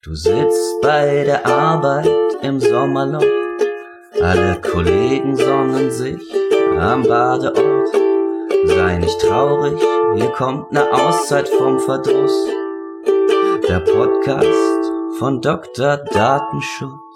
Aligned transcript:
Du 0.00 0.14
sitzt 0.14 0.80
bei 0.80 1.24
der 1.24 1.44
Arbeit 1.44 2.08
im 2.40 2.60
Sommerloch, 2.60 3.20
alle 4.22 4.60
Kollegen 4.60 5.36
sonnen 5.36 5.90
sich 5.90 6.22
am 6.78 7.02
Badeort. 7.02 7.88
Sei 8.66 8.98
nicht 8.98 9.20
traurig, 9.20 9.76
hier 10.14 10.30
kommt 10.30 10.70
ne 10.70 10.88
Auszeit 10.92 11.48
vom 11.48 11.80
Verdruss. 11.80 12.46
Der 13.68 13.80
Podcast 13.80 14.92
von 15.18 15.40
Dr. 15.40 15.96
Datenschutz. 15.96 17.07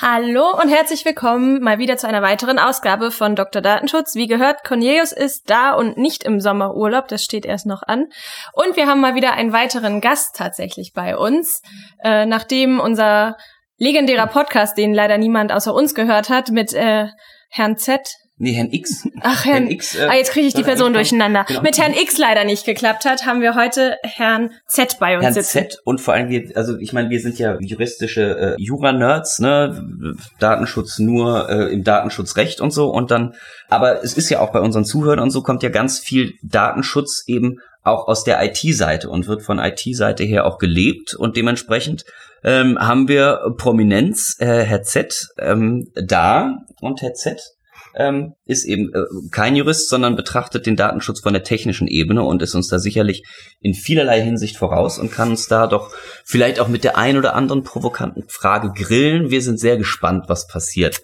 Hallo 0.00 0.56
und 0.62 0.68
herzlich 0.68 1.04
willkommen 1.04 1.60
mal 1.60 1.80
wieder 1.80 1.96
zu 1.96 2.06
einer 2.06 2.22
weiteren 2.22 2.60
Ausgabe 2.60 3.10
von 3.10 3.34
Dr. 3.34 3.60
Datenschutz. 3.60 4.14
Wie 4.14 4.28
gehört, 4.28 4.62
Cornelius 4.62 5.10
ist 5.10 5.50
da 5.50 5.72
und 5.72 5.96
nicht 5.96 6.22
im 6.22 6.38
Sommerurlaub, 6.38 7.08
das 7.08 7.24
steht 7.24 7.44
erst 7.44 7.66
noch 7.66 7.82
an. 7.82 8.06
Und 8.52 8.76
wir 8.76 8.86
haben 8.86 9.00
mal 9.00 9.16
wieder 9.16 9.32
einen 9.32 9.52
weiteren 9.52 10.00
Gast 10.00 10.36
tatsächlich 10.36 10.92
bei 10.94 11.16
uns, 11.16 11.62
äh, 12.04 12.26
nachdem 12.26 12.78
unser 12.78 13.36
legendärer 13.78 14.28
Podcast, 14.28 14.78
den 14.78 14.94
leider 14.94 15.18
niemand 15.18 15.50
außer 15.50 15.74
uns 15.74 15.96
gehört 15.96 16.30
hat, 16.30 16.50
mit 16.50 16.72
äh, 16.74 17.08
Herrn 17.50 17.76
Z 17.76 18.08
Nee, 18.40 18.52
Herrn 18.52 18.72
X. 18.72 19.08
Ach, 19.20 19.44
Herrn, 19.44 19.64
Herrn 19.64 19.70
X. 19.70 19.96
Äh, 19.96 20.06
ah, 20.08 20.14
jetzt 20.14 20.30
kriege 20.30 20.46
ich 20.46 20.54
die 20.54 20.62
Person 20.62 20.92
durcheinander. 20.92 21.44
Genau. 21.48 21.62
Mit 21.62 21.76
Herrn 21.76 21.92
X 21.92 22.18
leider 22.18 22.44
nicht 22.44 22.64
geklappt 22.64 23.04
hat, 23.04 23.26
haben 23.26 23.40
wir 23.40 23.56
heute 23.56 23.96
Herrn 24.04 24.50
Z 24.66 24.98
bei 25.00 25.16
uns 25.16 25.24
Herrn 25.24 25.34
sitzen. 25.34 25.58
Z 25.58 25.80
und 25.84 26.00
vor 26.00 26.14
allem 26.14 26.28
wir, 26.28 26.56
also 26.56 26.78
ich 26.78 26.92
meine, 26.92 27.10
wir 27.10 27.20
sind 27.20 27.38
ja 27.38 27.58
juristische 27.60 28.56
äh, 28.56 28.62
Jura-Nerds, 28.62 29.40
ne? 29.40 30.16
Datenschutz 30.38 31.00
nur 31.00 31.50
äh, 31.50 31.72
im 31.72 31.82
Datenschutzrecht 31.82 32.60
und 32.60 32.72
so 32.72 32.90
und 32.90 33.10
dann, 33.10 33.34
aber 33.68 34.04
es 34.04 34.14
ist 34.14 34.30
ja 34.30 34.38
auch 34.38 34.52
bei 34.52 34.60
unseren 34.60 34.84
Zuhörern 34.84 35.18
und 35.18 35.30
so 35.30 35.42
kommt 35.42 35.64
ja 35.64 35.68
ganz 35.68 35.98
viel 35.98 36.34
Datenschutz 36.42 37.24
eben 37.26 37.58
auch 37.82 38.06
aus 38.06 38.22
der 38.22 38.44
IT-Seite 38.44 39.08
und 39.08 39.26
wird 39.26 39.42
von 39.42 39.58
IT-Seite 39.58 40.22
her 40.22 40.46
auch 40.46 40.58
gelebt 40.58 41.14
und 41.14 41.36
dementsprechend 41.36 42.04
ähm, 42.44 42.78
haben 42.78 43.08
wir 43.08 43.40
Prominenz, 43.56 44.36
äh, 44.38 44.62
Herr 44.62 44.82
Z 44.82 45.28
ähm, 45.38 45.90
da 45.94 46.58
und 46.80 47.02
Herr 47.02 47.14
Z 47.14 47.57
ähm, 47.98 48.34
ist 48.46 48.64
eben 48.64 48.92
äh, 48.94 49.02
kein 49.30 49.56
Jurist, 49.56 49.88
sondern 49.88 50.16
betrachtet 50.16 50.66
den 50.66 50.76
Datenschutz 50.76 51.20
von 51.20 51.32
der 51.32 51.42
technischen 51.42 51.88
Ebene 51.88 52.22
und 52.22 52.40
ist 52.42 52.54
uns 52.54 52.68
da 52.68 52.78
sicherlich 52.78 53.24
in 53.60 53.74
vielerlei 53.74 54.22
Hinsicht 54.22 54.56
voraus 54.56 54.98
und 54.98 55.10
kann 55.10 55.30
uns 55.30 55.48
da 55.48 55.66
doch 55.66 55.92
vielleicht 56.24 56.60
auch 56.60 56.68
mit 56.68 56.84
der 56.84 56.96
ein 56.96 57.18
oder 57.18 57.34
anderen 57.34 57.64
provokanten 57.64 58.24
Frage 58.28 58.72
grillen. 58.72 59.30
Wir 59.30 59.42
sind 59.42 59.58
sehr 59.58 59.76
gespannt, 59.76 60.26
was 60.28 60.46
passiert. 60.46 61.02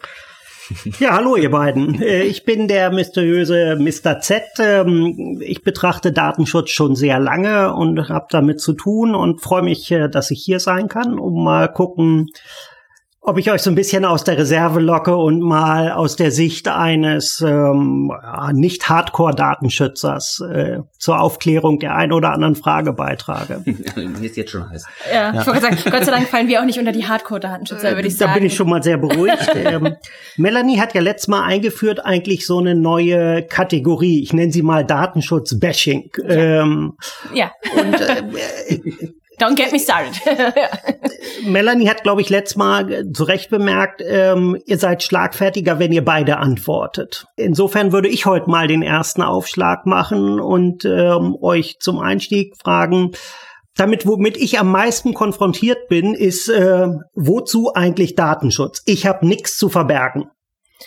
Ja, 0.98 1.16
hallo 1.16 1.36
ihr 1.36 1.50
beiden. 1.50 2.00
Äh, 2.00 2.22
ich 2.22 2.44
bin 2.44 2.68
der 2.68 2.90
mysteriöse 2.90 3.76
Mr. 3.76 4.20
Z. 4.20 4.42
Ähm, 4.58 5.40
ich 5.42 5.62
betrachte 5.62 6.12
Datenschutz 6.12 6.70
schon 6.70 6.96
sehr 6.96 7.18
lange 7.18 7.74
und 7.74 8.08
habe 8.08 8.26
damit 8.30 8.60
zu 8.60 8.72
tun 8.72 9.14
und 9.14 9.42
freue 9.42 9.62
mich, 9.62 9.90
äh, 9.90 10.08
dass 10.08 10.30
ich 10.30 10.42
hier 10.42 10.60
sein 10.60 10.88
kann, 10.88 11.18
um 11.18 11.44
mal 11.44 11.68
gucken, 11.68 12.28
ob 13.26 13.38
ich 13.38 13.50
euch 13.50 13.62
so 13.62 13.70
ein 13.70 13.74
bisschen 13.74 14.04
aus 14.04 14.22
der 14.22 14.36
Reserve 14.36 14.80
locke 14.80 15.16
und 15.16 15.40
mal 15.40 15.90
aus 15.90 16.14
der 16.14 16.30
Sicht 16.30 16.68
eines 16.68 17.40
ähm, 17.40 18.12
nicht 18.52 18.86
Hardcore-Datenschützers 18.90 20.42
äh, 20.52 20.80
zur 20.98 21.20
Aufklärung 21.20 21.78
der 21.78 21.96
einen 21.96 22.12
oder 22.12 22.32
anderen 22.32 22.54
Frage 22.54 22.92
beitrage. 22.92 23.62
Mir 23.96 24.20
ist 24.20 24.36
jetzt 24.36 24.50
schon 24.50 24.68
heiß. 24.68 24.84
Ja, 25.10 25.34
ja. 25.34 25.40
ich 25.40 25.46
wollte 25.46 25.62
sagen, 25.62 25.78
Gott 25.90 26.04
sei 26.04 26.10
Dank 26.10 26.28
fallen 26.28 26.48
wir 26.48 26.60
auch 26.60 26.66
nicht 26.66 26.78
unter 26.78 26.92
die 26.92 27.06
Hardcore-Datenschützer, 27.06 27.94
würde 27.94 28.08
ich 28.08 28.16
sagen. 28.18 28.32
Da 28.32 28.34
bin 28.34 28.46
ich 28.46 28.54
schon 28.54 28.68
mal 28.68 28.82
sehr 28.82 28.98
beruhigt. 28.98 29.50
ähm, 29.54 29.96
Melanie 30.36 30.78
hat 30.78 30.94
ja 30.94 31.00
letztes 31.00 31.28
Mal 31.28 31.44
eingeführt 31.44 32.04
eigentlich 32.04 32.46
so 32.46 32.58
eine 32.58 32.74
neue 32.74 33.42
Kategorie. 33.42 34.22
Ich 34.22 34.34
nenne 34.34 34.52
sie 34.52 34.62
mal 34.62 34.84
Datenschutz-Bashing. 34.84 36.10
Ja. 36.18 36.34
Ähm, 36.34 36.92
ja. 37.32 37.52
Und 37.74 38.00
äh, 38.00 39.12
Don't 39.38 39.56
get 39.56 39.72
me 39.72 39.78
started. 39.78 40.14
Melanie 41.44 41.88
hat, 41.88 42.02
glaube 42.02 42.20
ich, 42.20 42.30
letztes 42.30 42.56
Mal 42.56 43.10
zu 43.12 43.24
Recht 43.24 43.50
bemerkt, 43.50 44.02
ähm, 44.06 44.56
ihr 44.66 44.78
seid 44.78 45.02
schlagfertiger, 45.02 45.78
wenn 45.78 45.92
ihr 45.92 46.04
beide 46.04 46.38
antwortet. 46.38 47.26
Insofern 47.36 47.92
würde 47.92 48.08
ich 48.08 48.26
heute 48.26 48.48
mal 48.48 48.68
den 48.68 48.82
ersten 48.82 49.22
Aufschlag 49.22 49.86
machen 49.86 50.40
und 50.40 50.84
ähm, 50.84 51.36
euch 51.40 51.78
zum 51.80 51.98
Einstieg 51.98 52.56
fragen, 52.56 53.12
damit, 53.76 54.06
womit 54.06 54.36
ich 54.36 54.58
am 54.60 54.70
meisten 54.70 55.14
konfrontiert 55.14 55.88
bin, 55.88 56.14
ist, 56.14 56.48
äh, 56.48 56.88
wozu 57.14 57.72
eigentlich 57.74 58.14
Datenschutz? 58.14 58.82
Ich 58.86 59.06
habe 59.06 59.26
nichts 59.26 59.58
zu 59.58 59.68
verbergen. 59.68 60.30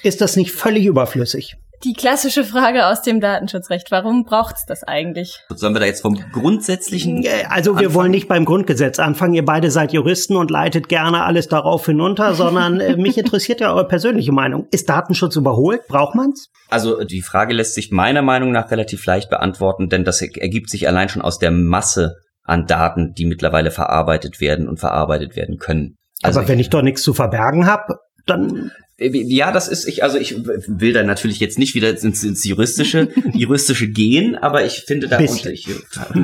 Ist 0.03 0.21
das 0.21 0.37
nicht 0.37 0.51
völlig 0.51 0.85
überflüssig? 0.85 1.57
Die 1.83 1.93
klassische 1.93 2.43
Frage 2.43 2.87
aus 2.87 3.03
dem 3.03 3.21
Datenschutzrecht. 3.21 3.91
Warum 3.91 4.23
braucht's 4.23 4.65
das 4.65 4.83
eigentlich? 4.83 5.39
Sollen 5.49 5.75
wir 5.75 5.79
da 5.79 5.85
jetzt 5.85 6.01
vom 6.01 6.15
grundsätzlichen? 6.31 7.23
Also 7.49 7.71
wir 7.71 7.77
anfangen? 7.77 7.93
wollen 7.93 8.11
nicht 8.11 8.27
beim 8.27 8.45
Grundgesetz 8.45 8.97
anfangen. 8.97 9.35
Ihr 9.35 9.45
beide 9.45 9.69
seid 9.69 9.93
Juristen 9.93 10.35
und 10.35 10.49
leitet 10.49 10.89
gerne 10.89 11.23
alles 11.23 11.47
darauf 11.47 11.85
hinunter, 11.85 12.33
sondern 12.33 12.79
äh, 12.79 12.97
mich 12.97 13.17
interessiert 13.17 13.59
ja 13.59 13.71
eure 13.71 13.87
persönliche 13.87 14.31
Meinung. 14.31 14.67
Ist 14.71 14.89
Datenschutz 14.89 15.35
überholt? 15.35 15.81
Braucht 15.87 16.15
man's? 16.15 16.47
Also 16.69 17.03
die 17.03 17.21
Frage 17.21 17.53
lässt 17.53 17.75
sich 17.75 17.91
meiner 17.91 18.23
Meinung 18.23 18.51
nach 18.51 18.71
relativ 18.71 19.05
leicht 19.05 19.29
beantworten, 19.29 19.87
denn 19.87 20.03
das 20.03 20.21
ergibt 20.21 20.69
sich 20.69 20.87
allein 20.87 21.09
schon 21.09 21.21
aus 21.21 21.37
der 21.37 21.51
Masse 21.51 22.15
an 22.43 22.65
Daten, 22.65 23.13
die 23.13 23.25
mittlerweile 23.25 23.69
verarbeitet 23.69 24.41
werden 24.41 24.67
und 24.67 24.79
verarbeitet 24.79 25.35
werden 25.35 25.57
können. 25.57 25.95
Also 26.23 26.39
Aber 26.39 26.49
wenn 26.49 26.59
ich 26.59 26.69
doch 26.69 26.81
nichts 26.81 27.03
zu 27.03 27.13
verbergen 27.13 27.67
habe, 27.67 27.97
dann 28.25 28.71
ja, 28.99 29.51
das 29.51 29.67
ist 29.67 29.87
ich 29.87 30.03
also 30.03 30.17
ich 30.17 30.35
will 30.45 30.91
da 30.91 31.03
natürlich 31.03 31.39
jetzt 31.39 31.59
nicht 31.59 31.75
wieder 31.75 31.89
ins, 31.89 32.23
ins 32.23 32.43
juristische 32.43 33.09
juristische 33.33 33.87
gehen, 33.87 34.35
aber 34.35 34.65
ich 34.65 34.85
finde 34.87 35.07
da 35.07 35.19
unter, 35.19 35.51
ich, 35.51 35.67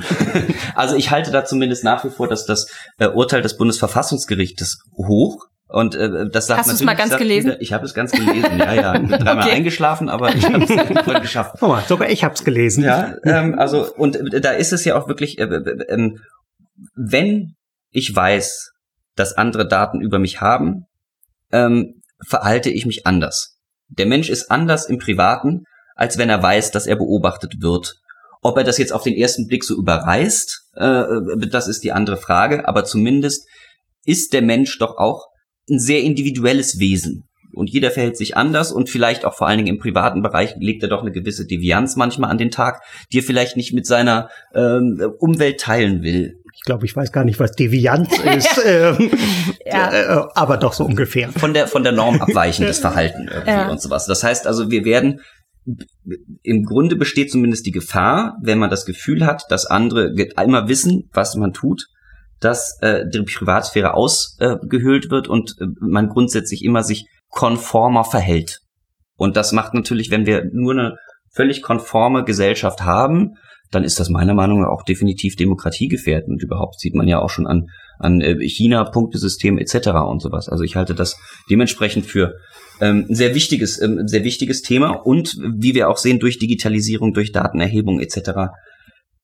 also 0.75 0.95
ich 0.95 1.11
halte 1.11 1.31
da 1.31 1.45
zumindest 1.45 1.83
nach 1.83 2.03
wie 2.03 2.09
vor, 2.09 2.27
dass 2.27 2.45
das 2.45 2.67
äh, 2.97 3.07
Urteil 3.07 3.41
des 3.41 3.57
Bundesverfassungsgerichtes 3.57 4.79
hoch 4.97 5.47
und 5.67 5.95
äh, 5.95 6.29
das 6.29 6.47
sagt 6.47 6.59
Hast 6.59 6.69
du 6.69 6.73
es 6.75 6.83
mal 6.83 6.95
ganz 6.95 7.17
gelesen? 7.17 7.55
Ich 7.59 7.73
habe 7.73 7.85
es 7.85 7.93
ganz 7.93 8.11
gelesen, 8.11 8.59
ja, 8.59 8.73
ja. 8.73 8.91
Bin 8.93 9.09
dreimal 9.09 9.39
okay. 9.39 9.55
eingeschlafen, 9.55 10.09
aber 10.09 10.35
ich 10.35 10.45
habe 10.45 10.63
es 10.63 11.21
geschafft. 11.21 11.55
Oh, 11.61 11.77
sogar 11.87 12.09
ich 12.09 12.23
habe 12.23 12.35
es 12.35 12.43
gelesen. 12.43 12.83
Ja, 12.83 13.15
ähm, 13.23 13.57
also 13.57 13.91
und 13.95 14.33
äh, 14.33 14.39
da 14.39 14.51
ist 14.51 14.71
es 14.71 14.85
ja 14.85 14.95
auch 14.95 15.07
wirklich, 15.07 15.39
äh, 15.39 15.43
äh, 15.43 15.93
äh, 15.93 16.11
wenn 16.95 17.55
ich 17.89 18.15
weiß, 18.15 18.71
dass 19.15 19.33
andere 19.33 19.67
Daten 19.67 20.01
über 20.01 20.19
mich 20.19 20.41
haben, 20.41 20.85
ähm, 21.51 22.01
verhalte 22.27 22.69
ich 22.69 22.85
mich 22.85 23.05
anders. 23.05 23.57
Der 23.87 24.05
Mensch 24.05 24.29
ist 24.29 24.49
anders 24.49 24.87
im 24.87 24.97
Privaten, 24.97 25.63
als 25.95 26.17
wenn 26.17 26.29
er 26.29 26.41
weiß, 26.41 26.71
dass 26.71 26.87
er 26.87 26.95
beobachtet 26.95 27.61
wird. 27.61 27.95
Ob 28.41 28.57
er 28.57 28.63
das 28.63 28.77
jetzt 28.77 28.91
auf 28.91 29.03
den 29.03 29.15
ersten 29.15 29.47
Blick 29.47 29.63
so 29.63 29.75
überreißt, 29.75 30.71
äh, 30.75 31.03
das 31.49 31.67
ist 31.67 31.83
die 31.83 31.91
andere 31.91 32.17
Frage, 32.17 32.67
aber 32.67 32.83
zumindest 32.83 33.47
ist 34.05 34.33
der 34.33 34.41
Mensch 34.41 34.77
doch 34.79 34.97
auch 34.97 35.27
ein 35.69 35.79
sehr 35.79 36.01
individuelles 36.01 36.79
Wesen. 36.79 37.23
Und 37.53 37.69
jeder 37.69 37.91
verhält 37.91 38.17
sich 38.17 38.35
anders 38.35 38.71
und 38.71 38.89
vielleicht 38.89 39.25
auch 39.25 39.35
vor 39.35 39.47
allen 39.47 39.59
Dingen 39.59 39.75
im 39.75 39.79
privaten 39.79 40.23
Bereich 40.23 40.55
legt 40.57 40.81
er 40.81 40.89
doch 40.89 41.01
eine 41.01 41.11
gewisse 41.11 41.45
Devianz 41.45 41.95
manchmal 41.95 42.31
an 42.31 42.39
den 42.39 42.49
Tag, 42.49 42.81
die 43.11 43.19
er 43.19 43.23
vielleicht 43.23 43.55
nicht 43.55 43.73
mit 43.73 43.85
seiner 43.85 44.29
ähm, 44.55 45.13
Umwelt 45.19 45.59
teilen 45.59 46.01
will 46.01 46.42
ich 46.53 46.61
glaube, 46.61 46.85
ich 46.85 46.95
weiß 46.95 47.11
gar 47.11 47.25
nicht, 47.25 47.39
was 47.39 47.53
Devianz 47.53 48.09
ist, 48.37 48.61
ähm, 48.65 49.11
ja. 49.65 49.91
äh, 49.91 50.25
aber 50.35 50.57
doch 50.57 50.73
so 50.73 50.85
ungefähr. 50.85 51.29
Von 51.29 51.53
der, 51.53 51.67
von 51.67 51.83
der 51.83 51.91
Norm 51.91 52.21
abweichendes 52.21 52.79
Verhalten 52.81 53.27
irgendwie 53.27 53.49
ja. 53.51 53.69
und 53.69 53.81
sowas. 53.81 54.05
Das 54.05 54.23
heißt 54.23 54.47
also, 54.47 54.69
wir 54.69 54.85
werden, 54.85 55.21
im 56.43 56.63
Grunde 56.63 56.95
besteht 56.95 57.31
zumindest 57.31 57.65
die 57.65 57.71
Gefahr, 57.71 58.37
wenn 58.41 58.59
man 58.59 58.69
das 58.69 58.85
Gefühl 58.85 59.25
hat, 59.25 59.43
dass 59.49 59.65
andere 59.65 60.13
einmal 60.35 60.67
wissen, 60.67 61.09
was 61.13 61.35
man 61.35 61.53
tut, 61.53 61.85
dass 62.39 62.77
äh, 62.81 63.05
die 63.09 63.21
Privatsphäre 63.21 63.93
ausgehöhlt 63.93 65.05
äh, 65.05 65.09
wird 65.09 65.27
und 65.29 65.55
äh, 65.59 65.65
man 65.79 66.09
grundsätzlich 66.09 66.63
immer 66.63 66.83
sich 66.83 67.07
konformer 67.29 68.03
verhält. 68.03 68.59
Und 69.15 69.37
das 69.37 69.53
macht 69.53 69.73
natürlich, 69.73 70.11
wenn 70.11 70.25
wir 70.25 70.43
nur 70.51 70.73
eine 70.73 70.97
völlig 71.31 71.61
konforme 71.61 72.25
Gesellschaft 72.25 72.81
haben, 72.81 73.37
dann 73.73 73.83
ist 73.83 73.99
das 73.99 74.09
meiner 74.09 74.33
Meinung 74.33 74.61
nach 74.61 74.69
auch 74.69 74.83
definitiv 74.83 75.35
demokratiegefährdend. 75.35 76.29
Und 76.29 76.43
überhaupt 76.43 76.79
sieht 76.79 76.95
man 76.95 77.07
ja 77.07 77.19
auch 77.19 77.29
schon 77.29 77.47
an, 77.47 77.67
an 77.99 78.21
äh, 78.21 78.35
China, 78.47 78.83
Punktesystem 78.83 79.57
etc. 79.57 79.89
und 80.07 80.21
sowas. 80.21 80.49
Also 80.49 80.63
ich 80.63 80.75
halte 80.75 80.95
das 80.95 81.17
dementsprechend 81.49 82.05
für 82.05 82.35
ähm, 82.81 83.05
ein 83.09 83.15
sehr 83.15 83.35
wichtiges, 83.35 83.81
ähm, 83.81 84.07
sehr 84.07 84.23
wichtiges 84.23 84.61
Thema. 84.61 84.91
Und 84.91 85.37
wie 85.57 85.73
wir 85.73 85.89
auch 85.89 85.97
sehen, 85.97 86.19
durch 86.19 86.39
Digitalisierung, 86.39 87.13
durch 87.13 87.31
Datenerhebung 87.31 87.99
etc. 87.99 88.51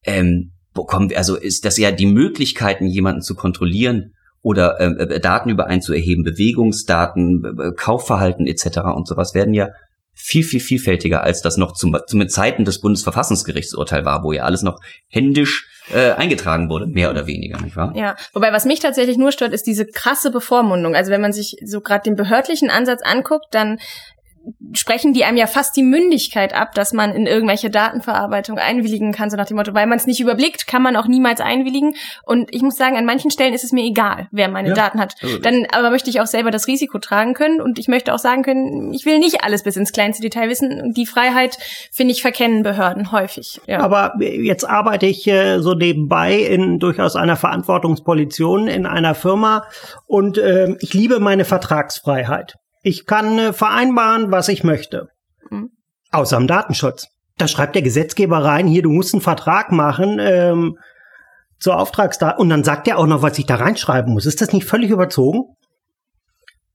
Ähm, 0.06 0.51
bekommen 0.74 1.09
wir, 1.09 1.18
also 1.18 1.35
ist 1.35 1.65
das 1.65 1.77
ja 1.77 1.91
die 1.91 2.06
Möglichkeiten, 2.06 2.88
jemanden 2.88 3.21
zu 3.21 3.35
kontrollieren, 3.35 4.13
oder 4.41 4.79
ähm, 4.79 4.97
äh, 4.97 5.19
Daten 5.19 5.50
über 5.50 5.68
einen 5.68 5.81
zu 5.81 5.94
erheben, 5.94 6.24
Bewegungsdaten, 6.24 7.44
äh, 7.59 7.71
Kaufverhalten 7.75 8.47
etc. 8.47 8.79
und 8.95 9.07
sowas 9.07 9.33
werden 9.33 9.53
ja 9.53 9.69
viel, 10.21 10.44
viel 10.44 10.60
vielfältiger, 10.60 11.24
als 11.24 11.42
das 11.42 11.56
noch 11.56 11.71
zum, 11.71 11.98
zum 12.06 12.27
Zeiten 12.27 12.66
des 12.66 12.81
Bundesverfassungsgerichtsurteil 12.81 14.04
war, 14.04 14.24
wo 14.24 14.33
ja 14.33 14.44
alles 14.44 14.63
noch 14.63 14.81
händisch 15.07 15.69
äh, 15.94 16.12
eingetragen 16.12 16.69
wurde, 16.69 16.88
mehr 16.88 17.10
oder 17.10 17.25
weniger, 17.25 17.60
nicht 17.62 17.77
wahr? 17.77 17.94
Ja, 17.95 18.18
wobei 18.33 18.51
was 18.51 18.66
mich 18.66 18.81
tatsächlich 18.81 19.18
nur 19.18 19.31
stört, 19.31 19.54
ist 19.54 19.66
diese 19.66 19.86
krasse 19.86 20.30
Bevormundung. 20.30 20.94
Also 20.94 21.10
wenn 21.10 21.21
man 21.21 21.31
sich 21.31 21.56
so 21.63 21.80
gerade 21.80 22.04
den 22.04 22.16
behördlichen 22.16 22.69
Ansatz 22.69 23.01
anguckt, 23.01 23.48
dann 23.51 23.80
sprechen 24.74 25.13
die 25.13 25.24
einem 25.24 25.38
ja 25.38 25.47
fast 25.47 25.75
die 25.75 25.83
Mündigkeit 25.83 26.53
ab, 26.53 26.74
dass 26.74 26.94
man 26.94 27.13
in 27.13 27.25
irgendwelche 27.25 27.69
Datenverarbeitung 27.69 28.57
einwilligen 28.57 29.12
kann, 29.12 29.30
so 29.30 29.38
nach 29.38 29.47
dem 29.47 29.57
Motto, 29.57 29.74
weil 29.74 29.88
man 29.88 29.97
es 29.97 30.06
nicht 30.06 30.19
überblickt, 30.19 30.68
kann 30.68 30.81
man 30.81 30.95
auch 30.95 31.07
niemals 31.07 31.41
einwilligen. 31.41 31.95
Und 32.25 32.53
ich 32.53 32.62
muss 32.62 32.75
sagen, 32.75 32.95
an 32.95 33.06
manchen 33.06 33.31
Stellen 33.31 33.53
ist 33.53 33.63
es 33.63 33.71
mir 33.71 33.83
egal, 33.83 34.27
wer 34.31 34.50
meine 34.50 34.69
ja, 34.69 34.75
Daten 34.75 35.00
hat. 35.00 35.15
Also 35.21 35.39
Dann 35.39 35.65
aber 35.71 35.89
möchte 35.89 36.09
ich 36.09 36.21
auch 36.21 36.27
selber 36.27 36.51
das 36.51 36.68
Risiko 36.68 37.00
tragen 37.00 37.33
können 37.33 37.62
und 37.62 37.80
ich 37.80 37.88
möchte 37.88 38.13
auch 38.13 38.19
sagen 38.19 38.44
können, 38.44 38.94
ich 38.94 39.06
will 39.06 39.19
nicht 39.19 39.44
alles 39.44 39.63
bis 39.63 39.75
ins 39.75 39.91
kleinste 39.91 40.21
Detail 40.21 40.50
wissen. 40.50 40.81
Und 40.81 40.97
die 40.97 41.06
Freiheit, 41.06 41.57
finde 41.91 42.13
ich, 42.13 42.21
verkennen 42.21 42.63
Behörden 42.63 43.12
häufig. 43.12 43.59
Ja. 43.68 43.80
Aber 43.80 44.13
jetzt 44.19 44.68
arbeite 44.68 45.06
ich 45.06 45.27
äh, 45.27 45.59
so 45.59 45.74
nebenbei 45.74 46.36
in 46.36 46.80
durchaus 46.80 47.15
einer 47.15 47.36
Verantwortungsposition 47.36 48.68
in 48.68 48.86
einer 48.86 49.15
Firma 49.15 49.65
und 50.06 50.38
äh, 50.38 50.75
ich 50.80 50.94
liebe 50.94 51.19
meine 51.19 51.45
Vertragsfreiheit. 51.45 52.56
Ich 52.81 53.05
kann 53.05 53.37
äh, 53.37 53.53
vereinbaren, 53.53 54.31
was 54.31 54.47
ich 54.47 54.63
möchte. 54.63 55.09
Mhm. 55.49 55.71
Außer 56.11 56.37
im 56.37 56.47
Datenschutz. 56.47 57.07
Da 57.37 57.47
schreibt 57.47 57.75
der 57.75 57.81
Gesetzgeber 57.81 58.43
rein, 58.43 58.67
hier, 58.67 58.81
du 58.81 58.91
musst 58.91 59.13
einen 59.13 59.21
Vertrag 59.21 59.71
machen 59.71 60.17
ähm, 60.19 60.77
zur 61.59 61.79
Auftragsdaten. 61.79 62.41
Und 62.41 62.49
dann 62.49 62.63
sagt 62.63 62.87
er 62.87 62.97
auch 62.97 63.07
noch, 63.07 63.21
was 63.21 63.37
ich 63.37 63.45
da 63.45 63.55
reinschreiben 63.55 64.13
muss. 64.13 64.25
Ist 64.25 64.41
das 64.41 64.53
nicht 64.53 64.67
völlig 64.67 64.89
überzogen? 64.91 65.55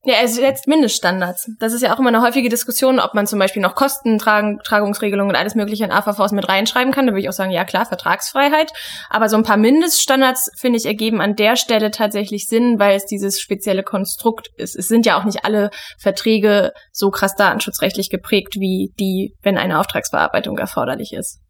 Ja, 0.06 0.16
er 0.20 0.28
setzt 0.28 0.66
Mindeststandards. 0.66 1.50
Das 1.58 1.72
ist 1.72 1.80
ja 1.80 1.94
auch 1.94 1.98
immer 1.98 2.08
eine 2.08 2.20
häufige 2.20 2.50
Diskussion, 2.50 3.00
ob 3.00 3.14
man 3.14 3.26
zum 3.26 3.38
Beispiel 3.38 3.62
noch 3.62 3.74
Kostentragungsregelungen 3.74 5.30
und 5.30 5.36
alles 5.36 5.54
mögliche 5.54 5.84
in 5.84 5.92
AVVs 5.92 6.32
mit 6.32 6.46
reinschreiben 6.46 6.92
kann. 6.92 7.06
Da 7.06 7.12
würde 7.12 7.22
ich 7.22 7.28
auch 7.30 7.34
sagen, 7.34 7.52
ja 7.52 7.64
klar, 7.64 7.86
Vertragsfreiheit. 7.86 8.70
Aber 9.08 9.30
so 9.30 9.38
ein 9.38 9.44
paar 9.44 9.56
Mindeststandards, 9.56 10.50
finde 10.58 10.78
ich, 10.78 10.84
ergeben 10.84 11.22
an 11.22 11.36
der 11.36 11.56
Stelle 11.56 11.90
tatsächlich 11.90 12.46
Sinn, 12.46 12.78
weil 12.78 12.96
es 12.96 13.06
dieses 13.06 13.40
spezielle 13.40 13.82
Konstrukt 13.82 14.50
ist. 14.58 14.76
Es 14.76 14.88
sind 14.88 15.06
ja 15.06 15.18
auch 15.18 15.24
nicht 15.24 15.46
alle 15.46 15.70
Verträge 15.98 16.72
so 16.92 17.10
krass 17.10 17.34
datenschutzrechtlich 17.34 18.10
geprägt, 18.10 18.56
wie 18.58 18.92
die, 19.00 19.34
wenn 19.42 19.56
eine 19.56 19.80
Auftragsbearbeitung 19.80 20.58
erforderlich 20.58 21.14
ist. 21.14 21.40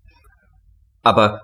Aber 1.04 1.42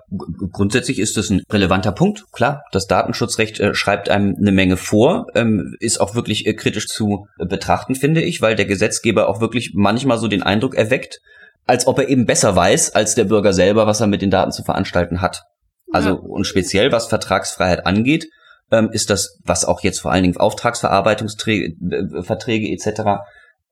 grundsätzlich 0.51 0.97
ist 0.97 1.17
das 1.17 1.29
ein 1.29 1.43
relevanter 1.49 1.91
Punkt. 1.91 2.23
Klar, 2.31 2.63
das 2.71 2.87
Datenschutzrecht 2.87 3.59
äh, 3.59 3.75
schreibt 3.75 4.09
einem 4.09 4.35
eine 4.35 4.51
Menge 4.51 4.75
vor, 4.75 5.27
ähm, 5.35 5.75
ist 5.79 6.01
auch 6.01 6.15
wirklich 6.15 6.47
äh, 6.47 6.55
kritisch 6.55 6.87
zu 6.87 7.27
äh, 7.37 7.45
betrachten, 7.45 7.93
finde 7.93 8.21
ich, 8.21 8.41
weil 8.41 8.55
der 8.55 8.65
Gesetzgeber 8.65 9.29
auch 9.29 9.39
wirklich 9.39 9.73
manchmal 9.75 10.17
so 10.17 10.27
den 10.27 10.41
Eindruck 10.41 10.73
erweckt, 10.73 11.19
als 11.67 11.85
ob 11.85 11.99
er 11.99 12.09
eben 12.09 12.25
besser 12.25 12.55
weiß 12.55 12.95
als 12.95 13.13
der 13.13 13.25
Bürger 13.25 13.53
selber, 13.53 13.85
was 13.85 14.01
er 14.01 14.07
mit 14.07 14.23
den 14.23 14.31
Daten 14.31 14.51
zu 14.51 14.63
veranstalten 14.63 15.21
hat. 15.21 15.43
Also 15.91 16.09
ja. 16.09 16.15
und 16.15 16.45
speziell 16.45 16.91
was 16.91 17.05
Vertragsfreiheit 17.05 17.85
angeht, 17.85 18.29
ähm, 18.71 18.89
ist 18.91 19.11
das, 19.11 19.37
was 19.43 19.63
auch 19.63 19.81
jetzt 19.81 19.99
vor 19.99 20.11
allen 20.11 20.23
Dingen 20.23 20.37
Auftragsverarbeitungsverträge 20.37 22.67
äh, 22.67 22.73
etc. 22.73 23.01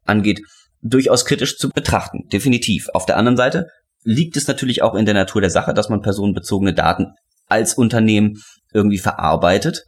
angeht, 0.06 0.42
durchaus 0.82 1.26
kritisch 1.26 1.58
zu 1.58 1.70
betrachten. 1.70 2.28
Definitiv. 2.32 2.90
Auf 2.94 3.08
der 3.08 3.18
anderen 3.18 3.38
Seite 3.38 3.66
liegt 4.10 4.38
es 4.38 4.48
natürlich 4.48 4.82
auch 4.82 4.96
in 4.96 5.06
der 5.06 5.14
Natur 5.14 5.42
der 5.42 5.52
Sache, 5.52 5.74
dass 5.74 5.90
man 5.90 6.02
personenbezogene 6.02 6.74
Daten 6.74 7.14
als 7.48 7.76
Unternehmen 7.76 8.42
irgendwie 8.74 8.98
verarbeitet. 8.98 9.86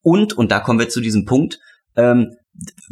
Und, 0.00 0.32
und 0.32 0.52
da 0.52 0.60
kommen 0.60 0.78
wir 0.78 0.88
zu 0.88 1.00
diesem 1.00 1.24
Punkt, 1.24 1.58
ähm, 1.96 2.36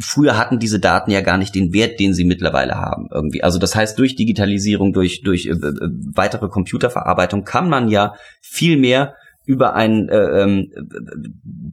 früher 0.01 0.37
hatten 0.37 0.59
diese 0.59 0.79
Daten 0.79 1.11
ja 1.11 1.21
gar 1.21 1.37
nicht 1.37 1.55
den 1.55 1.73
Wert, 1.73 1.99
den 1.99 2.13
sie 2.13 2.25
mittlerweile 2.25 2.75
haben 2.75 3.07
irgendwie. 3.13 3.43
Also 3.43 3.59
das 3.59 3.75
heißt, 3.75 3.97
durch 3.97 4.15
Digitalisierung, 4.15 4.91
durch, 4.91 5.21
durch 5.21 5.45
äh, 5.45 5.51
äh 5.51 5.89
weitere 6.13 6.49
Computerverarbeitung 6.49 7.43
kann 7.43 7.69
man 7.69 7.87
ja 7.87 8.13
viel 8.41 8.77
mehr 8.77 9.15
über 9.45 9.73
einen 9.73 10.09
äh, 10.09 10.67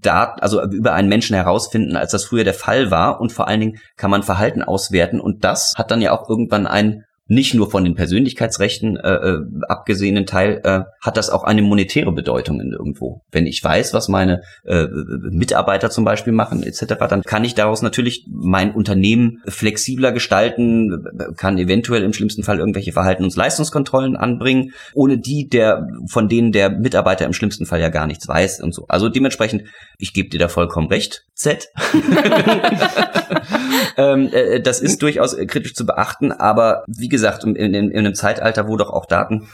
Dat 0.03 0.43
also 0.43 0.63
über 0.63 0.93
einen 0.93 1.09
Menschen 1.09 1.35
herausfinden, 1.35 1.97
als 1.97 2.13
das 2.13 2.25
früher 2.25 2.45
der 2.45 2.55
Fall 2.55 2.91
war. 2.91 3.21
Und 3.21 3.33
vor 3.33 3.49
allen 3.49 3.61
Dingen 3.61 3.79
kann 3.97 4.11
man 4.11 4.23
Verhalten 4.23 4.63
auswerten. 4.63 5.21
Und 5.21 5.45
das 5.45 5.75
hat 5.77 5.91
dann 5.91 6.01
ja 6.01 6.13
auch 6.13 6.29
irgendwann 6.29 6.67
einen 6.67 7.05
nicht 7.31 7.55
nur 7.55 7.71
von 7.71 7.85
den 7.85 7.95
Persönlichkeitsrechten 7.95 8.97
äh, 8.97 9.09
äh, 9.09 9.39
abgesehenen 9.69 10.27
Teil 10.27 10.61
äh, 10.65 10.81
hat 11.01 11.17
das 11.17 11.31
auch 11.31 11.45
eine 11.45 11.63
monetäre 11.63 12.11
Bedeutung 12.11 12.61
in 12.61 12.73
irgendwo. 12.73 13.23
Wenn 13.31 13.47
ich 13.47 13.63
weiß, 13.63 13.95
was 13.95 14.09
meine 14.09 14.43
äh, 14.65 14.87
Mitarbeiter 15.31 15.91
zum 15.91 16.05
Beispiel 16.05 16.33
machen 16.33 16.65
etc., 16.65 16.87
dann 17.09 17.23
kann 17.23 17.45
ich 17.45 17.55
daraus 17.55 17.83
natürlich 17.83 18.27
mein 18.29 18.75
Unternehmen 18.75 19.43
flexibler 19.47 20.11
gestalten, 20.11 21.05
kann 21.37 21.57
eventuell 21.57 22.03
im 22.03 22.13
schlimmsten 22.13 22.43
Fall 22.43 22.59
irgendwelche 22.59 22.91
Verhalten- 22.91 23.23
und 23.23 23.37
Leistungskontrollen 23.37 24.17
anbringen, 24.17 24.73
ohne 24.95 25.17
die 25.17 25.49
der 25.49 25.87
von 26.09 26.29
denen 26.29 26.51
der 26.51 26.69
Mitarbeiter 26.69 27.27
im 27.27 27.33
schlimmsten 27.33 27.65
Fall 27.65 27.81
ja 27.81 27.91
gar 27.91 28.09
nichts 28.09 28.27
weiß 28.27 28.61
und 28.61 28.75
so. 28.75 28.87
Also 28.89 29.09
dementsprechend, 29.09 29.63
ich 29.99 30.13
gebe 30.13 30.31
dir 30.31 30.41
da 30.41 30.49
vollkommen 30.49 30.89
recht, 30.89 31.27
Z. 31.35 31.69
ähm, 33.97 34.29
äh, 34.33 34.61
das 34.61 34.81
ist 34.81 35.01
durchaus 35.03 35.37
kritisch 35.47 35.75
zu 35.75 35.87
beachten, 35.87 36.33
aber 36.33 36.85
wie 36.87 37.09
gesagt, 37.09 37.20
in, 37.23 37.57
in, 37.57 37.75
in 37.75 37.99
einem 37.99 38.15
Zeitalter, 38.15 38.69
wo 38.69 38.77
doch 38.77 38.91
auch 38.91 39.07
Daten 39.07 39.49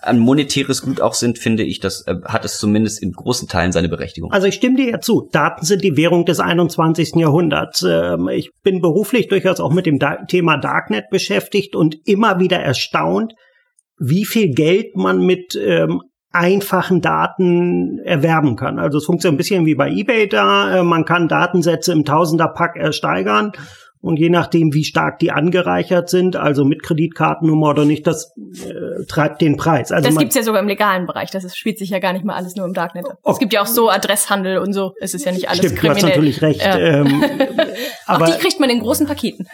ein 0.00 0.18
monetäres 0.18 0.82
Gut 0.82 1.00
auch 1.00 1.14
sind, 1.14 1.38
finde 1.38 1.62
ich, 1.62 1.80
das 1.80 2.06
äh, 2.06 2.16
hat 2.24 2.44
es 2.44 2.58
zumindest 2.58 3.02
in 3.02 3.12
großen 3.12 3.48
Teilen 3.48 3.72
seine 3.72 3.88
Berechtigung. 3.88 4.32
Also 4.32 4.46
ich 4.46 4.54
stimme 4.54 4.76
dir 4.76 4.90
ja 4.90 5.00
zu. 5.00 5.28
Daten 5.30 5.64
sind 5.64 5.84
die 5.84 5.96
Währung 5.96 6.24
des 6.24 6.40
21. 6.40 7.16
Jahrhunderts. 7.16 7.84
Ähm, 7.88 8.28
ich 8.28 8.50
bin 8.62 8.80
beruflich 8.80 9.28
durchaus 9.28 9.60
auch 9.60 9.72
mit 9.72 9.86
dem 9.86 9.98
da 9.98 10.24
Thema 10.24 10.56
Darknet 10.56 11.10
beschäftigt 11.10 11.76
und 11.76 11.96
immer 12.06 12.40
wieder 12.40 12.58
erstaunt, 12.58 13.34
wie 13.98 14.24
viel 14.24 14.50
Geld 14.52 14.96
man 14.96 15.24
mit 15.24 15.54
ähm, 15.54 16.00
einfachen 16.30 17.02
Daten 17.02 17.98
erwerben 18.04 18.56
kann. 18.56 18.78
Also 18.78 18.98
es 18.98 19.04
funktioniert 19.04 19.34
ein 19.34 19.38
bisschen 19.38 19.66
wie 19.66 19.74
bei 19.74 19.90
eBay 19.90 20.28
da. 20.28 20.78
Äh, 20.78 20.82
man 20.82 21.04
kann 21.04 21.28
Datensätze 21.28 21.92
im 21.92 22.04
Tausenderpack 22.04 22.76
ersteigern 22.76 23.52
und 24.02 24.18
je 24.18 24.30
nachdem, 24.30 24.74
wie 24.74 24.82
stark 24.82 25.20
die 25.20 25.30
angereichert 25.30 26.10
sind, 26.10 26.34
also 26.34 26.64
mit 26.64 26.82
Kreditkartennummer 26.82 27.70
oder 27.70 27.84
nicht, 27.84 28.04
das 28.04 28.34
äh, 28.36 29.04
treibt 29.06 29.40
den 29.40 29.56
Preis. 29.56 29.92
Also 29.92 30.08
das 30.08 30.18
gibt's 30.18 30.34
ja 30.34 30.42
sogar 30.42 30.60
im 30.60 30.66
legalen 30.66 31.06
Bereich. 31.06 31.30
Das 31.30 31.44
ist, 31.44 31.56
spielt 31.56 31.78
sich 31.78 31.90
ja 31.90 32.00
gar 32.00 32.12
nicht 32.12 32.24
mal 32.24 32.34
alles 32.34 32.56
nur 32.56 32.66
im 32.66 32.74
Darknet. 32.74 33.06
Oh. 33.22 33.30
Es 33.30 33.38
gibt 33.38 33.52
ja 33.52 33.62
auch 33.62 33.66
so 33.66 33.90
Adresshandel 33.90 34.58
und 34.58 34.72
so. 34.72 34.94
Es 35.00 35.14
ist 35.14 35.24
ja 35.24 35.30
nicht 35.30 35.48
alles 35.48 35.60
Stimmt, 35.60 35.76
kriminell. 35.76 36.00
Du 36.00 36.06
hast 36.06 36.16
natürlich 36.16 36.42
recht. 36.42 36.66
Ja. 36.66 36.78
Ähm, 36.78 37.22
aber, 38.06 38.24
auch 38.24 38.34
die 38.34 38.40
kriegt 38.40 38.58
man 38.58 38.70
in 38.70 38.80
großen 38.80 39.06
Paketen. 39.06 39.46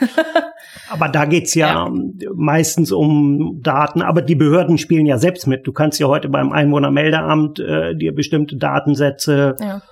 aber 0.89 1.09
da 1.11 1.27
geht's 1.27 1.55
ja, 1.55 1.87
ja, 1.87 1.93
meistens 2.35 2.91
um 2.91 3.61
Daten. 3.63 4.01
Aber 4.01 4.23
die 4.23 4.35
Behörden 4.35 4.79
spielen 4.79 5.05
ja 5.05 5.19
selbst 5.19 5.47
mit. 5.47 5.67
Du 5.67 5.73
kannst 5.73 6.01
ja 6.01 6.07
heute 6.07 6.31
beim 6.31 6.53
Einwohnermeldeamt 6.53 7.61
äh, 7.61 7.95
dir 7.95 8.15
bestimmte 8.15 8.57
Datensätze 8.57 9.57
ja. 9.61 9.83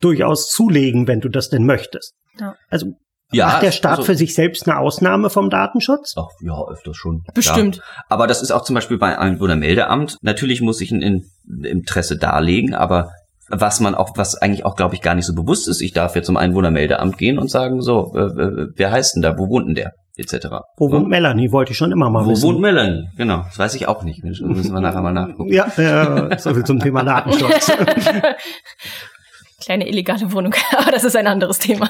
durchaus 0.00 0.50
zulegen, 0.50 1.06
wenn 1.06 1.20
du 1.20 1.28
das 1.28 1.50
denn 1.50 1.66
möchtest. 1.66 2.16
Ja. 2.40 2.56
Also 2.68 2.94
ja, 3.32 3.46
Macht 3.46 3.62
der 3.62 3.72
Staat 3.72 3.98
also, 3.98 4.04
für 4.04 4.14
sich 4.14 4.34
selbst 4.34 4.68
eine 4.68 4.78
Ausnahme 4.78 5.30
vom 5.30 5.50
Datenschutz? 5.50 6.14
Ach 6.16 6.28
ja, 6.40 6.54
öfters 6.68 6.96
schon. 6.96 7.24
Bestimmt. 7.34 7.76
Ja. 7.76 7.82
Aber 8.08 8.26
das 8.26 8.42
ist 8.42 8.50
auch 8.50 8.62
zum 8.62 8.74
Beispiel 8.74 8.98
bei 8.98 9.18
Einwohnermeldeamt. 9.18 10.18
Natürlich 10.22 10.60
muss 10.60 10.80
ich 10.80 10.92
ein, 10.92 11.24
Interesse 11.64 12.16
darlegen, 12.16 12.74
aber 12.74 13.10
was 13.48 13.80
man 13.80 13.94
auch, 13.94 14.10
was 14.16 14.36
eigentlich 14.36 14.64
auch, 14.64 14.76
glaube 14.76 14.94
ich, 14.94 15.02
gar 15.02 15.14
nicht 15.14 15.26
so 15.26 15.34
bewusst 15.34 15.68
ist, 15.68 15.82
ich 15.82 15.92
darf 15.92 16.14
jetzt 16.14 16.26
zum 16.26 16.36
Einwohnermeldeamt 16.36 17.18
gehen 17.18 17.38
und 17.38 17.50
sagen, 17.50 17.82
so, 17.82 18.12
äh, 18.14 18.20
äh, 18.20 18.68
wer 18.74 18.92
heißt 18.92 19.16
denn 19.16 19.22
da, 19.22 19.38
wo 19.38 19.48
wohnt 19.48 19.68
denn 19.68 19.74
der? 19.74 19.92
etc. 20.16 20.48
Wo 20.76 20.90
wohnt 20.92 21.08
Melanie? 21.08 21.52
Wollte 21.52 21.72
ich 21.72 21.78
schon 21.78 21.90
immer 21.90 22.10
mal 22.10 22.26
Wo 22.26 22.30
wissen. 22.30 22.42
Wo 22.42 22.48
wohnt 22.48 22.60
Melanie? 22.60 23.08
Genau, 23.16 23.44
das 23.44 23.58
weiß 23.58 23.74
ich 23.76 23.88
auch 23.88 24.02
nicht. 24.02 24.22
Das 24.22 24.40
müssen 24.40 24.74
wir 24.74 24.80
nachher 24.80 25.00
mal 25.00 25.12
nachgucken. 25.12 25.50
Ja, 25.50 25.66
äh, 25.78 26.38
so 26.38 26.52
viel 26.52 26.64
zum 26.64 26.80
Thema 26.80 27.02
Datenschutz. 27.02 27.72
Kleine 29.62 29.88
illegale 29.88 30.32
Wohnung, 30.32 30.54
aber 30.76 30.90
das 30.90 31.04
ist 31.04 31.16
ein 31.16 31.26
anderes 31.26 31.58
Thema. 31.58 31.88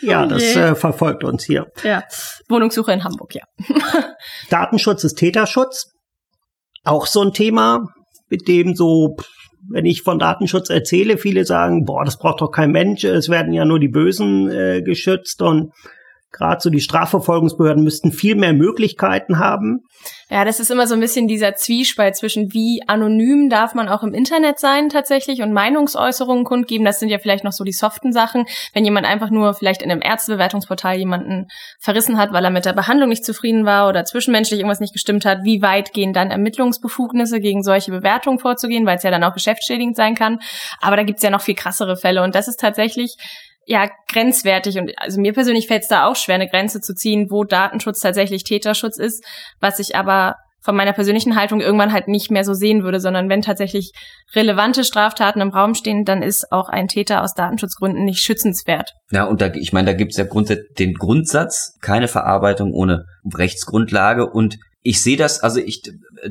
Ja, 0.00 0.24
oh 0.24 0.28
das 0.28 0.42
äh, 0.42 0.74
verfolgt 0.74 1.24
uns 1.24 1.44
hier. 1.44 1.66
Ja, 1.82 2.04
Wohnungssuche 2.48 2.92
in 2.92 3.04
Hamburg, 3.04 3.34
ja. 3.34 3.44
Datenschutz 4.50 5.04
ist 5.04 5.16
Täterschutz. 5.16 5.92
Auch 6.84 7.06
so 7.06 7.22
ein 7.22 7.32
Thema, 7.32 7.88
mit 8.28 8.48
dem 8.48 8.74
so, 8.74 9.16
wenn 9.70 9.86
ich 9.86 10.02
von 10.02 10.18
Datenschutz 10.18 10.70
erzähle, 10.70 11.18
viele 11.18 11.44
sagen, 11.44 11.84
boah, 11.84 12.04
das 12.04 12.18
braucht 12.18 12.40
doch 12.40 12.50
kein 12.50 12.70
Mensch, 12.70 13.04
es 13.04 13.28
werden 13.28 13.52
ja 13.52 13.64
nur 13.64 13.80
die 13.80 13.88
Bösen 13.88 14.48
äh, 14.50 14.82
geschützt 14.82 15.42
und 15.42 15.72
gerade 16.36 16.60
so 16.60 16.70
die 16.70 16.80
Strafverfolgungsbehörden 16.80 17.82
müssten 17.82 18.12
viel 18.12 18.34
mehr 18.34 18.52
Möglichkeiten 18.52 19.38
haben. 19.38 19.80
Ja, 20.28 20.44
das 20.44 20.60
ist 20.60 20.70
immer 20.70 20.86
so 20.86 20.94
ein 20.94 21.00
bisschen 21.00 21.28
dieser 21.28 21.54
Zwiespalt 21.54 22.16
zwischen 22.16 22.52
wie 22.52 22.82
anonym 22.86 23.48
darf 23.48 23.74
man 23.74 23.88
auch 23.88 24.02
im 24.02 24.12
Internet 24.12 24.58
sein 24.58 24.88
tatsächlich 24.88 25.40
und 25.40 25.52
Meinungsäußerungen 25.52 26.44
kundgeben. 26.44 26.84
Das 26.84 26.98
sind 26.98 27.08
ja 27.08 27.18
vielleicht 27.18 27.44
noch 27.44 27.52
so 27.52 27.64
die 27.64 27.72
soften 27.72 28.12
Sachen. 28.12 28.44
Wenn 28.74 28.84
jemand 28.84 29.06
einfach 29.06 29.30
nur 29.30 29.54
vielleicht 29.54 29.82
in 29.82 29.90
einem 29.90 30.02
Ärztebewertungsportal 30.02 30.96
jemanden 30.96 31.46
verrissen 31.80 32.18
hat, 32.18 32.32
weil 32.32 32.44
er 32.44 32.50
mit 32.50 32.64
der 32.64 32.72
Behandlung 32.72 33.08
nicht 33.08 33.24
zufrieden 33.24 33.64
war 33.64 33.88
oder 33.88 34.04
zwischenmenschlich 34.04 34.60
irgendwas 34.60 34.80
nicht 34.80 34.92
gestimmt 34.92 35.24
hat, 35.24 35.44
wie 35.44 35.62
weit 35.62 35.92
gehen 35.92 36.12
dann 36.12 36.30
Ermittlungsbefugnisse 36.30 37.40
gegen 37.40 37.62
solche 37.62 37.92
Bewertungen 37.92 38.38
vorzugehen, 38.38 38.84
weil 38.84 38.96
es 38.96 39.04
ja 39.04 39.10
dann 39.10 39.24
auch 39.24 39.34
geschäftsschädigend 39.34 39.96
sein 39.96 40.14
kann. 40.14 40.40
Aber 40.80 40.96
da 40.96 41.04
gibt's 41.04 41.22
ja 41.22 41.30
noch 41.30 41.40
viel 41.40 41.54
krassere 41.54 41.96
Fälle 41.96 42.22
und 42.22 42.34
das 42.34 42.48
ist 42.48 42.60
tatsächlich 42.60 43.16
ja 43.66 43.90
grenzwertig 44.08 44.78
und 44.78 44.92
also 44.96 45.20
mir 45.20 45.32
persönlich 45.32 45.66
fällt 45.66 45.82
es 45.82 45.88
da 45.88 46.06
auch 46.06 46.16
schwer, 46.16 46.36
eine 46.36 46.48
Grenze 46.48 46.80
zu 46.80 46.94
ziehen, 46.94 47.30
wo 47.30 47.44
Datenschutz 47.44 48.00
tatsächlich 48.00 48.44
Täterschutz 48.44 48.96
ist, 48.96 49.24
was 49.60 49.78
ich 49.78 49.96
aber 49.96 50.36
von 50.66 50.74
meiner 50.74 50.92
persönlichen 50.92 51.36
Haltung 51.36 51.60
irgendwann 51.60 51.92
halt 51.92 52.08
nicht 52.08 52.30
mehr 52.30 52.42
so 52.42 52.52
sehen 52.52 52.82
würde, 52.82 52.98
sondern 52.98 53.28
wenn 53.28 53.40
tatsächlich 53.40 53.92
relevante 54.34 54.82
Straftaten 54.82 55.40
im 55.40 55.50
Raum 55.50 55.74
stehen, 55.74 56.04
dann 56.04 56.22
ist 56.22 56.50
auch 56.50 56.68
ein 56.68 56.88
Täter 56.88 57.22
aus 57.22 57.34
Datenschutzgründen 57.34 58.04
nicht 58.04 58.20
schützenswert. 58.20 58.92
Ja, 59.12 59.24
und 59.24 59.40
da, 59.40 59.54
ich 59.54 59.72
meine, 59.72 59.86
da 59.86 59.92
gibt's 59.92 60.16
ja 60.16 60.24
grundsätzlich 60.24 60.74
den 60.76 60.94
Grundsatz, 60.94 61.78
keine 61.80 62.08
Verarbeitung 62.08 62.72
ohne 62.72 63.04
Rechtsgrundlage 63.32 64.28
und 64.28 64.58
ich 64.86 65.02
sehe 65.02 65.16
das, 65.16 65.40
also 65.40 65.58
ich, 65.58 65.82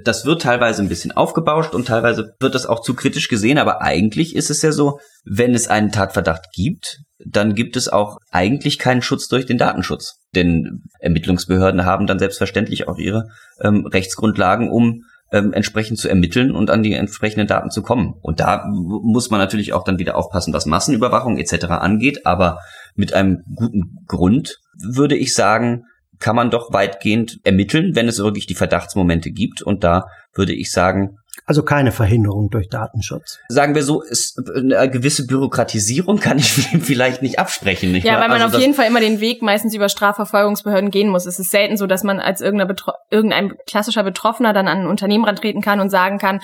das 0.02 0.26
wird 0.26 0.42
teilweise 0.42 0.82
ein 0.82 0.88
bisschen 0.88 1.12
aufgebauscht 1.12 1.74
und 1.74 1.90
teilweise 1.90 2.36
wird 2.40 2.56
das 2.56 2.66
auch 2.66 2.82
zu 2.82 2.94
kritisch 2.94 3.28
gesehen, 3.28 3.58
aber 3.58 3.82
eigentlich 3.82 4.34
ist 4.34 4.50
es 4.50 4.62
ja 4.62 4.72
so, 4.72 5.00
wenn 5.26 5.54
es 5.54 5.68
einen 5.68 5.92
Tatverdacht 5.92 6.54
gibt, 6.54 7.00
dann 7.20 7.54
gibt 7.54 7.76
es 7.76 7.90
auch 7.90 8.18
eigentlich 8.32 8.80
keinen 8.80 9.02
Schutz 9.02 9.28
durch 9.28 9.46
den 9.46 9.58
Datenschutz. 9.58 10.22
Denn 10.36 10.84
Ermittlungsbehörden 11.00 11.84
haben 11.84 12.08
dann 12.08 12.18
selbstverständlich 12.18 12.88
auch 12.88 12.98
ihre 12.98 13.26
ähm, 13.62 13.86
Rechtsgrundlagen, 13.88 14.70
um 14.70 15.02
ähm, 15.34 15.52
entsprechend 15.52 16.00
zu 16.00 16.08
ermitteln 16.08 16.56
und 16.56 16.70
an 16.70 16.82
die 16.82 16.94
entsprechenden 16.94 17.48
Daten 17.48 17.72
zu 17.72 17.82
kommen. 17.82 18.14
Und 18.22 18.40
da 18.40 18.66
muss 18.70 19.32
man 19.32 19.42
natürlich 19.42 19.74
auch 19.74 19.84
dann 19.84 20.00
wieder 20.00 20.16
aufpassen, 20.16 20.54
was 20.54 20.66
Massenüberwachung 20.66 21.38
etc. 21.38 21.66
angeht. 21.66 22.26
Aber 22.26 22.60
mit 22.96 23.14
einem 23.14 23.44
guten 23.54 24.06
Grund 24.08 24.60
würde 24.82 25.18
ich 25.18 25.34
sagen, 25.34 25.84
kann 26.19 26.36
man 26.36 26.51
doch 26.51 26.72
weitgehend 26.74 27.39
ermitteln, 27.43 27.95
wenn 27.95 28.07
es 28.07 28.19
wirklich 28.19 28.45
die 28.48 28.55
Verdachtsmomente 28.55 29.31
gibt. 29.31 29.62
Und 29.62 29.84
da 29.84 30.05
würde 30.34 30.53
ich 30.53 30.72
sagen, 30.72 31.17
also 31.45 31.63
keine 31.63 31.91
Verhinderung 31.91 32.50
durch 32.50 32.69
Datenschutz. 32.69 33.39
Sagen 33.50 33.75
wir 33.75 33.84
so, 33.84 34.01
ist 34.01 34.41
eine 34.55 34.89
gewisse 34.89 35.27
Bürokratisierung 35.27 36.19
kann 36.19 36.39
ich 36.39 36.51
vielleicht 36.81 37.22
nicht 37.22 37.39
absprechen. 37.39 37.91
Nicht 37.91 38.05
ja, 38.05 38.13
wahr? 38.13 38.22
weil 38.22 38.29
man 38.29 38.41
also 38.41 38.57
auf 38.57 38.62
jeden 38.62 38.74
Fall 38.74 38.88
immer 38.88 39.00
den 39.00 39.19
Weg 39.19 39.41
meistens 39.41 39.75
über 39.75 39.89
Strafverfolgungsbehörden 39.89 40.89
gehen 40.89 41.10
muss. 41.10 41.25
Es 41.25 41.39
ist 41.39 41.51
selten 41.51 41.77
so, 41.77 41.88
dass 41.88 42.03
man 42.03 42.19
als 42.19 42.41
irgendein 42.41 43.53
klassischer 43.67 44.03
Betroffener 44.03 44.53
dann 44.53 44.67
an 44.67 44.81
ein 44.81 44.88
Unternehmen 44.88 45.25
rantreten 45.25 45.62
kann 45.62 45.79
und 45.79 45.89
sagen 45.89 46.17
kann, 46.17 46.39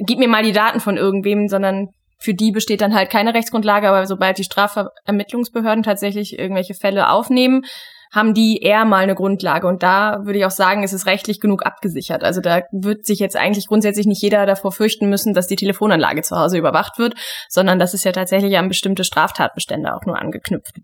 gib 0.00 0.18
mir 0.18 0.28
mal 0.28 0.42
die 0.42 0.52
Daten 0.52 0.80
von 0.80 0.96
irgendwem, 0.96 1.48
sondern 1.48 1.88
für 2.18 2.34
die 2.34 2.50
besteht 2.50 2.80
dann 2.80 2.94
halt 2.94 3.10
keine 3.10 3.34
Rechtsgrundlage, 3.34 3.88
aber 3.88 4.06
sobald 4.06 4.38
die 4.38 4.44
Strafvermittlungsbehörden 4.44 5.84
tatsächlich 5.84 6.38
irgendwelche 6.38 6.74
Fälle 6.74 7.10
aufnehmen, 7.10 7.62
haben 8.10 8.34
die 8.34 8.58
eher 8.62 8.84
mal 8.84 9.02
eine 9.02 9.14
Grundlage. 9.14 9.66
Und 9.66 9.82
da 9.82 10.20
würde 10.24 10.38
ich 10.38 10.44
auch 10.44 10.50
sagen, 10.50 10.82
ist 10.82 10.92
es 10.92 11.06
rechtlich 11.06 11.40
genug 11.40 11.64
abgesichert. 11.64 12.24
Also 12.24 12.40
da 12.40 12.62
wird 12.72 13.06
sich 13.06 13.18
jetzt 13.18 13.36
eigentlich 13.36 13.66
grundsätzlich 13.66 14.06
nicht 14.06 14.22
jeder 14.22 14.46
davor 14.46 14.72
fürchten 14.72 15.08
müssen, 15.08 15.34
dass 15.34 15.46
die 15.46 15.56
Telefonanlage 15.56 16.22
zu 16.22 16.36
Hause 16.36 16.58
überwacht 16.58 16.98
wird, 16.98 17.14
sondern 17.48 17.78
das 17.78 17.94
ist 17.94 18.04
ja 18.04 18.12
tatsächlich 18.12 18.56
an 18.58 18.68
bestimmte 18.68 19.04
Straftatbestände 19.04 19.94
auch 19.94 20.04
nur 20.06 20.18
angeknüpft. 20.18 20.76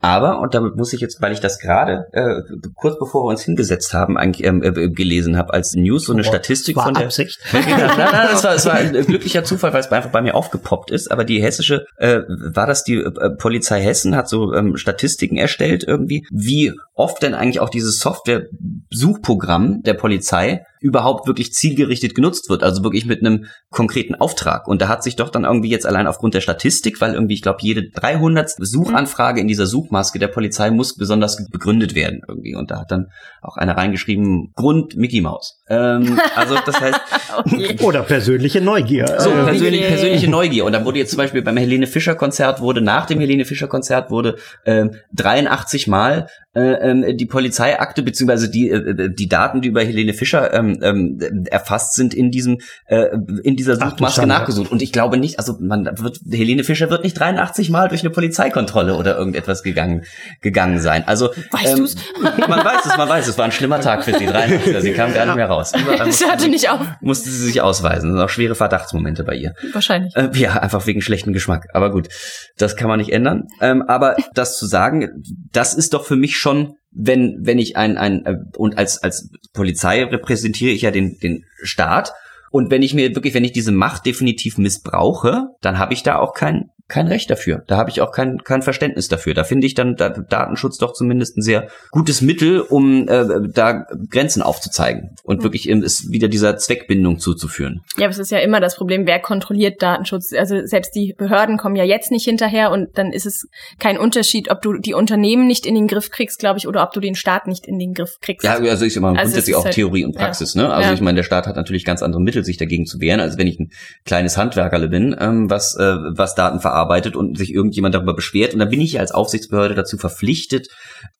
Aber, 0.00 0.40
und 0.40 0.54
damit 0.54 0.76
muss 0.76 0.92
ich 0.92 1.00
jetzt, 1.00 1.20
weil 1.20 1.32
ich 1.32 1.40
das 1.40 1.58
gerade 1.58 2.06
äh, 2.12 2.42
kurz 2.76 2.98
bevor 3.00 3.24
wir 3.24 3.30
uns 3.30 3.42
hingesetzt 3.42 3.92
haben, 3.94 4.16
eigentlich 4.16 4.46
ähm, 4.46 4.62
äh, 4.62 4.88
gelesen 4.88 5.36
habe 5.36 5.52
als 5.52 5.74
News, 5.74 6.04
so 6.04 6.12
eine 6.12 6.22
oh, 6.22 6.24
Statistik 6.24 6.76
war 6.76 6.84
von 6.84 6.94
der. 6.94 7.06
Absicht. 7.06 7.40
nein, 7.52 7.64
nein, 7.66 8.28
das 8.30 8.44
war, 8.44 8.52
das 8.54 8.66
war 8.66 8.74
ein 8.74 8.92
glücklicher 9.06 9.42
Zufall, 9.42 9.72
weil 9.72 9.80
es 9.80 9.90
einfach 9.90 10.10
bei 10.10 10.22
mir 10.22 10.36
aufgepoppt 10.36 10.92
ist. 10.92 11.10
Aber 11.10 11.24
die 11.24 11.42
hessische, 11.42 11.84
äh, 11.96 12.20
war 12.28 12.68
das 12.68 12.84
die 12.84 12.98
äh, 12.98 13.30
Polizei 13.30 13.82
Hessen, 13.82 14.14
hat 14.14 14.28
so 14.28 14.54
ähm, 14.54 14.76
Statistiken 14.76 15.36
erstellt 15.36 15.82
irgendwie, 15.84 16.24
wie 16.30 16.72
oft 16.94 17.20
denn 17.22 17.34
eigentlich 17.34 17.58
auch 17.58 17.70
dieses 17.70 17.98
Software-Suchprogramm 17.98 19.82
der 19.82 19.94
Polizei 19.94 20.64
überhaupt 20.80 21.26
wirklich 21.26 21.52
zielgerichtet 21.52 22.14
genutzt 22.14 22.48
wird, 22.48 22.62
also 22.62 22.82
wirklich 22.82 23.06
mit 23.06 23.20
einem 23.20 23.46
konkreten 23.70 24.14
Auftrag. 24.14 24.68
Und 24.68 24.82
da 24.82 24.88
hat 24.88 25.02
sich 25.02 25.16
doch 25.16 25.30
dann 25.30 25.44
irgendwie 25.44 25.70
jetzt 25.70 25.86
allein 25.86 26.06
aufgrund 26.06 26.34
der 26.34 26.40
Statistik, 26.40 27.00
weil 27.00 27.14
irgendwie, 27.14 27.34
ich 27.34 27.42
glaube, 27.42 27.58
jede 27.62 27.90
300 27.90 28.50
Suchanfrage 28.58 29.40
in 29.40 29.48
dieser 29.48 29.66
Suchmaske 29.66 30.18
der 30.18 30.28
Polizei 30.28 30.70
muss 30.70 30.96
besonders 30.96 31.48
begründet 31.50 31.94
werden 31.94 32.22
irgendwie. 32.26 32.54
Und 32.54 32.70
da 32.70 32.80
hat 32.80 32.90
dann 32.90 33.08
auch 33.42 33.56
einer 33.56 33.76
reingeschrieben, 33.76 34.52
Grund 34.54 34.96
Mickey 34.96 35.20
Mouse. 35.20 35.60
Ähm, 35.68 36.18
also 36.34 36.56
das 36.64 36.80
heißt... 36.80 37.00
okay. 37.34 37.76
Oder 37.82 38.02
persönliche 38.02 38.60
Neugier. 38.60 39.06
So, 39.18 39.30
persönlich, 39.30 39.86
persönliche 39.86 40.28
Neugier. 40.28 40.64
Und 40.64 40.72
da 40.72 40.84
wurde 40.84 40.98
jetzt 40.98 41.10
zum 41.10 41.18
Beispiel 41.18 41.42
beim 41.42 41.56
Helene 41.56 41.86
Fischer 41.86 42.14
Konzert 42.14 42.60
wurde, 42.60 42.80
nach 42.80 43.06
dem 43.06 43.20
Helene 43.20 43.44
Fischer 43.44 43.68
Konzert 43.68 44.10
wurde 44.10 44.36
ähm, 44.64 44.94
83 45.14 45.86
Mal 45.86 46.28
äh, 46.54 46.90
ähm, 46.90 47.16
die 47.16 47.26
Polizeiakte 47.26 48.02
beziehungsweise 48.02 48.50
die 48.50 48.68
äh, 48.70 49.10
die 49.14 49.28
Daten, 49.28 49.60
die 49.60 49.68
über 49.68 49.82
Helene 49.82 50.12
Fischer 50.12 50.52
ähm, 50.52 50.67
ähm, 50.82 51.46
erfasst 51.50 51.94
sind 51.94 52.14
in 52.14 52.30
diesem 52.30 52.58
äh, 52.86 53.06
in 53.42 53.56
dieser 53.56 53.76
Suchmaske 53.76 54.26
nachgesucht. 54.26 54.70
Und 54.70 54.82
ich 54.82 54.92
glaube 54.92 55.16
nicht, 55.16 55.38
also 55.38 55.56
man 55.60 55.86
wird 55.98 56.20
Helene 56.30 56.64
Fischer 56.64 56.90
wird 56.90 57.04
nicht 57.04 57.18
83 57.18 57.70
Mal 57.70 57.88
durch 57.88 58.02
eine 58.02 58.10
Polizeikontrolle 58.10 58.94
oder 58.94 59.16
irgendetwas 59.16 59.62
gegangen 59.62 60.04
gegangen 60.40 60.80
sein. 60.80 61.06
Also 61.06 61.30
weißt 61.50 61.72
ähm, 61.72 61.78
du's? 61.78 61.96
man 62.48 62.64
weiß 62.64 62.86
es, 62.86 62.96
man 62.96 63.08
weiß 63.08 63.28
es. 63.28 63.38
War 63.38 63.44
ein 63.44 63.52
schlimmer 63.52 63.80
Tag 63.80 64.04
für 64.04 64.16
sie. 64.16 64.26
83, 64.26 64.80
sie 64.80 64.92
kam 64.92 65.14
gar 65.14 65.26
nicht 65.26 65.36
mehr 65.36 65.48
raus. 65.48 65.72
Das 65.98 66.24
hörte 66.24 66.48
nicht 66.48 66.70
auf. 66.70 66.80
Musste 67.00 67.28
sie 67.28 67.44
sich 67.46 67.60
ausweisen. 67.60 68.10
Das 68.10 68.16
sind 68.16 68.24
auch 68.24 68.28
schwere 68.28 68.54
Verdachtsmomente 68.54 69.24
bei 69.24 69.34
ihr. 69.34 69.54
Wahrscheinlich. 69.72 70.14
Äh, 70.16 70.30
ja, 70.34 70.54
einfach 70.54 70.86
wegen 70.86 71.02
schlechten 71.02 71.32
Geschmack. 71.32 71.66
Aber 71.72 71.90
gut, 71.90 72.08
das 72.56 72.76
kann 72.76 72.88
man 72.88 72.98
nicht 72.98 73.12
ändern. 73.12 73.44
Ähm, 73.60 73.82
aber 73.82 74.16
das 74.34 74.58
zu 74.58 74.66
sagen, 74.66 75.22
das 75.52 75.74
ist 75.74 75.94
doch 75.94 76.04
für 76.04 76.16
mich 76.16 76.36
schon, 76.36 76.74
wenn, 76.90 77.38
wenn 77.40 77.58
ich 77.58 77.76
ein, 77.76 77.96
ein, 77.96 78.24
äh, 78.24 78.36
und 78.56 78.78
als, 78.78 79.02
als 79.02 79.30
Polizei 79.52 80.04
repräsentiere 80.04 80.72
ich 80.72 80.82
ja 80.82 80.90
den, 80.90 81.18
den 81.18 81.44
Staat. 81.62 82.12
Und 82.50 82.70
wenn 82.70 82.82
ich 82.82 82.94
mir 82.94 83.14
wirklich, 83.14 83.34
wenn 83.34 83.44
ich 83.44 83.52
diese 83.52 83.72
Macht 83.72 84.06
definitiv 84.06 84.58
missbrauche, 84.58 85.48
dann 85.60 85.78
habe 85.78 85.92
ich 85.92 86.02
da 86.02 86.18
auch 86.18 86.32
kein, 86.32 86.70
kein 86.88 87.06
Recht 87.06 87.30
dafür. 87.30 87.62
Da 87.66 87.76
habe 87.76 87.90
ich 87.90 88.00
auch 88.00 88.12
kein, 88.12 88.38
kein 88.42 88.62
Verständnis 88.62 89.08
dafür. 89.08 89.34
Da 89.34 89.44
finde 89.44 89.66
ich 89.66 89.74
dann 89.74 89.94
da, 89.94 90.08
Datenschutz 90.08 90.78
doch 90.78 90.94
zumindest 90.94 91.36
ein 91.36 91.42
sehr 91.42 91.68
gutes 91.90 92.22
Mittel, 92.22 92.60
um 92.60 93.06
äh, 93.06 93.26
da 93.52 93.86
Grenzen 94.10 94.40
aufzuzeigen 94.40 95.14
und 95.22 95.38
mhm. 95.38 95.42
wirklich 95.42 95.68
ähm, 95.68 95.82
es 95.82 96.10
wieder 96.10 96.28
dieser 96.28 96.56
Zweckbindung 96.56 97.18
zuzuführen. 97.18 97.82
Ja, 97.98 98.06
aber 98.06 98.12
es 98.12 98.18
ist 98.18 98.30
ja 98.30 98.38
immer 98.38 98.60
das 98.60 98.76
Problem, 98.76 99.06
wer 99.06 99.20
kontrolliert 99.20 99.82
Datenschutz? 99.82 100.32
Also 100.32 100.64
selbst 100.64 100.94
die 100.94 101.14
Behörden 101.16 101.58
kommen 101.58 101.76
ja 101.76 101.84
jetzt 101.84 102.10
nicht 102.10 102.24
hinterher 102.24 102.70
und 102.70 102.96
dann 102.96 103.12
ist 103.12 103.26
es 103.26 103.48
kein 103.78 103.98
Unterschied, 103.98 104.50
ob 104.50 104.62
du 104.62 104.78
die 104.78 104.94
Unternehmen 104.94 105.46
nicht 105.46 105.66
in 105.66 105.74
den 105.74 105.88
Griff 105.88 106.10
kriegst, 106.10 106.38
glaube 106.38 106.58
ich, 106.58 106.66
oder 106.66 106.82
ob 106.82 106.92
du 106.92 107.00
den 107.00 107.14
Staat 107.14 107.46
nicht 107.46 107.66
in 107.66 107.78
den 107.78 107.92
Griff 107.92 108.16
kriegst. 108.22 108.44
Ja, 108.44 108.54
also 108.54 108.86
ich 108.86 108.96
immer 108.96 109.08
also 109.08 109.20
grundsätzlich 109.20 109.56
auch 109.56 109.64
halt, 109.64 109.74
Theorie 109.74 110.06
und 110.06 110.16
Praxis. 110.16 110.54
Ja. 110.54 110.62
Ne? 110.62 110.72
Also 110.72 110.88
ja. 110.88 110.94
ich 110.94 111.02
meine, 111.02 111.16
der 111.16 111.22
Staat 111.22 111.46
hat 111.46 111.56
natürlich 111.56 111.84
ganz 111.84 112.02
andere 112.02 112.22
Mittel, 112.22 112.44
sich 112.44 112.56
dagegen 112.56 112.86
zu 112.86 112.98
wehren, 112.98 113.20
als 113.20 113.36
wenn 113.36 113.46
ich 113.46 113.60
ein 113.60 113.72
kleines 114.06 114.38
Handwerkerle 114.38 114.88
bin, 114.88 115.14
ähm, 115.20 115.50
was 115.50 115.76
äh, 115.76 115.96
was 116.16 116.34
Daten 116.34 116.60
verarbeitet 116.60 116.77
arbeitet 116.78 117.16
und 117.16 117.36
sich 117.36 117.52
irgendjemand 117.52 117.94
darüber 117.94 118.14
beschwert. 118.14 118.52
Und 118.52 118.60
dann 118.60 118.70
bin 118.70 118.80
ich 118.80 118.98
als 118.98 119.12
Aufsichtsbehörde 119.12 119.74
dazu 119.74 119.98
verpflichtet, 119.98 120.68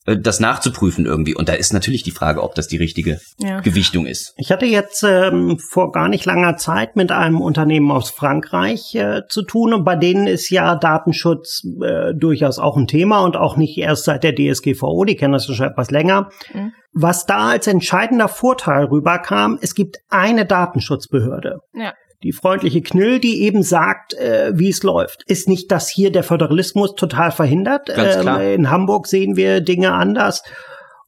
äh, 0.06 0.16
das 0.16 0.40
nachzuprüfen 0.40 1.06
irgendwie. 1.06 1.34
Und 1.34 1.48
da 1.48 1.54
ist 1.54 1.72
natürlich 1.72 2.02
die 2.02 2.10
Frage, 2.10 2.42
ob 2.42 2.54
das 2.54 2.68
die 2.68 2.76
richtige 2.76 3.20
ja. 3.38 3.60
Gewichtung 3.60 4.06
ist. 4.06 4.32
Ich 4.36 4.50
hatte 4.50 4.66
jetzt 4.66 5.02
ähm, 5.02 5.58
vor 5.58 5.92
gar 5.92 6.08
nicht 6.08 6.24
langer 6.24 6.56
Zeit 6.56 6.96
mit 6.96 7.12
einem 7.12 7.40
Unternehmen 7.40 7.90
aus 7.90 8.10
Frankreich 8.10 8.94
äh, 8.94 9.22
zu 9.28 9.42
tun 9.42 9.74
und 9.74 9.84
bei 9.84 9.96
denen 9.96 10.26
ist 10.26 10.50
ja 10.50 10.76
Datenschutz 10.76 11.62
äh, 11.82 12.14
durchaus 12.14 12.58
auch 12.58 12.76
ein 12.76 12.86
Thema 12.86 13.20
und 13.20 13.36
auch 13.36 13.56
nicht 13.56 13.76
erst 13.76 14.04
seit 14.04 14.24
der 14.24 14.34
DSGVO, 14.34 15.04
die 15.04 15.16
kennen 15.16 15.32
das 15.32 15.46
schon 15.46 15.66
etwas 15.66 15.90
länger. 15.90 16.30
Mhm. 16.52 16.72
Was 16.92 17.26
da 17.26 17.48
als 17.50 17.66
entscheidender 17.66 18.28
Vorteil 18.28 18.84
rüberkam, 18.84 19.58
es 19.60 19.74
gibt 19.74 19.98
eine 20.08 20.46
Datenschutzbehörde. 20.46 21.58
Ja 21.74 21.92
die 22.22 22.32
freundliche 22.32 22.82
Knill, 22.82 23.20
die 23.20 23.42
eben 23.42 23.62
sagt, 23.62 24.14
äh, 24.14 24.52
wie 24.54 24.70
es 24.70 24.82
läuft. 24.82 25.22
Ist 25.26 25.48
nicht 25.48 25.70
das 25.70 25.88
hier 25.88 26.10
der 26.10 26.24
Föderalismus 26.24 26.94
total 26.94 27.30
verhindert? 27.30 27.86
Ganz 27.86 28.20
klar. 28.20 28.42
Ähm, 28.42 28.60
in 28.60 28.70
Hamburg 28.70 29.06
sehen 29.06 29.36
wir 29.36 29.60
Dinge 29.60 29.92
anders. 29.92 30.42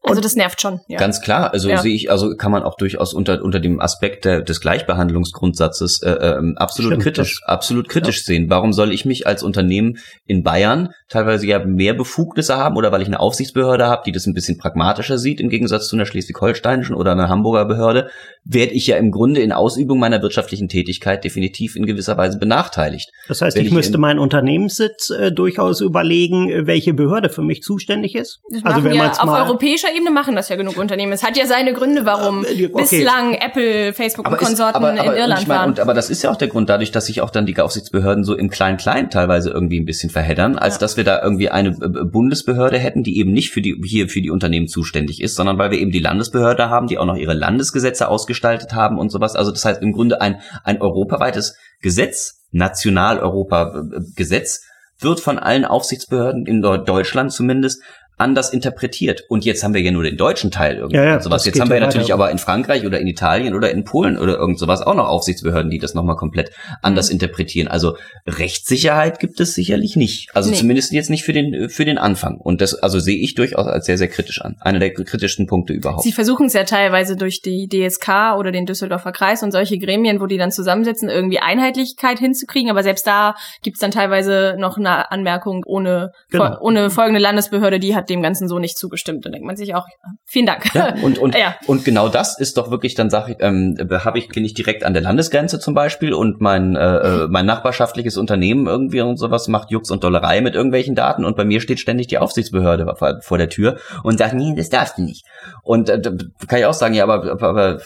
Also 0.02 0.22
das 0.22 0.34
nervt 0.34 0.62
schon. 0.62 0.80
Ja. 0.88 0.98
Ganz 0.98 1.20
klar. 1.20 1.52
Also 1.52 1.68
ja. 1.68 1.78
sehe 1.78 1.94
ich, 1.94 2.10
also 2.10 2.34
kann 2.34 2.50
man 2.50 2.62
auch 2.62 2.76
durchaus 2.76 3.12
unter 3.12 3.42
unter 3.42 3.60
dem 3.60 3.80
Aspekt 3.80 4.24
der, 4.24 4.40
des 4.40 4.60
Gleichbehandlungsgrundsatzes 4.62 6.02
äh, 6.02 6.10
äh, 6.10 6.54
absolut 6.56 6.92
Stimmt, 6.92 7.02
kritisch, 7.02 7.40
das, 7.40 7.48
absolut 7.48 7.88
kritisch 7.88 8.18
ja. 8.18 8.24
sehen. 8.24 8.46
Warum 8.48 8.72
soll 8.72 8.92
ich 8.92 9.04
mich 9.04 9.26
als 9.26 9.42
Unternehmen 9.42 9.98
in 10.26 10.42
Bayern 10.42 10.88
teilweise 11.08 11.46
ja 11.46 11.62
mehr 11.64 11.92
Befugnisse 11.92 12.56
haben 12.56 12.76
oder 12.76 12.92
weil 12.92 13.02
ich 13.02 13.08
eine 13.08 13.20
Aufsichtsbehörde 13.20 13.86
habe, 13.86 14.02
die 14.06 14.12
das 14.12 14.26
ein 14.26 14.32
bisschen 14.32 14.56
pragmatischer 14.56 15.18
sieht 15.18 15.38
im 15.38 15.50
Gegensatz 15.50 15.88
zu 15.88 15.96
einer 15.96 16.06
schleswig-holsteinischen 16.06 16.94
oder 16.94 17.12
einer 17.12 17.28
Hamburger 17.28 17.66
Behörde, 17.66 18.10
werde 18.44 18.72
ich 18.72 18.86
ja 18.86 18.96
im 18.96 19.10
Grunde 19.10 19.40
in 19.42 19.52
Ausübung 19.52 19.98
meiner 19.98 20.22
wirtschaftlichen 20.22 20.68
Tätigkeit 20.68 21.24
definitiv 21.24 21.76
in 21.76 21.86
gewisser 21.86 22.16
Weise 22.16 22.38
benachteiligt. 22.38 23.10
Das 23.28 23.42
heißt, 23.42 23.56
ich, 23.56 23.66
ich, 23.66 23.72
müsste 23.72 23.98
meinen 23.98 24.18
Unternehmenssitz 24.18 25.10
äh, 25.10 25.30
durchaus 25.30 25.80
überlegen, 25.80 26.66
welche 26.66 26.94
Behörde 26.94 27.28
für 27.28 27.42
mich 27.42 27.62
zuständig 27.62 28.14
ist. 28.14 28.40
Das 28.50 28.64
also 28.64 28.84
wenn 28.84 28.94
ja 28.94 29.12
auf 29.12 29.28
europäischer 29.28 29.88
Ebene 29.94 30.10
machen 30.10 30.36
das 30.36 30.48
ja 30.48 30.56
genug 30.56 30.78
Unternehmen. 30.78 31.12
Es 31.12 31.22
hat 31.22 31.36
ja 31.36 31.46
seine 31.46 31.74
Gründe, 31.74 32.06
warum 32.06 32.40
okay. 32.40 32.68
bislang 32.68 33.34
Apple, 33.34 33.92
Facebook 33.92 34.26
aber 34.26 34.38
und 34.38 34.44
Konsorten 34.44 34.76
aber, 34.76 34.92
aber, 34.92 35.14
in 35.14 35.20
Irland 35.20 35.42
ich 35.42 35.48
mein, 35.48 35.58
waren. 35.58 35.70
Und, 35.70 35.80
aber 35.80 35.94
das 35.94 36.10
ist 36.10 36.22
ja 36.22 36.30
auch 36.30 36.36
der 36.36 36.48
Grund, 36.48 36.70
dadurch, 36.70 36.92
dass 36.92 37.06
sich 37.06 37.20
auch 37.20 37.30
dann 37.30 37.46
die 37.46 37.58
Aufsichtsbehörden 37.58 38.24
so 38.24 38.34
im 38.36 38.48
Klein-Klein 38.48 39.10
teilweise 39.10 39.50
irgendwie 39.50 39.78
ein 39.78 39.84
bisschen 39.84 40.10
verheddern, 40.10 40.56
als 40.56 40.76
ja. 40.76 40.80
dass 40.80 40.96
wir 40.96 41.04
da 41.04 41.22
irgendwie 41.22 41.50
eine 41.50 41.70
äh, 41.70 42.04
Bundesbehörde 42.04 42.78
hätten, 42.78 43.02
die 43.02 43.18
eben 43.18 43.32
nicht 43.32 43.50
für 43.50 43.60
die 43.60 43.76
hier 43.84 44.08
für 44.08 44.22
die 44.22 44.30
Unternehmen 44.30 44.66
zuständig 44.66 45.20
ist, 45.20 45.34
sondern 45.34 45.58
weil 45.58 45.70
wir 45.70 45.78
eben 45.78 45.90
die 45.90 45.98
Landesbehörde 45.98 46.70
haben, 46.70 46.86
die 46.86 46.98
auch 46.98 47.06
noch 47.06 47.16
ihre 47.16 47.34
Landesgesetze 47.34 48.08
ausgestaltet 48.30 48.72
haben 48.72 48.98
und 48.98 49.10
sowas. 49.10 49.36
Also 49.36 49.50
das 49.50 49.64
heißt 49.64 49.82
im 49.82 49.92
Grunde 49.92 50.20
ein 50.20 50.40
ein 50.64 50.80
europaweites 50.80 51.56
Gesetz, 51.80 52.46
National-Europa-Gesetz, 52.52 54.62
wird 54.98 55.20
von 55.20 55.38
allen 55.38 55.64
Aufsichtsbehörden 55.64 56.46
in 56.46 56.62
Deutschland 56.62 57.32
zumindest 57.32 57.82
anders 58.20 58.52
interpretiert. 58.52 59.24
Und 59.28 59.44
jetzt 59.44 59.64
haben 59.64 59.74
wir 59.74 59.80
ja 59.80 59.90
nur 59.90 60.02
den 60.04 60.16
deutschen 60.16 60.50
Teil 60.50 60.76
irgendwie 60.76 60.96
Ja, 60.96 61.04
ja, 61.04 61.20
sowas. 61.20 61.44
Jetzt 61.46 61.60
haben 61.60 61.68
wir 61.70 61.76
ja 61.78 61.86
natürlich 61.86 62.12
aber 62.12 62.30
in 62.30 62.38
Frankreich 62.38 62.86
oder 62.86 63.00
in 63.00 63.06
Italien 63.06 63.54
oder 63.54 63.70
in 63.70 63.84
Polen 63.84 64.18
oder 64.18 64.36
irgend 64.36 64.58
sowas 64.58 64.82
auch 64.82 64.94
noch 64.94 65.08
Aufsichtsbehörden, 65.08 65.70
die 65.70 65.78
das 65.78 65.94
nochmal 65.94 66.16
komplett 66.16 66.50
anders 66.82 67.08
Mhm. 67.08 67.14
interpretieren. 67.14 67.68
Also 67.68 67.96
Rechtssicherheit 68.26 69.18
gibt 69.18 69.40
es 69.40 69.54
sicherlich 69.54 69.96
nicht. 69.96 70.34
Also 70.34 70.50
Nee. 70.50 70.56
zumindest 70.56 70.92
jetzt 70.92 71.10
nicht 71.10 71.24
für 71.24 71.32
den, 71.32 71.68
für 71.68 71.84
den 71.84 71.98
Anfang. 71.98 72.36
Und 72.38 72.60
das, 72.60 72.74
also 72.74 72.98
sehe 72.98 73.18
ich 73.18 73.34
durchaus 73.34 73.66
als 73.66 73.86
sehr, 73.86 73.98
sehr 73.98 74.08
kritisch 74.08 74.40
an. 74.40 74.56
Einer 74.60 74.78
der 74.78 74.92
kritischsten 74.92 75.46
Punkte 75.46 75.72
überhaupt. 75.72 76.02
Sie 76.02 76.12
versuchen 76.12 76.46
es 76.46 76.52
ja 76.52 76.64
teilweise 76.64 77.16
durch 77.16 77.42
die 77.42 77.68
DSK 77.68 78.36
oder 78.38 78.52
den 78.52 78.66
Düsseldorfer 78.66 79.12
Kreis 79.12 79.42
und 79.42 79.52
solche 79.52 79.78
Gremien, 79.78 80.20
wo 80.20 80.26
die 80.26 80.38
dann 80.38 80.50
zusammensitzen, 80.52 81.08
irgendwie 81.08 81.38
Einheitlichkeit 81.38 82.18
hinzukriegen. 82.18 82.70
Aber 82.70 82.82
selbst 82.82 83.06
da 83.06 83.34
gibt's 83.62 83.80
dann 83.80 83.90
teilweise 83.90 84.56
noch 84.58 84.76
eine 84.78 85.10
Anmerkung 85.10 85.64
ohne, 85.66 86.12
Genau. 86.30 86.58
ohne 86.60 86.90
folgende 86.90 87.20
Landesbehörde, 87.20 87.78
die 87.80 87.94
hat 87.94 88.09
dem 88.10 88.22
Ganzen 88.22 88.48
so 88.48 88.58
nicht 88.58 88.76
zugestimmt. 88.76 89.24
Dann 89.24 89.32
denkt 89.32 89.46
man 89.46 89.56
sich 89.56 89.74
auch, 89.74 89.86
vielen 90.26 90.46
Dank. 90.46 90.74
Ja, 90.74 90.94
und, 91.02 91.18
und, 91.20 91.34
Ja. 91.34 91.56
und 91.66 91.84
genau 91.84 92.08
das 92.08 92.38
ist 92.38 92.56
doch 92.56 92.70
wirklich, 92.70 92.94
dann 92.94 93.08
sage 93.08 93.32
ich, 93.32 93.38
ähm, 93.40 93.76
habe 94.04 94.18
ich, 94.18 94.28
bin 94.28 94.44
ich 94.44 94.54
direkt 94.54 94.84
an 94.84 94.92
der 94.92 95.02
Landesgrenze 95.02 95.58
zum 95.58 95.74
Beispiel 95.74 96.12
und 96.12 96.40
mein, 96.40 96.76
äh, 96.76 96.96
äh, 96.96 97.28
mein 97.28 97.46
nachbarschaftliches 97.46 98.16
Unternehmen 98.16 98.66
irgendwie 98.66 99.00
und 99.00 99.16
sowas 99.16 99.48
macht 99.48 99.70
Jux 99.70 99.90
und 99.90 100.04
Dollerei 100.04 100.40
mit 100.40 100.54
irgendwelchen 100.54 100.94
Daten 100.94 101.24
und 101.24 101.36
bei 101.36 101.44
mir 101.44 101.60
steht 101.60 101.80
ständig 101.80 102.08
die 102.08 102.18
Aufsichtsbehörde 102.18 102.92
vor, 102.96 103.20
vor 103.22 103.38
der 103.38 103.48
Tür 103.48 103.78
und 104.02 104.18
sagt, 104.18 104.34
nee, 104.34 104.54
das 104.56 104.68
darfst 104.68 104.98
du 104.98 105.02
nicht. 105.02 105.24
Und 105.62 105.88
äh, 105.88 106.00
da 106.00 106.10
kann 106.48 106.58
ich 106.58 106.66
auch 106.66 106.74
sagen, 106.74 106.94
ja, 106.94 107.04
aber, 107.04 107.30
aber, 107.30 107.48
aber 107.48 107.80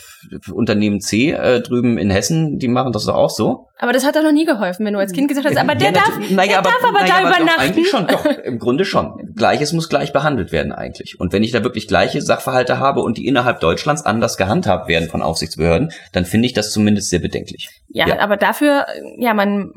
Unternehmen 0.53 1.01
C 1.01 1.33
äh, 1.33 1.61
drüben 1.61 1.99
in 1.99 2.11
Hessen, 2.11 2.59
die 2.59 2.69
machen 2.69 2.93
das 2.93 3.05
doch 3.05 3.15
auch 3.15 3.31
so. 3.31 3.69
Aber 3.85 3.93
das 3.93 4.07
hat 4.07 4.17
doch 4.17 4.23
noch 4.23 4.33
nie 4.33 4.47
geholfen, 4.47 4.87
wenn 4.87 4.95
du 4.95 4.99
als 4.99 5.13
Kind 5.13 5.29
gesagt 5.29 5.47
hast, 5.47 5.59
aber 5.59 5.75
der 5.75 5.89
Ja, 5.89 5.93
darf, 5.93 6.19
naja, 6.31 6.49
der 6.49 6.59
aber, 6.61 6.71
darf 6.71 6.85
aber 6.89 7.01
naja, 7.03 7.07
da 7.07 7.19
aber 7.21 7.29
Doch, 7.29 7.37
übernachten. 7.37 7.61
eigentlich 7.61 7.89
schon, 7.91 8.07
doch, 8.07 8.25
im 8.25 8.59
Grunde 8.59 8.87
schon. 8.87 9.35
Gleiches 9.37 9.75
muss 9.75 9.91
gleich 9.91 10.15
behandelt 10.15 10.53
werden 10.53 10.73
eigentlich. 10.73 11.21
Und 11.21 11.35
wenn 11.35 11.43
ich 11.43 11.51
da 11.53 11.63
wirklich 11.63 11.87
gleiche 11.87 12.23
Sachverhalte 12.23 12.79
habe 12.79 13.03
und 13.03 13.19
die 13.19 13.27
innerhalb 13.27 13.61
Deutschlands 13.61 14.07
anders 14.07 14.39
gehandhabt 14.39 14.89
werden 14.89 15.11
von 15.11 15.21
Aufsichtsbehörden, 15.21 15.93
dann 16.13 16.25
finde 16.25 16.47
ich 16.47 16.55
das 16.55 16.71
zumindest 16.73 17.11
sehr 17.11 17.19
bedenklich. 17.21 17.69
Ja, 17.89 18.09
Ja. 18.09 18.21
aber 18.21 18.39
dafür, 18.39 18.87
ja, 19.19 19.35
man, 19.35 19.73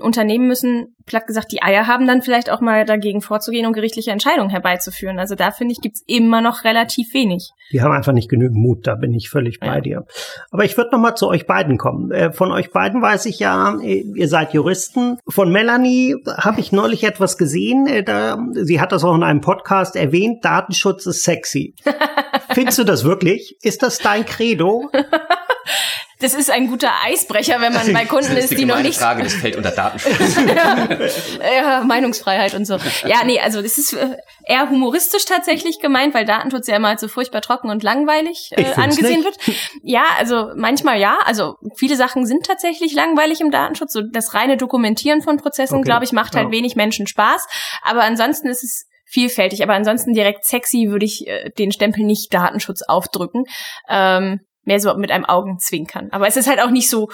Unternehmen 0.00 0.46
müssen, 0.46 0.94
platt 1.04 1.26
gesagt, 1.26 1.50
die 1.50 1.62
Eier 1.62 1.86
haben, 1.86 2.06
dann 2.06 2.22
vielleicht 2.22 2.50
auch 2.50 2.60
mal 2.60 2.84
dagegen 2.84 3.20
vorzugehen 3.22 3.66
und 3.66 3.72
gerichtliche 3.72 4.10
Entscheidungen 4.10 4.50
herbeizuführen. 4.50 5.18
Also 5.18 5.34
da 5.34 5.50
finde 5.50 5.72
ich, 5.72 5.80
gibt's 5.80 6.02
immer 6.06 6.40
noch 6.40 6.64
relativ 6.64 7.12
wenig. 7.14 7.50
Die 7.72 7.82
haben 7.82 7.92
einfach 7.92 8.12
nicht 8.12 8.28
genügend 8.30 8.56
Mut, 8.56 8.86
da 8.86 8.94
bin 8.94 9.12
ich 9.14 9.28
völlig 9.30 9.58
bei 9.58 9.66
Ja. 9.66 9.80
dir. 9.80 10.06
Aber 10.50 10.64
ich 10.64 10.76
würde 10.76 10.90
noch 10.92 10.98
mal 11.00 11.14
zu 11.14 11.26
euch 11.28 11.46
beiden 11.46 11.76
kommen. 11.78 12.10
Äh, 12.12 12.32
Von 12.32 12.52
euch 12.52 12.70
beiden 12.70 13.00
weiß 13.02 13.26
ich 13.26 13.38
ja, 13.38 13.47
äh, 13.82 14.04
ihr 14.14 14.28
seid 14.28 14.52
Juristen. 14.52 15.18
Von 15.28 15.50
Melanie 15.50 16.16
habe 16.26 16.60
ich 16.60 16.72
neulich 16.72 17.04
etwas 17.04 17.38
gesehen. 17.38 17.86
äh, 17.86 18.02
Da, 18.02 18.38
sie 18.52 18.80
hat 18.80 18.92
das 18.92 19.04
auch 19.04 19.14
in 19.14 19.22
einem 19.22 19.40
Podcast 19.40 19.96
erwähnt. 19.96 20.44
Datenschutz 20.44 21.06
ist 21.06 21.22
sexy. 21.22 21.74
Findest 22.52 22.78
du 22.78 22.84
das 22.84 23.04
wirklich? 23.04 23.56
Ist 23.62 23.82
das 23.82 23.98
dein 23.98 24.24
Credo? 24.26 24.90
Das 26.20 26.34
ist 26.34 26.50
ein 26.50 26.66
guter 26.66 26.90
Eisbrecher, 27.04 27.60
wenn 27.60 27.72
man 27.72 27.92
bei 27.92 28.04
Kunden 28.04 28.34
Das 28.34 28.50
ist, 28.50 28.58
die 28.58 28.64
noch 28.64 28.80
nicht 28.80 28.98
Frage, 28.98 29.22
das 29.22 29.34
fällt 29.34 29.56
unter 29.56 29.70
Datenschutz. 29.70 30.36
ja, 31.40 31.82
Meinungsfreiheit 31.84 32.54
und 32.54 32.64
so. 32.64 32.76
Ja, 33.06 33.24
nee, 33.24 33.38
also 33.38 33.62
das 33.62 33.78
ist 33.78 33.92
äh, 33.92 34.16
eher 34.44 34.68
humoristisch 34.68 35.24
tatsächlich 35.24 35.78
gemeint, 35.80 36.14
weil 36.14 36.24
Datenschutz 36.24 36.66
ja 36.66 36.76
immer 36.76 36.88
als 36.88 37.00
so 37.00 37.08
furchtbar 37.08 37.40
trocken 37.40 37.70
und 37.70 37.82
langweilig 37.82 38.50
äh, 38.52 38.64
angesehen 38.74 39.22
nicht. 39.22 39.24
wird. 39.24 39.58
Ja, 39.82 40.02
also 40.18 40.50
manchmal 40.56 40.98
ja. 40.98 41.18
Also 41.24 41.54
viele 41.76 41.96
Sachen 41.96 42.26
sind 42.26 42.44
tatsächlich 42.44 42.94
langweilig 42.94 43.40
im 43.40 43.50
Datenschutz. 43.50 43.92
So 43.92 44.02
das 44.02 44.34
reine 44.34 44.56
Dokumentieren 44.56 45.22
von 45.22 45.36
Prozessen, 45.36 45.78
Okay, 45.78 45.84
glaube 45.84 46.04
ich, 46.04 46.12
macht 46.12 46.34
halt 46.34 46.46
ja. 46.46 46.52
wenig 46.52 46.74
Menschen 46.74 47.06
Spaß. 47.06 47.46
Aber 47.82 48.02
ansonsten 48.02 48.48
ist 48.48 48.64
es 48.64 48.86
vielfältig. 49.08 49.62
Aber 49.62 49.74
ansonsten 49.74 50.12
direkt 50.12 50.44
sexy 50.44 50.88
würde 50.90 51.06
ich 51.06 51.26
äh, 51.26 51.50
den 51.58 51.72
Stempel 51.72 52.04
nicht 52.04 52.32
Datenschutz 52.32 52.82
aufdrücken. 52.82 53.44
Ähm, 53.88 54.40
mehr 54.68 54.78
so 54.78 54.94
mit 54.94 55.10
einem 55.10 55.24
Augenzwinkern. 55.24 56.08
Aber 56.12 56.28
es 56.28 56.36
ist 56.36 56.48
halt 56.48 56.60
auch 56.60 56.70
nicht 56.70 56.88
so 56.88 57.08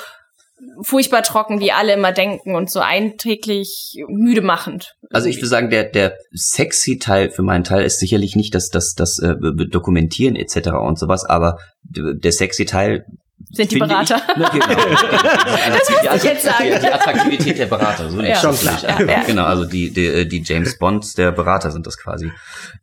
furchtbar 0.83 1.23
trocken, 1.23 1.61
wie 1.61 1.73
alle 1.73 1.95
immer 1.95 2.13
denken 2.13 2.55
und 2.55 2.71
so 2.71 2.81
einträglich 2.81 3.97
müde 4.09 4.41
machend. 4.41 4.95
Also 5.11 5.29
ich 5.29 5.37
würde 5.37 5.49
sagen, 5.49 5.71
der, 5.71 5.85
der 5.85 6.17
sexy 6.33 6.99
Teil 6.99 7.31
für 7.31 7.43
meinen 7.43 7.65
Teil 7.65 7.85
ist 7.85 7.99
sicherlich 7.99 8.37
nicht 8.37 8.55
das, 8.55 8.69
das, 8.69 8.95
das 8.95 9.19
äh, 9.19 9.35
Dokumentieren 9.71 10.37
etc. 10.37 10.71
und 10.81 10.99
sowas, 10.99 11.25
aber 11.25 11.59
der 11.83 12.33
sexy 12.33 12.67
Teil 12.67 13.05
sind 13.51 13.71
die 13.71 13.79
Berater. 13.79 14.21
Ich, 14.29 14.37
ne, 14.37 14.49
genau. 14.53 14.67
das 14.67 15.91
musste 15.91 16.17
ich 16.17 16.23
jetzt 16.25 16.45
sagen. 16.45 16.65
Die, 16.65 16.81
die 16.81 16.93
Attraktivität 16.93 17.59
der 17.59 17.67
Berater, 17.67 18.11
so 18.11 18.17
nicht. 18.17 18.31
Ja. 18.31 18.37
Schon 18.37 18.57
klar. 18.57 18.79
Ja, 18.83 19.03
ja. 19.05 19.23
Genau, 19.25 19.45
also 19.45 19.65
die, 19.65 19.93
die, 19.93 20.29
die 20.29 20.43
James 20.45 20.79
Bonds 20.79 21.15
der 21.15 21.33
Berater 21.33 21.71
sind 21.71 21.87
das 21.87 21.99
quasi. 21.99 22.33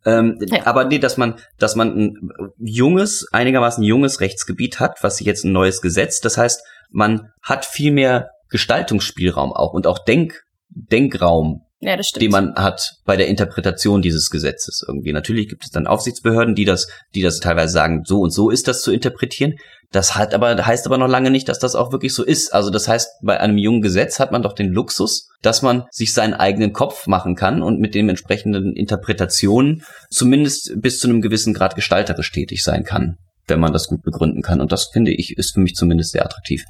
Ähm, 0.04 0.38
Ja. 0.40 0.66
Aber 0.66 0.84
nee, 0.84 0.98
dass 0.98 1.16
man, 1.16 1.36
dass 1.58 1.76
man 1.76 1.96
ein 1.96 2.30
junges, 2.58 3.26
einigermaßen 3.32 3.82
junges 3.82 4.20
Rechtsgebiet 4.20 4.80
hat, 4.80 5.02
was 5.02 5.20
jetzt 5.20 5.44
ein 5.44 5.52
neues 5.52 5.80
Gesetz. 5.80 6.20
Das 6.20 6.38
heißt, 6.38 6.62
man 6.90 7.30
hat 7.42 7.64
viel 7.64 7.92
mehr 7.92 8.30
Gestaltungsspielraum 8.50 9.52
auch 9.52 9.72
und 9.72 9.86
auch 9.86 9.98
Denk, 9.98 10.44
Denkraum 10.68 11.62
Ja, 11.80 11.96
das 11.96 12.08
stimmt. 12.08 12.22
den 12.22 12.30
man 12.30 12.54
hat 12.54 12.96
bei 13.04 13.16
der 13.16 13.28
Interpretation 13.28 14.02
dieses 14.02 14.30
Gesetzes 14.30 14.84
irgendwie. 14.86 15.12
Natürlich 15.12 15.48
gibt 15.48 15.64
es 15.64 15.70
dann 15.70 15.86
Aufsichtsbehörden, 15.86 16.54
die 16.54 16.64
das, 16.64 16.88
die 17.14 17.22
das 17.22 17.40
teilweise 17.40 17.72
sagen, 17.72 18.02
so 18.04 18.20
und 18.20 18.30
so 18.30 18.50
ist 18.50 18.68
das 18.68 18.82
zu 18.82 18.92
interpretieren. 18.92 19.54
Das 19.92 20.16
hat 20.16 20.32
aber, 20.32 20.56
heißt 20.56 20.86
aber 20.86 20.96
noch 20.96 21.06
lange 21.06 21.30
nicht, 21.30 21.48
dass 21.50 21.58
das 21.58 21.74
auch 21.74 21.92
wirklich 21.92 22.14
so 22.14 22.24
ist. 22.24 22.54
Also 22.54 22.70
das 22.70 22.88
heißt, 22.88 23.20
bei 23.22 23.38
einem 23.38 23.58
jungen 23.58 23.82
Gesetz 23.82 24.18
hat 24.18 24.32
man 24.32 24.42
doch 24.42 24.54
den 24.54 24.72
Luxus, 24.72 25.28
dass 25.42 25.60
man 25.60 25.84
sich 25.90 26.14
seinen 26.14 26.32
eigenen 26.32 26.72
Kopf 26.72 27.06
machen 27.06 27.36
kann 27.36 27.62
und 27.62 27.78
mit 27.78 27.94
den 27.94 28.08
entsprechenden 28.08 28.74
Interpretationen 28.74 29.84
zumindest 30.10 30.72
bis 30.80 30.98
zu 30.98 31.08
einem 31.08 31.20
gewissen 31.20 31.52
Grad 31.52 31.74
gestalterisch 31.74 32.32
tätig 32.32 32.64
sein 32.64 32.84
kann, 32.84 33.16
wenn 33.46 33.60
man 33.60 33.74
das 33.74 33.86
gut 33.86 34.02
begründen 34.02 34.40
kann. 34.40 34.62
Und 34.62 34.72
das 34.72 34.88
finde 34.90 35.12
ich, 35.12 35.36
ist 35.36 35.52
für 35.52 35.60
mich 35.60 35.74
zumindest 35.74 36.12
sehr 36.12 36.24
attraktiv. 36.24 36.64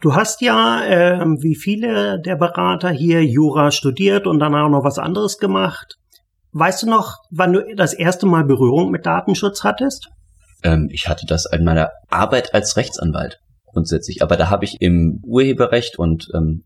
Du 0.00 0.14
hast 0.14 0.40
ja, 0.42 0.82
ähm, 0.84 1.38
wie 1.42 1.56
viele 1.56 2.20
der 2.20 2.36
Berater 2.36 2.90
hier 2.90 3.24
Jura 3.24 3.72
studiert 3.72 4.28
und 4.28 4.38
danach 4.38 4.68
noch 4.68 4.84
was 4.84 4.98
anderes 4.98 5.38
gemacht. 5.38 5.96
Weißt 6.52 6.84
du 6.84 6.90
noch, 6.90 7.16
wann 7.30 7.52
du 7.52 7.64
das 7.76 7.94
erste 7.94 8.26
Mal 8.26 8.44
Berührung 8.44 8.90
mit 8.90 9.06
Datenschutz 9.06 9.64
hattest? 9.64 10.08
Ähm, 10.62 10.88
ich 10.90 11.08
hatte 11.08 11.26
das 11.26 11.46
in 11.46 11.64
meiner 11.64 11.90
Arbeit 12.10 12.54
als 12.54 12.76
Rechtsanwalt 12.76 13.38
grundsätzlich, 13.72 14.22
aber 14.22 14.36
da 14.36 14.50
habe 14.50 14.64
ich 14.64 14.80
im 14.80 15.20
Urheberrecht 15.24 15.98
und 15.98 16.28
ähm, 16.34 16.64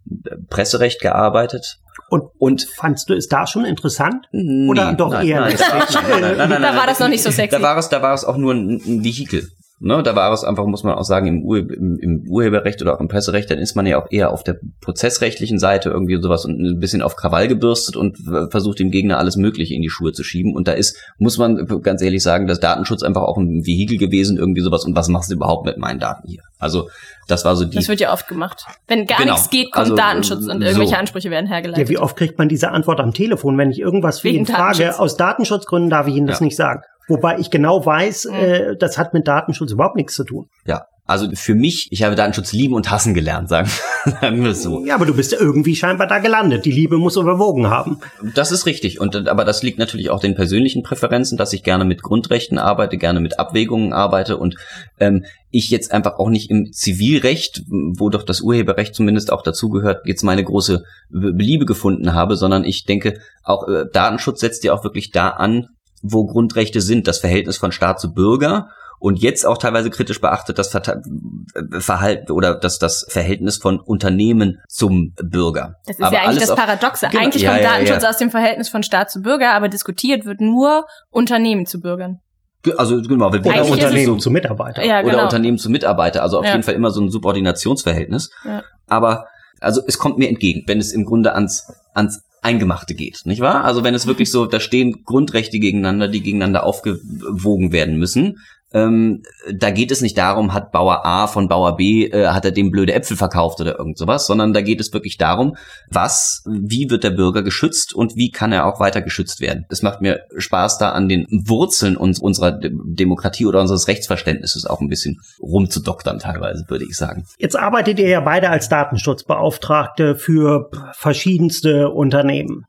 Presserecht 0.51 1.01
gearbeitet. 1.01 1.79
Und, 2.09 2.25
Und 2.39 2.63
fandst 2.77 3.09
du 3.09 3.15
es 3.15 3.27
da 3.27 3.47
schon 3.47 3.65
interessant? 3.65 4.27
Nee, 4.31 4.69
Oder 4.69 4.93
doch 4.95 5.11
nein, 5.11 5.27
eher 5.27 5.41
nein, 5.41 5.53
nicht? 5.53 5.61
nein, 5.61 5.83
nein, 5.93 6.21
nein, 6.21 6.37
nein, 6.37 6.49
nein, 6.51 6.63
Da 6.63 6.77
war 6.77 6.87
das 6.87 7.01
noch 7.01 7.09
nicht 7.09 7.23
so 7.23 7.31
sexy. 7.31 7.57
Da 7.57 7.63
war 7.63 7.77
es, 7.79 7.89
da 7.89 8.03
war 8.03 8.15
es 8.15 8.25
auch 8.25 8.37
nur 8.37 8.55
ein, 8.55 8.81
ein 8.85 9.05
Vehikel. 9.05 9.49
Ne, 9.79 10.03
da 10.03 10.17
war 10.17 10.33
es 10.33 10.43
einfach, 10.43 10.65
muss 10.65 10.85
man 10.85 10.95
auch 10.95 11.05
sagen, 11.05 11.27
im, 11.27 11.43
Ur, 11.45 11.59
im, 11.59 11.99
im 12.01 12.25
Urheberrecht 12.31 12.81
oder 12.81 12.95
auch 12.95 13.01
im 13.01 13.09
Presserecht, 13.09 13.51
dann 13.51 13.59
ist 13.59 13.77
man 13.77 13.85
ja 13.85 14.03
auch 14.03 14.07
eher 14.11 14.31
auf 14.33 14.43
der 14.43 14.57
prozessrechtlichen 14.81 15.59
Seite 15.59 15.91
irgendwie 15.91 16.17
sowas 16.23 16.47
und 16.47 16.59
ein 16.59 16.79
bisschen 16.81 17.03
auf 17.03 17.15
Krawall 17.15 17.47
gebürstet 17.47 17.95
und 17.95 18.17
versucht 18.51 18.79
dem 18.79 18.91
Gegner 18.91 19.19
alles 19.19 19.37
Mögliche 19.37 19.75
in 19.75 19.83
die 19.83 19.91
Schuhe 19.91 20.13
zu 20.13 20.25
schieben. 20.25 20.55
Und 20.57 20.67
da 20.67 20.73
ist, 20.73 20.97
muss 21.19 21.37
man 21.37 21.67
ganz 21.83 22.01
ehrlich 22.01 22.23
sagen, 22.23 22.47
dass 22.47 22.59
Datenschutz 22.59 23.03
einfach 23.03 23.21
auch 23.23 23.37
ein 23.37 23.67
Vehikel 23.67 23.99
gewesen, 23.99 24.39
irgendwie 24.39 24.63
sowas. 24.63 24.85
Und 24.87 24.97
was 24.97 25.09
machst 25.09 25.31
du 25.31 25.35
überhaupt 25.35 25.67
mit 25.67 25.77
meinen 25.77 26.01
Daten 26.01 26.27
hier? 26.27 26.41
Also, 26.59 26.89
das 27.29 27.45
war 27.45 27.55
so 27.55 27.67
die. 27.67 27.77
Das 27.77 27.89
wird 27.89 28.01
ja 28.01 28.15
oft 28.15 28.29
gemacht. 28.29 28.65
Wenn 28.89 29.05
gar 29.05 29.19
Genau. 29.19 29.33
nichts 29.35 29.51
geht, 29.51 29.71
kommt 29.73 29.85
Also, 29.85 29.97
Datenschutz 29.97 30.47
und 30.47 30.61
so. 30.63 30.67
irgendwelche 30.67 30.97
Ansprüche 30.97 31.31
werden 31.31 31.49
hergeleitet. 31.49 31.87
Ja, 31.87 31.91
wie 31.91 31.99
oft 31.99 32.17
kriegt 32.17 32.39
man 32.39 32.49
diese 32.49 32.71
Antwort 32.71 32.99
am 32.99 33.13
Telefon, 33.13 33.59
wenn 33.59 33.71
ich 33.71 33.81
irgendwas 33.81 34.21
für 34.21 34.29
Wegen 34.29 34.39
ihn 34.39 34.47
frage? 34.47 34.99
Aus 34.99 35.19
Datenschutzgründen 35.19 35.91
darf 35.91 36.07
ich 36.07 36.15
Ihnen 36.15 36.27
das 36.27 36.41
Ja. 36.41 36.47
nicht 36.47 36.57
sagen. 36.57 36.81
Wobei 37.09 37.39
ich 37.39 37.51
genau 37.51 37.85
weiß, 37.85 38.27
Mhm. 38.27 38.35
äh, 38.35 38.77
das 38.77 38.99
hat 38.99 39.15
mit 39.15 39.27
Datenschutz 39.29 39.71
überhaupt 39.73 39.97
nichts 39.97 40.15
zu 40.15 40.25
tun. 40.25 40.47
ja. 40.65 40.87
Also 41.09 41.29
für 41.35 41.55
mich, 41.55 41.87
ich 41.93 42.03
habe 42.03 42.17
Datenschutz 42.17 42.53
lieben 42.53 42.75
und 42.75 42.91
hassen 42.91 43.15
gelernt, 43.15 43.49
sagen, 43.49 43.71
sagen 44.21 44.43
wir 44.43 44.51
es 44.51 44.65
so. 44.65 44.85
Ja, 44.85 44.97
aber 44.97 45.07
du 45.07 45.15
bist 45.15 45.33
irgendwie 45.33 45.77
scheinbar 45.77 46.09
da 46.09 46.19
gelandet. 46.19 46.65
Die 46.65 46.73
Liebe 46.73 46.99
muss 46.99 47.15
überwogen 47.15 47.71
haben. 47.71 48.01
Das 48.35 48.51
ist 48.51 48.67
richtig. 48.67 48.99
Und 48.99 49.29
aber 49.29 49.45
das 49.45 49.63
liegt 49.63 49.79
natürlich 49.79 50.11
auch 50.11 50.19
den 50.19 50.35
persönlichen 50.35 50.83
Präferenzen, 50.83 51.39
dass 51.39 51.53
ich 51.53 51.63
gerne 51.63 51.85
mit 51.85 52.03
Grundrechten 52.03 52.59
arbeite, 52.59 52.97
gerne 52.99 53.21
mit 53.21 53.39
Abwägungen 53.39 53.93
arbeite 53.93 54.37
und 54.37 54.57
ähm, 54.99 55.25
ich 55.53 55.71
jetzt 55.71 55.93
einfach 55.93 56.19
auch 56.19 56.29
nicht 56.29 56.51
im 56.51 56.73
Zivilrecht, 56.73 57.63
wo 57.69 58.11
doch 58.11 58.25
das 58.25 58.41
Urheberrecht 58.41 58.93
zumindest 58.97 59.33
auch 59.33 59.43
dazugehört, 59.43 60.01
jetzt 60.07 60.25
meine 60.25 60.43
große 60.43 60.83
Be- 61.11 61.33
Beliebe 61.35 61.67
gefunden 61.67 62.15
habe, 62.15 62.35
sondern 62.37 62.65
ich 62.65 62.85
denke, 62.85 63.21
auch 63.45 63.69
äh, 63.69 63.85
Datenschutz 63.93 64.41
setzt 64.41 64.65
ja 64.65 64.73
auch 64.73 64.83
wirklich 64.83 65.13
da 65.13 65.29
an, 65.31 65.69
wo 66.13 66.27
Grundrechte 66.27 66.81
sind, 66.81 67.07
das 67.07 67.19
Verhältnis 67.19 67.57
von 67.59 67.73
Staat 67.73 68.01
zu 68.01 68.13
Bürger 68.13 68.69
und 68.99 69.19
jetzt 69.19 69.45
auch 69.47 69.59
teilweise 69.59 69.91
kritisch 69.91 70.21
beachtet 70.21 70.59
das 70.59 70.75
äh, 70.75 71.81
Verhalten 71.81 72.33
oder 72.33 72.55
das, 72.55 72.79
das 72.79 73.07
Verhältnis 73.09 73.59
von 73.59 73.79
Unternehmen 73.79 74.59
zum 74.69 75.13
Bürger. 75.23 75.75
das 75.87 75.97
ist 75.99 76.03
Aber 76.03 76.15
ja 76.15 76.21
eigentlich 76.23 76.37
alles 76.39 76.49
das 76.49 76.57
Paradoxe. 76.57 77.09
Genau. 77.11 77.23
Eigentlich 77.23 77.43
Ja, 77.43 77.51
kommt 77.53 77.63
ja, 77.63 77.71
Datenschutz 77.73 78.03
ja. 78.03 78.09
aus 78.11 78.17
dem 78.17 78.31
Verhältnis 78.31 78.69
von 78.69 78.83
Staat 78.83 79.11
zu 79.11 79.21
Bürger, 79.21 79.53
aber 79.53 79.69
diskutiert 79.69 80.25
wird 80.25 80.41
nur 80.41 80.87
Unternehmen 81.11 81.67
zu 81.67 81.81
Bürgern. 81.81 82.21
Ge- 82.63 82.75
Also 82.77 83.01
genau, 83.03 83.33
wir 83.33 83.41
Oder 83.41 83.67
Unternehmen 83.71 84.19
zu 84.19 84.31
Mitarbeiter. 84.31 84.83
Ja, 84.85 85.01
oder 85.01 85.11
genau. 85.11 85.23
Unternehmen 85.25 85.59
zu 85.59 85.69
Mitarbeiter, 85.71 86.23
also 86.23 86.39
auf 86.39 86.45
Ja. 86.47 86.53
jeden 86.53 86.63
Fall 86.63 86.75
immer 86.75 86.91
so 86.91 87.01
ein 87.03 87.11
Subordinationsverhältnis. 87.11 88.31
Ja. 88.45 88.63
Aber 88.87 89.27
also 89.61 89.83
es 89.87 89.99
kommt 89.99 90.19
mir 90.19 90.29
entgegen, 90.29 90.65
wenn 90.67 90.79
es 90.79 90.93
im 90.93 91.05
Grunde 91.05 91.35
ans 91.35 91.67
ans 91.95 92.23
Eingemachte 92.47 92.95
geht, 92.95 93.23
nicht 93.25 93.41
wahr? 93.41 93.65
Also 93.65 93.83
wenn 93.83 93.95
es 93.95 94.07
wirklich 94.07 94.31
so, 94.31 94.47
da 94.47 94.61
stehen 94.61 95.05
Grundrechte 95.05 95.59
gegeneinander, 95.59 96.07
die 96.07 96.23
gegeneinander 96.23 96.65
aufgewogen 96.65 97.73
werden 97.73 97.99
müssen, 97.99 98.39
ähm, 98.77 99.23
da 99.51 99.71
geht 99.71 99.91
es 99.91 100.03
nicht 100.03 100.19
darum, 100.19 100.53
hat 100.53 100.71
Bauer 100.71 101.07
A 101.07 101.29
von 101.29 101.49
Bauer 101.49 101.77
B, 101.77 102.05
äh, 102.05 102.29
hat 102.29 102.45
er 102.45 102.51
dem 102.51 102.71
blöde 102.71 102.93
Äpfel 102.93 103.17
verkauft 103.17 103.59
oder 103.59 103.79
irgend 103.79 103.97
sowas, 103.97 104.27
sondern 104.27 104.53
da 104.53 104.61
geht 104.61 104.81
es 104.81 104.93
wirklich 104.93 105.17
darum, 105.17 105.57
was, 105.91 106.45
wie 106.47 106.91
wird 106.91 107.03
der 107.03 107.11
Bürger 107.11 107.43
geschützt 107.43 107.95
und 107.95 108.17
wie 108.17 108.31
kann 108.31 108.53
er 108.53 108.67
auch 108.67 108.79
weiter 108.79 109.01
geschützt 109.01 109.41
werden. 109.41 109.65
Es 109.71 109.81
macht 109.81 110.03
mir 110.03 110.21
Spaß, 110.37 110.77
da 110.77 110.91
an 110.91 111.09
den 111.09 111.27
Wurzeln 111.31 111.97
uns, 111.97 112.21
unserer 112.21 112.53
Demokratie 112.61 113.47
oder 113.47 113.63
unseres 113.63 113.89
Rechtsverständnisses 113.89 114.67
auch 114.67 114.83
ein 114.83 114.89
bisschen 114.89 115.21
rumzudoktern 115.41 116.19
teilweise, 116.19 116.65
würde 116.69 116.85
ich 116.85 116.97
sagen. 116.97 117.25
Jetzt 117.39 117.59
arbeitet 117.59 117.99
ihr 117.99 118.09
ja 118.09 118.21
beide 118.21 118.51
als 118.51 118.69
Datenschutzbeauftragte 118.69 120.17
für 120.17 120.69
verschiedenste 120.93 121.89
Unternehmen. 121.89 122.65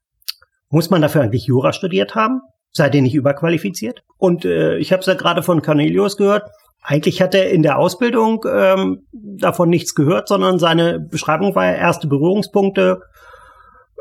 Muss 0.69 0.89
man 0.89 1.01
dafür 1.01 1.21
eigentlich 1.23 1.47
Jura 1.47 1.73
studiert 1.73 2.15
haben? 2.15 2.39
Seid 2.71 2.95
ihr 2.95 3.01
nicht 3.01 3.15
überqualifiziert? 3.15 4.03
Und 4.17 4.45
äh, 4.45 4.77
ich 4.77 4.91
habe 4.91 4.99
es 5.01 5.07
ja 5.07 5.15
gerade 5.15 5.43
von 5.43 5.61
Cornelius 5.61 6.17
gehört. 6.17 6.49
Eigentlich 6.81 7.21
hat 7.21 7.35
er 7.35 7.49
in 7.49 7.63
der 7.63 7.77
Ausbildung 7.79 8.45
ähm, 8.49 9.07
davon 9.11 9.69
nichts 9.69 9.95
gehört, 9.95 10.27
sondern 10.27 10.59
seine 10.59 10.99
Beschreibung 10.99 11.53
war 11.55 11.65
ja 11.65 11.73
erste 11.73 12.07
Berührungspunkte 12.07 13.01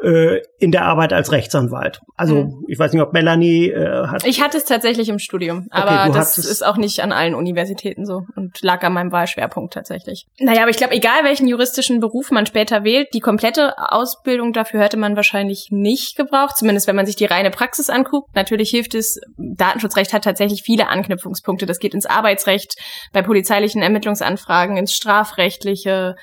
äh, 0.03 0.43
in 0.59 0.73
der 0.73 0.85
Arbeit 0.85 1.13
als 1.13 1.33
Rechtsanwalt. 1.33 2.01
Also 2.17 2.45
mhm. 2.45 2.65
ich 2.69 2.79
weiß 2.79 2.93
nicht, 2.93 3.03
ob 3.03 3.13
Melanie 3.13 3.71
äh, 3.71 4.07
hat. 4.07 4.27
Ich 4.27 4.43
hatte 4.43 4.59
es 4.59 4.65
tatsächlich 4.65 5.09
im 5.09 5.19
Studium, 5.19 5.69
aber 5.71 6.05
okay, 6.09 6.13
das 6.13 6.39
ist 6.39 6.65
auch 6.65 6.77
nicht 6.77 7.01
an 7.01 7.13
allen 7.13 7.35
Universitäten 7.35 8.05
so 8.05 8.23
und 8.37 8.61
lag 8.63 8.83
an 8.83 8.93
meinem 8.93 9.13
Wahlschwerpunkt 9.13 9.73
tatsächlich. 9.73 10.27
Naja, 10.39 10.63
aber 10.63 10.71
ich 10.71 10.77
glaube, 10.77 10.95
egal 10.95 11.25
welchen 11.25 11.49
juristischen 11.49 12.01
Beruf 12.01 12.31
man 12.31 12.47
später 12.47 12.85
wählt, 12.85 13.09
die 13.15 13.21
komplette 13.21 13.75
Ausbildung 13.79 14.53
dafür 14.53 14.81
hätte 14.81 14.97
man 14.97 15.17
wahrscheinlich 15.17 15.69
nicht 15.71 16.17
gebraucht, 16.17 16.57
zumindest 16.59 16.87
wenn 16.87 16.97
man 16.97 17.07
sich 17.07 17.17
die 17.17 17.25
reine 17.25 17.51
Praxis 17.51 17.91
anguckt. 17.91 18.35
Natürlich 18.35 18.71
hilft 18.71 18.95
es, 18.95 19.19
Datenschutzrecht 19.39 20.13
hat 20.13 20.25
tatsächlich 20.25 20.63
viele 20.63 20.89
Anknüpfungspunkte. 20.89 21.67
Das 21.67 21.79
geht 21.79 21.95
ins 21.95 22.07
Arbeitsrecht, 22.07 22.75
bei 23.13 23.23
polizeilichen 23.23 23.83
Ermittlungsanfragen, 23.83 24.77
ins 24.77 24.95
strafrechtliche, 24.95 26.17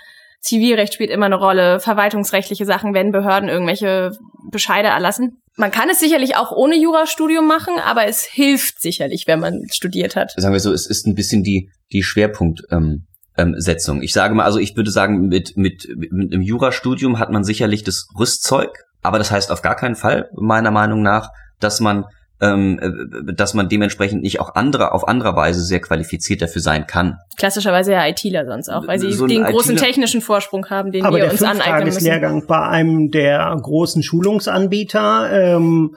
Zivilrecht 0.43 0.93
spielt 0.93 1.09
immer 1.09 1.25
eine 1.27 1.37
Rolle, 1.37 1.79
verwaltungsrechtliche 1.79 2.65
Sachen, 2.65 2.93
wenn 2.93 3.13
Behörden 3.13 3.47
irgendwelche 3.47 4.11
Bescheide 4.51 4.89
erlassen. 4.89 5.41
Man 5.55 5.71
kann 5.71 5.89
es 5.89 5.99
sicherlich 5.99 6.35
auch 6.35 6.51
ohne 6.51 6.75
Jurastudium 6.75 7.47
machen, 7.47 7.75
aber 7.83 8.07
es 8.07 8.23
hilft 8.25 8.81
sicherlich, 8.81 9.25
wenn 9.25 9.39
man 9.39 9.61
studiert 9.71 10.17
hat. 10.17 10.31
Sagen 10.35 10.53
wir 10.53 10.59
so, 10.59 10.73
es 10.73 10.85
ist 10.85 11.07
ein 11.07 11.15
bisschen 11.15 11.43
die, 11.43 11.69
die 11.93 12.03
Schwerpunktsetzung. 12.03 13.07
Ähm, 13.35 13.55
Setzung. 13.57 14.03
ich 14.03 14.13
sage 14.13 14.35
mal, 14.35 14.43
also 14.43 14.59
ich 14.59 14.75
würde 14.75 14.91
sagen, 14.91 15.27
mit, 15.27 15.57
mit, 15.57 15.87
mit 15.95 16.11
einem 16.11 16.43
Jurastudium 16.43 17.17
hat 17.17 17.31
man 17.31 17.43
sicherlich 17.43 17.83
das 17.83 18.07
Rüstzeug, 18.19 18.69
aber 19.01 19.17
das 19.17 19.31
heißt 19.31 19.51
auf 19.51 19.63
gar 19.63 19.75
keinen 19.75 19.95
Fall, 19.95 20.29
meiner 20.35 20.69
Meinung 20.69 21.01
nach, 21.01 21.29
dass 21.59 21.79
man 21.79 22.05
ähm, 22.43 22.79
äh, 22.79 23.33
dass 23.33 23.53
man 23.53 23.69
dementsprechend 23.69 24.21
nicht 24.21 24.39
auch 24.41 24.55
andere 24.55 24.91
auf 24.91 25.07
anderer 25.07 25.35
Weise 25.35 25.61
sehr 25.61 25.79
qualifiziert 25.79 26.41
dafür 26.41 26.61
sein 26.61 26.85
kann. 26.87 27.19
Klassischerweise 27.37 27.93
ja 27.93 28.05
ITler 28.05 28.45
sonst 28.45 28.69
auch, 28.69 28.85
weil 28.85 28.99
sie 28.99 29.13
so 29.13 29.27
den 29.27 29.43
großen 29.43 29.77
technischen 29.77 30.21
Vorsprung 30.21 30.69
haben, 30.69 30.91
den 30.91 31.05
Aber 31.05 31.17
wir 31.17 31.31
uns 31.31 31.41
aneignen 31.41 31.85
müssen. 31.85 31.97
Aber 31.97 32.03
der 32.03 32.19
Lehrgang 32.19 32.45
bei 32.45 32.59
einem 32.59 33.11
der 33.11 33.57
großen 33.61 34.03
Schulungsanbieter 34.03 35.55
ähm, 35.55 35.95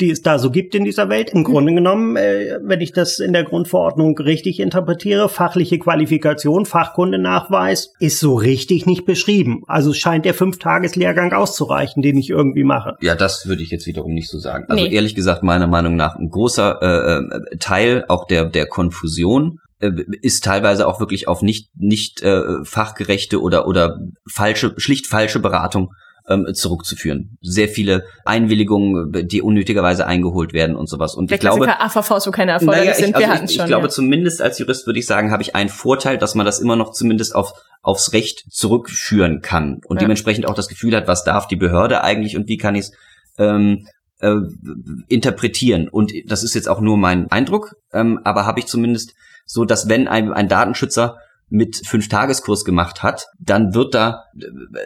die 0.00 0.10
es 0.10 0.22
da 0.22 0.38
so 0.38 0.50
gibt 0.50 0.74
in 0.74 0.84
dieser 0.84 1.08
Welt. 1.08 1.30
Im 1.30 1.44
Grunde 1.44 1.74
genommen, 1.74 2.16
äh, 2.16 2.58
wenn 2.62 2.80
ich 2.80 2.92
das 2.92 3.18
in 3.18 3.32
der 3.32 3.44
Grundverordnung 3.44 4.16
richtig 4.18 4.60
interpretiere, 4.60 5.28
fachliche 5.28 5.78
Qualifikation, 5.78 6.66
Fachkundenachweis 6.66 7.92
ist 7.98 8.20
so 8.20 8.34
richtig 8.34 8.86
nicht 8.86 9.04
beschrieben. 9.04 9.62
Also 9.66 9.92
scheint 9.92 10.24
der 10.24 10.34
Fünftageslehrgang 10.34 11.32
auszureichen, 11.32 12.02
den 12.02 12.16
ich 12.16 12.30
irgendwie 12.30 12.64
mache. 12.64 12.96
Ja, 13.00 13.14
das 13.14 13.46
würde 13.46 13.62
ich 13.62 13.70
jetzt 13.70 13.86
wiederum 13.86 14.12
nicht 14.12 14.28
so 14.28 14.38
sagen. 14.38 14.64
Also 14.68 14.84
nee. 14.84 14.94
ehrlich 14.94 15.14
gesagt, 15.14 15.42
meiner 15.42 15.66
Meinung 15.66 15.96
nach 15.96 16.16
ein 16.16 16.28
großer 16.28 16.78
äh, 16.80 17.54
äh 17.54 17.56
Teil 17.58 18.04
auch 18.08 18.26
der 18.26 18.44
der 18.44 18.66
Konfusion 18.66 19.58
äh, 19.80 19.90
ist 20.22 20.44
teilweise 20.44 20.86
auch 20.86 21.00
wirklich 21.00 21.28
auf 21.28 21.42
nicht 21.42 21.70
nicht 21.76 22.22
äh, 22.22 22.64
fachgerechte 22.64 23.40
oder 23.40 23.66
oder 23.66 23.98
falsche 24.30 24.74
schlicht 24.76 25.06
falsche 25.06 25.40
Beratung 25.40 25.92
ähm, 26.30 26.46
zurückzuführen. 26.54 27.36
Sehr 27.42 27.68
viele 27.68 28.04
Einwilligungen, 28.24 29.12
die 29.28 29.42
unnötigerweise 29.42 30.06
eingeholt 30.06 30.52
werden 30.52 30.76
und 30.76 30.88
sowas. 30.88 31.14
Und 31.14 31.30
Der 31.30 31.36
ich 31.36 31.40
glaube, 31.40 31.68
AVVs, 31.80 32.26
wo 32.26 32.30
keine 32.30 32.52
Erfolge 32.52 32.80
naja, 32.80 32.94
sind, 32.94 33.18
ich, 33.18 33.28
also 33.28 33.44
ich, 33.44 33.50
schon. 33.56 33.64
Ich 33.64 33.66
glaube, 33.66 33.86
ja. 33.86 33.90
zumindest 33.90 34.40
als 34.40 34.58
Jurist 34.58 34.86
würde 34.86 35.00
ich 35.00 35.06
sagen, 35.06 35.32
habe 35.32 35.42
ich 35.42 35.54
einen 35.54 35.68
Vorteil, 35.68 36.16
dass 36.16 36.34
man 36.34 36.46
das 36.46 36.60
immer 36.60 36.76
noch 36.76 36.92
zumindest 36.92 37.34
auf 37.34 37.52
aufs 37.82 38.12
Recht 38.12 38.44
zurückführen 38.50 39.40
kann 39.40 39.80
und 39.86 39.96
ja. 39.96 40.00
dementsprechend 40.00 40.46
auch 40.46 40.54
das 40.54 40.68
Gefühl 40.68 40.94
hat, 40.94 41.08
was 41.08 41.24
darf 41.24 41.48
die 41.48 41.56
Behörde 41.56 42.04
eigentlich 42.04 42.36
und 42.36 42.46
wie 42.46 42.58
kann 42.58 42.74
ich 42.74 42.82
es 42.82 42.92
ähm, 43.38 43.86
äh, 44.20 44.36
interpretieren. 45.08 45.88
Und 45.88 46.12
das 46.26 46.42
ist 46.42 46.54
jetzt 46.54 46.68
auch 46.68 46.82
nur 46.82 46.98
mein 46.98 47.30
Eindruck, 47.30 47.76
ähm, 47.94 48.20
aber 48.22 48.44
habe 48.44 48.60
ich 48.60 48.66
zumindest 48.66 49.14
so, 49.46 49.64
dass 49.64 49.88
wenn 49.88 50.08
ein, 50.08 50.30
ein 50.32 50.48
Datenschützer 50.48 51.16
mit 51.50 51.82
Fünf-Tageskurs 51.84 52.64
gemacht 52.64 53.02
hat, 53.02 53.26
dann 53.38 53.74
wird 53.74 53.94
da, 53.94 54.24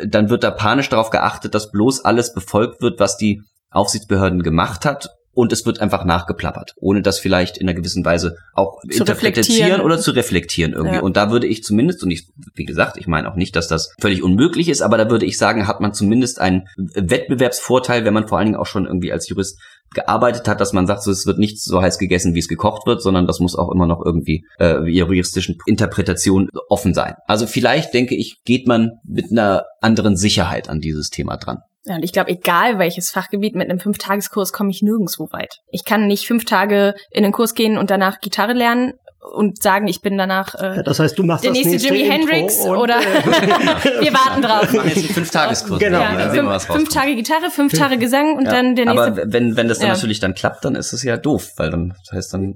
dann 0.07 0.31
wird 0.31 0.43
da 0.43 0.51
panisch 0.51 0.89
darauf 0.89 1.11
geachtet, 1.11 1.55
dass 1.55 1.71
bloß 1.71 2.05
alles 2.05 2.33
befolgt 2.35 2.83
wird, 2.83 2.99
was 2.99 3.17
die 3.17 3.43
Aufsichtsbehörden 3.71 4.43
gemacht 4.43 4.85
hat 4.85 5.09
und 5.35 5.53
es 5.53 5.67
wird 5.67 5.81
einfach 5.81 6.05
nachgeplappert, 6.05 6.75
ohne 6.77 7.03
das 7.03 7.19
vielleicht 7.19 7.59
in 7.59 7.69
einer 7.69 7.77
gewissen 7.77 8.05
Weise 8.05 8.37
auch 8.55 8.81
zu 8.91 9.01
interpretieren 9.01 9.81
oder 9.81 9.99
zu 9.99 10.13
reflektieren 10.13 10.73
irgendwie. 10.73 10.97
Ja. 10.97 11.03
Und 11.03 11.17
da 11.17 11.31
würde 11.31 11.47
ich 11.47 11.63
zumindest, 11.63 12.03
und 12.03 12.11
ich, 12.11 12.29
wie 12.55 12.65
gesagt, 12.65 12.97
ich 12.97 13.07
meine 13.07 13.31
auch 13.31 13.37
nicht, 13.37 13.57
dass 13.57 13.69
das 13.69 13.95
völlig 14.01 14.23
unmöglich 14.23 14.69
ist, 14.69 14.83
aber 14.83 14.97
da 14.97 15.11
würde 15.11 15.27
ich 15.27 15.39
sagen, 15.39 15.67
hat 15.67 15.81
man 15.81 15.93
zumindest 15.93 16.41
einen 16.41 16.69
Wettbewerbsvorteil, 16.77 18.05
wenn 18.05 18.15
man 18.15 18.29
vor 18.29 18.39
allen 18.39 18.47
Dingen 18.47 18.59
auch 18.59 18.67
schon 18.67 18.87
irgendwie 18.87 19.13
als 19.13 19.29
Jurist 19.29 19.59
gearbeitet 19.93 20.49
hat, 20.49 20.61
dass 20.61 20.73
man 20.73 20.87
sagt, 20.87 21.03
so, 21.03 21.11
es 21.11 21.27
wird 21.27 21.39
nicht 21.39 21.61
so 21.61 21.81
heiß 21.81 21.99
gegessen, 21.99 22.35
wie 22.35 22.41
es 22.41 22.49
gekocht 22.49 22.87
wird, 22.87 23.03
sondern 23.03 23.27
das 23.27 23.41
muss 23.41 23.57
auch 23.57 23.71
immer 23.71 23.87
noch 23.87 24.05
irgendwie 24.05 24.45
äh, 24.59 24.83
juristischen 24.89 25.59
Interpretation 25.67 26.49
offen 26.69 26.95
sein. 26.95 27.15
Also 27.27 27.47
vielleicht, 27.47 27.95
denke 27.95 28.17
ich, 28.17 28.43
geht 28.45 28.67
man 28.67 28.93
mit 29.05 29.31
einer 29.31 29.65
anderen 29.81 30.17
Sicherheit 30.17 30.69
an 30.69 30.81
dieses 30.81 31.11
Thema 31.11 31.37
dran. 31.37 31.59
Ja, 31.87 31.97
und 31.97 32.03
ich 32.03 32.13
glaube, 32.13 32.31
egal 32.31 32.79
welches 32.79 33.11
Fachgebiet, 33.11 33.55
mit 33.55 33.69
einem 33.69 33.79
Fünftageskurs 33.79 34.53
komme 34.53 34.71
ich 34.71 34.83
nirgendwo 34.83 35.31
weit. 35.33 35.61
Ich 35.71 35.85
kann 35.85 36.07
nicht 36.07 36.27
fünf 36.27 36.45
Tage 36.47 36.95
in 37.11 37.23
den 37.23 37.33
Kurs 37.33 37.55
gehen 37.55 37.77
und 37.77 37.91
danach 37.91 38.21
Gitarre 38.21 38.55
lernen 38.55 38.95
und 39.33 39.63
sagen, 39.63 39.89
ich 39.89 40.01
bin 40.01 40.19
danach 40.19 40.55
äh, 40.55 40.77
ja, 40.77 40.83
das 40.83 40.99
heißt, 40.99 41.19
du 41.19 41.23
machst 41.23 41.45
der 41.45 41.53
nächste, 41.53 41.71
nächste 41.71 41.95
Jimi 41.95 42.09
Hendrix 42.09 42.61
oder 42.61 42.99
äh, 43.01 43.03
wir 44.05 44.13
warten 44.13 44.43
drauf. 44.43 44.73
Wir 44.73 44.81
machen 44.81 44.89
jetzt 44.89 45.05
einen 45.05 45.15
Fünftageskurs. 45.15 45.79
Genau. 45.81 46.01
Ja, 46.01 46.31
fünf, 46.31 46.63
fünf, 46.65 46.89
Tage 46.91 47.15
Gitarre, 47.17 47.51
fünf 47.51 47.73
Tage 47.73 47.99
Gesang 47.99 48.37
und 48.37 48.45
ja. 48.45 48.53
dann 48.53 48.75
der 48.77 48.87
nächste. 48.87 49.03
Aber 49.03 49.33
wenn, 49.33 49.57
wenn 49.57 49.69
das 49.69 49.79
dann 49.79 49.89
natürlich 49.89 50.21
dann 50.21 50.35
klappt, 50.35 50.65
dann 50.65 50.75
ist 50.75 50.93
es 50.93 51.03
ja 51.03 51.17
doof, 51.17 51.53
weil 51.57 51.71
dann 51.71 51.95
das 52.05 52.17
heißt 52.17 52.35
dann 52.35 52.55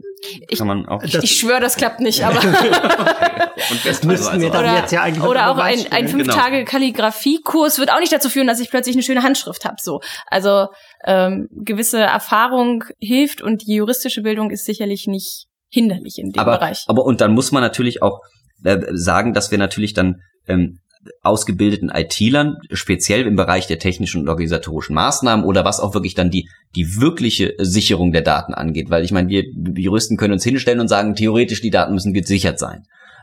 ich, 0.49 0.59
kann 0.59 0.67
man 0.67 0.87
auch. 0.87 1.03
Ich, 1.03 1.15
ich 1.15 1.39
schwöre, 1.39 1.61
das 1.61 1.77
klappt 1.77 2.01
nicht, 2.01 2.25
aber. 2.25 2.41
und 3.71 3.85
das 3.85 4.03
müssen 4.05 4.41
wir 4.41 4.51
dann 4.51 4.65
oder, 4.65 4.77
jetzt 4.77 4.93
ja 4.93 5.03
eigentlich 5.03 5.25
Oder 5.25 5.51
auch 5.51 5.59
ein, 5.59 5.87
ein 5.91 6.09
fünf 6.09 6.25
genau. 6.25 6.35
Tage 6.35 6.65
Kalligrafiekurs 6.65 7.79
wird 7.79 7.91
auch 7.93 8.01
nicht 8.01 8.13
dazu 8.13 8.29
führen, 8.29 8.47
dass 8.47 8.61
ich 8.61 8.71
plötzlich 8.71 8.97
eine 8.97 9.03
schöne 9.03 9.23
Handschrift 9.23 9.65
habe. 9.65 9.77
So, 9.81 10.01
also 10.27 10.67
ähm, 11.05 11.49
gewisse 11.53 11.99
Erfahrung 11.99 12.85
hilft 12.99 13.43
und 13.43 13.67
die 13.67 13.75
juristische 13.75 14.23
Bildung 14.23 14.51
ist 14.51 14.65
sicherlich 14.65 15.07
nicht 15.07 15.47
hinderlich 15.71 16.19
in 16.19 16.31
dem 16.31 16.41
aber, 16.41 16.59
Bereich. 16.59 16.85
Aber 16.87 17.05
und 17.05 17.21
dann 17.21 17.33
muss 17.33 17.53
man 17.53 17.63
natürlich 17.63 18.03
auch 18.03 18.21
äh, 18.65 18.79
sagen, 18.93 19.35
dass 19.35 19.51
wir 19.51 19.59
natürlich 19.59 19.95
dann 19.95 20.23
ähm, 20.47 20.79
ausgebildeten 21.23 21.91
IT-Lern, 21.95 22.57
speziell 22.73 23.27
im 23.27 23.37
Bereich 23.37 23.67
der 23.67 23.79
technischen 23.79 24.23
und 24.23 24.29
organisatorischen 24.29 24.95
Maßnahmen 24.95 25.45
oder 25.45 25.65
was 25.65 25.81
auch 25.81 25.95
wirklich 25.95 26.15
dann 26.15 26.31
die, 26.31 26.49
die 26.75 27.01
wirkliche 27.01 27.55
Sicherung 27.59 28.13
der 28.13 28.23
Daten 28.23 28.55
angeht. 28.55 28.91
Weil 28.91 29.05
ich 29.05 29.13
meine, 29.13 29.29
wir 29.29 29.45
Juristen 29.77 30.17
können 30.17 30.35
uns 30.35 30.45
hinstellen 30.45 30.81
und 30.81 30.89
sagen, 30.89 31.15
theoretisch 31.15 31.61
die 31.61 31.71
Daten 31.71 31.95
müssen 31.95 32.13
gesichert 32.13 32.59
sein. 32.59 32.83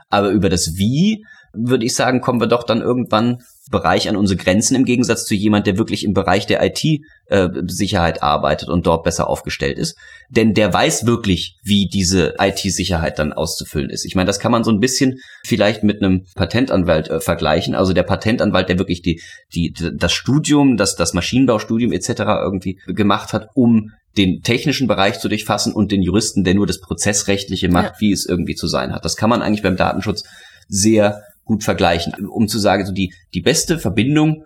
Aber 0.09 0.29
über 0.29 0.49
das 0.49 0.75
Wie 0.77 1.23
würde 1.53 1.85
ich 1.85 1.95
sagen, 1.95 2.21
kommen 2.21 2.39
wir 2.39 2.47
doch 2.47 2.63
dann 2.63 2.81
irgendwann 2.81 3.39
Bereich 3.71 4.07
an 4.07 4.15
unsere 4.15 4.37
Grenzen 4.37 4.75
im 4.75 4.85
Gegensatz 4.85 5.25
zu 5.25 5.33
jemand, 5.33 5.65
der 5.65 5.77
wirklich 5.77 6.03
im 6.03 6.13
Bereich 6.13 6.45
der 6.45 6.63
IT-Sicherheit 6.63 8.17
äh, 8.17 8.21
arbeitet 8.21 8.69
und 8.69 8.85
dort 8.85 9.03
besser 9.03 9.27
aufgestellt 9.27 9.79
ist. 9.79 9.97
Denn 10.29 10.53
der 10.53 10.71
weiß 10.71 11.07
wirklich, 11.07 11.57
wie 11.63 11.87
diese 11.87 12.35
IT-Sicherheit 12.39 13.17
dann 13.17 13.33
auszufüllen 13.33 13.89
ist. 13.89 14.05
Ich 14.05 14.15
meine, 14.15 14.27
das 14.27 14.39
kann 14.39 14.51
man 14.51 14.63
so 14.63 14.71
ein 14.71 14.79
bisschen 14.79 15.19
vielleicht 15.43 15.83
mit 15.83 16.01
einem 16.01 16.25
Patentanwalt 16.35 17.09
äh, 17.09 17.19
vergleichen. 17.19 17.73
Also 17.73 17.93
der 17.93 18.03
Patentanwalt, 18.03 18.69
der 18.69 18.77
wirklich 18.77 19.01
die, 19.01 19.21
die, 19.55 19.73
das 19.73 20.13
Studium, 20.13 20.77
das, 20.77 20.95
das 20.95 21.13
Maschinenbaustudium 21.13 21.91
etc. 21.91 22.09
irgendwie 22.19 22.79
gemacht 22.85 23.33
hat, 23.33 23.49
um 23.55 23.91
den 24.15 24.41
technischen 24.43 24.87
Bereich 24.87 25.19
zu 25.19 25.27
durchfassen 25.27 25.73
und 25.73 25.91
den 25.91 26.03
Juristen, 26.03 26.43
der 26.43 26.53
nur 26.53 26.67
das 26.67 26.79
Prozessrechtliche 26.79 27.69
macht, 27.69 27.95
ja. 27.95 27.99
wie 27.99 28.11
es 28.11 28.25
irgendwie 28.25 28.55
zu 28.55 28.67
sein 28.67 28.93
hat. 28.93 29.03
Das 29.05 29.15
kann 29.15 29.29
man 29.29 29.41
eigentlich 29.41 29.63
beim 29.63 29.75
Datenschutz 29.75 30.23
sehr 30.67 31.21
gut 31.45 31.63
vergleichen, 31.63 32.13
um 32.27 32.47
zu 32.47 32.59
sagen, 32.59 32.85
so 32.85 32.91
die, 32.91 33.13
die 33.33 33.41
beste 33.41 33.79
Verbindung 33.79 34.45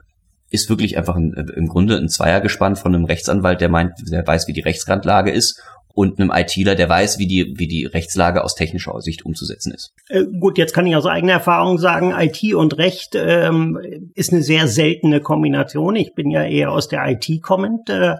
ist 0.51 0.69
wirklich 0.69 0.97
einfach 0.97 1.15
ein, 1.15 1.33
im 1.55 1.67
Grunde 1.67 1.97
ein 1.97 2.09
Zweiergespann 2.09 2.75
von 2.75 2.93
einem 2.93 3.05
Rechtsanwalt, 3.05 3.61
der 3.61 3.69
meint, 3.69 3.93
der 4.11 4.25
weiß, 4.25 4.47
wie 4.47 4.53
die 4.53 4.61
Rechtsgrundlage 4.61 5.31
ist 5.31 5.61
und 5.93 6.19
einem 6.19 6.31
ITler, 6.33 6.75
der 6.75 6.89
weiß, 6.89 7.19
wie 7.19 7.27
die, 7.27 7.53
wie 7.57 7.67
die 7.67 7.85
Rechtslage 7.85 8.43
aus 8.43 8.55
technischer 8.55 8.99
Sicht 9.01 9.25
umzusetzen 9.25 9.73
ist. 9.73 9.91
Äh, 10.07 10.23
gut, 10.39 10.57
jetzt 10.57 10.73
kann 10.73 10.87
ich 10.87 10.95
aus 10.95 11.05
eigener 11.05 11.33
Erfahrung 11.33 11.77
sagen, 11.77 12.13
IT 12.17 12.53
und 12.53 12.77
Recht 12.77 13.15
ähm, 13.15 13.77
ist 14.15 14.31
eine 14.31 14.43
sehr 14.43 14.67
seltene 14.67 15.21
Kombination. 15.21 15.95
Ich 15.95 16.13
bin 16.13 16.29
ja 16.29 16.43
eher 16.43 16.71
aus 16.71 16.87
der 16.87 17.05
IT 17.07 17.41
kommend. 17.41 17.89
Äh, 17.89 18.15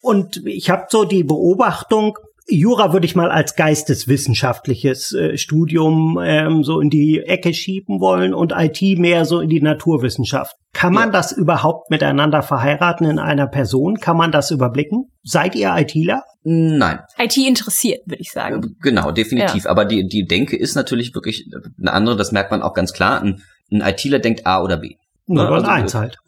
und 0.00 0.44
ich 0.46 0.70
habe 0.70 0.86
so 0.88 1.04
die 1.04 1.22
Beobachtung, 1.22 2.18
Jura 2.48 2.92
würde 2.92 3.06
ich 3.06 3.14
mal 3.14 3.30
als 3.30 3.54
geisteswissenschaftliches 3.54 5.12
äh, 5.14 5.36
Studium 5.36 6.18
ähm, 6.22 6.64
so 6.64 6.80
in 6.80 6.90
die 6.90 7.20
Ecke 7.20 7.54
schieben 7.54 8.00
wollen 8.00 8.34
und 8.34 8.52
IT 8.56 8.98
mehr 8.98 9.24
so 9.24 9.40
in 9.40 9.48
die 9.48 9.60
Naturwissenschaft. 9.60 10.56
Kann 10.72 10.92
man 10.92 11.08
ja. 11.08 11.12
das 11.12 11.32
überhaupt 11.32 11.90
miteinander 11.90 12.42
verheiraten 12.42 13.06
in 13.06 13.18
einer 13.18 13.46
Person? 13.46 13.98
Kann 13.98 14.16
man 14.16 14.32
das 14.32 14.50
überblicken? 14.50 15.10
Seid 15.22 15.54
ihr 15.54 15.74
ITler? 15.76 16.24
Nein. 16.44 17.00
IT 17.18 17.36
interessiert, 17.36 18.00
würde 18.06 18.22
ich 18.22 18.32
sagen. 18.32 18.76
Genau, 18.80 19.12
definitiv. 19.12 19.64
Ja. 19.64 19.70
Aber 19.70 19.84
die, 19.84 20.08
die 20.08 20.24
Denke 20.24 20.56
ist 20.56 20.74
natürlich 20.74 21.14
wirklich 21.14 21.48
eine 21.78 21.92
andere, 21.92 22.16
das 22.16 22.32
merkt 22.32 22.50
man 22.50 22.62
auch 22.62 22.74
ganz 22.74 22.92
klar. 22.92 23.20
Ein, 23.20 23.42
ein 23.70 23.80
ITler 23.80 24.18
denkt 24.18 24.46
A 24.46 24.62
oder 24.62 24.78
B. 24.78 24.96
Nur 25.34 25.50
also, 25.50 25.66
eins 25.66 25.94
halt. 25.94 26.18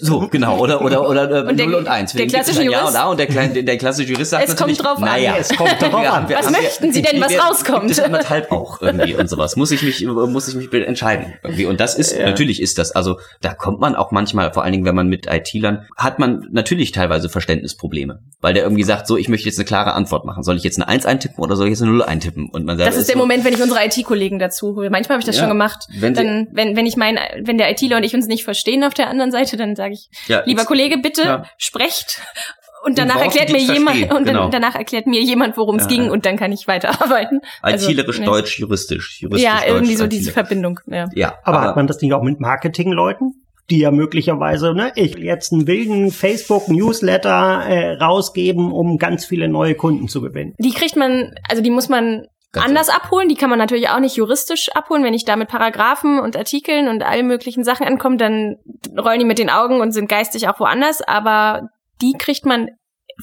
So, 0.00 0.26
genau, 0.26 0.58
oder, 0.58 0.82
oder, 0.82 1.08
oder 1.08 1.44
und 1.48 1.56
der, 1.56 1.66
0 1.66 1.74
und 1.76 1.86
1. 1.88 2.14
Der 2.14 2.26
klassische 2.26 2.64
Jurist. 2.64 2.82
Ja 2.82 2.88
und 2.88 2.96
A 2.96 3.04
und 3.10 3.20
der, 3.20 3.28
kleine, 3.28 3.62
der 3.62 3.78
klassische 3.78 4.10
Jurist 4.10 4.32
sagt 4.32 4.48
es 4.48 4.50
natürlich, 4.50 4.78
kommt 4.78 4.88
drauf 4.88 4.98
naja, 4.98 5.34
an. 5.34 5.40
es 5.40 5.48
kommt 5.50 5.80
drauf 5.80 5.94
an. 6.12 6.26
Was 6.28 6.50
möchten 6.50 6.92
Sie 6.92 7.02
denn, 7.02 7.20
was 7.20 7.32
rauskommt? 7.38 7.88
Das 7.88 8.00
anderthalb 8.00 8.50
auch 8.50 8.82
irgendwie 8.82 9.14
und 9.14 9.30
sowas. 9.30 9.54
Muss 9.54 9.70
ich 9.70 9.84
mich, 9.84 10.04
muss 10.04 10.48
ich 10.48 10.56
mich 10.56 10.72
entscheiden 10.72 11.34
irgendwie. 11.44 11.66
Und 11.66 11.78
das 11.78 11.94
ist, 11.94 12.16
ja. 12.16 12.26
natürlich 12.26 12.60
ist 12.60 12.78
das, 12.78 12.90
also 12.90 13.20
da 13.42 13.54
kommt 13.54 13.78
man 13.78 13.94
auch 13.94 14.10
manchmal, 14.10 14.52
vor 14.52 14.64
allen 14.64 14.72
Dingen, 14.72 14.84
wenn 14.84 14.96
man 14.96 15.06
mit 15.06 15.28
IT-Lern, 15.28 15.86
hat 15.96 16.18
man 16.18 16.48
natürlich 16.50 16.90
teilweise 16.90 17.28
Verständnisprobleme. 17.28 18.18
Weil 18.40 18.54
der 18.54 18.64
irgendwie 18.64 18.82
sagt, 18.82 19.06
so, 19.06 19.16
ich 19.16 19.28
möchte 19.28 19.48
jetzt 19.48 19.58
eine 19.58 19.66
klare 19.66 19.92
Antwort 19.92 20.24
machen. 20.24 20.42
Soll 20.42 20.56
ich 20.56 20.64
jetzt 20.64 20.78
eine 20.78 20.88
1 20.88 21.06
eintippen 21.06 21.44
oder 21.44 21.54
soll 21.54 21.66
ich 21.66 21.72
jetzt 21.72 21.82
eine 21.82 21.92
0 21.92 22.02
eintippen? 22.02 22.50
Und 22.50 22.64
man 22.64 22.76
sagt, 22.76 22.88
das 22.88 22.96
ist 22.96 23.08
der 23.08 23.14
so, 23.14 23.20
Moment, 23.20 23.44
wenn 23.44 23.54
ich 23.54 23.62
unsere 23.62 23.84
IT-Kollegen 23.84 24.40
dazu 24.40 24.74
hole. 24.74 24.90
Manchmal 24.90 25.14
habe 25.14 25.20
ich 25.20 25.26
das 25.26 25.36
ja, 25.36 25.42
schon 25.42 25.50
gemacht. 25.50 25.86
Wenn, 25.96 26.14
Dann, 26.14 26.48
wenn, 26.50 26.74
wenn 26.74 26.86
ich 26.86 26.96
mein, 26.96 27.20
wenn 27.40 27.56
der 27.56 27.70
ITler 27.70 27.98
und 27.98 28.02
ich 28.02 28.14
uns 28.14 28.26
nicht 28.26 28.39
verstehen 28.44 28.84
auf 28.84 28.94
der 28.94 29.08
anderen 29.08 29.30
Seite, 29.30 29.56
dann 29.56 29.76
sage 29.76 29.94
ich, 29.94 30.08
ja, 30.26 30.42
lieber 30.44 30.64
Kollege, 30.64 30.98
bitte 30.98 31.22
ja. 31.22 31.44
sprecht. 31.58 32.20
Und 32.82 32.96
danach 32.96 33.20
erklärt 33.20 33.50
mir 33.50 33.60
jemand 33.60 34.10
und 34.10 34.24
genau. 34.24 34.48
danach 34.48 34.74
erklärt 34.74 35.06
mir 35.06 35.20
jemand, 35.20 35.58
worum 35.58 35.76
es 35.76 35.82
ja, 35.82 35.88
ging 35.90 36.10
und 36.10 36.24
dann 36.24 36.38
kann 36.38 36.50
ich 36.50 36.66
weiterarbeiten. 36.66 37.40
Altilerisch, 37.60 38.20
also, 38.20 38.30
deutsch, 38.30 38.58
juristisch, 38.58 39.20
juristisch. 39.20 39.44
Ja, 39.44 39.60
irgendwie 39.66 39.96
so 39.96 40.06
diese 40.06 40.32
Verbindung. 40.32 40.80
Ja. 40.86 41.06
ja 41.14 41.34
aber, 41.44 41.58
aber 41.58 41.68
hat 41.68 41.76
man 41.76 41.86
das 41.86 42.00
nicht 42.00 42.14
auch 42.14 42.22
mit 42.22 42.40
Marketingleuten? 42.40 43.34
die 43.70 43.78
ja 43.78 43.90
möglicherweise, 43.90 44.74
ne, 44.74 44.92
ich 44.96 45.16
jetzt 45.16 45.52
einen 45.52 45.66
wilden 45.66 46.10
Facebook-Newsletter 46.10 47.64
äh, 47.66 47.92
rausgeben, 47.92 48.72
um 48.72 48.98
ganz 48.98 49.24
viele 49.24 49.48
neue 49.48 49.76
Kunden 49.76 50.08
zu 50.08 50.20
gewinnen. 50.20 50.54
Die 50.58 50.72
kriegt 50.72 50.96
man, 50.96 51.34
also 51.48 51.62
die 51.62 51.70
muss 51.70 51.88
man 51.88 52.26
Ganz 52.52 52.66
anders 52.66 52.86
so. 52.86 52.92
abholen. 52.92 53.28
Die 53.28 53.36
kann 53.36 53.50
man 53.50 53.58
natürlich 53.58 53.88
auch 53.88 54.00
nicht 54.00 54.16
juristisch 54.16 54.70
abholen. 54.74 55.04
Wenn 55.04 55.14
ich 55.14 55.24
da 55.24 55.36
mit 55.36 55.48
Paragraphen 55.48 56.18
und 56.18 56.36
Artikeln 56.36 56.88
und 56.88 57.02
allen 57.02 57.26
möglichen 57.26 57.64
Sachen 57.64 57.86
ankomme, 57.86 58.16
dann 58.16 58.56
rollen 58.98 59.20
die 59.20 59.24
mit 59.24 59.38
den 59.38 59.50
Augen 59.50 59.80
und 59.80 59.92
sind 59.92 60.08
geistig 60.08 60.48
auch 60.48 60.58
woanders. 60.58 61.00
Aber 61.00 61.68
die 62.00 62.14
kriegt 62.18 62.44
man, 62.44 62.68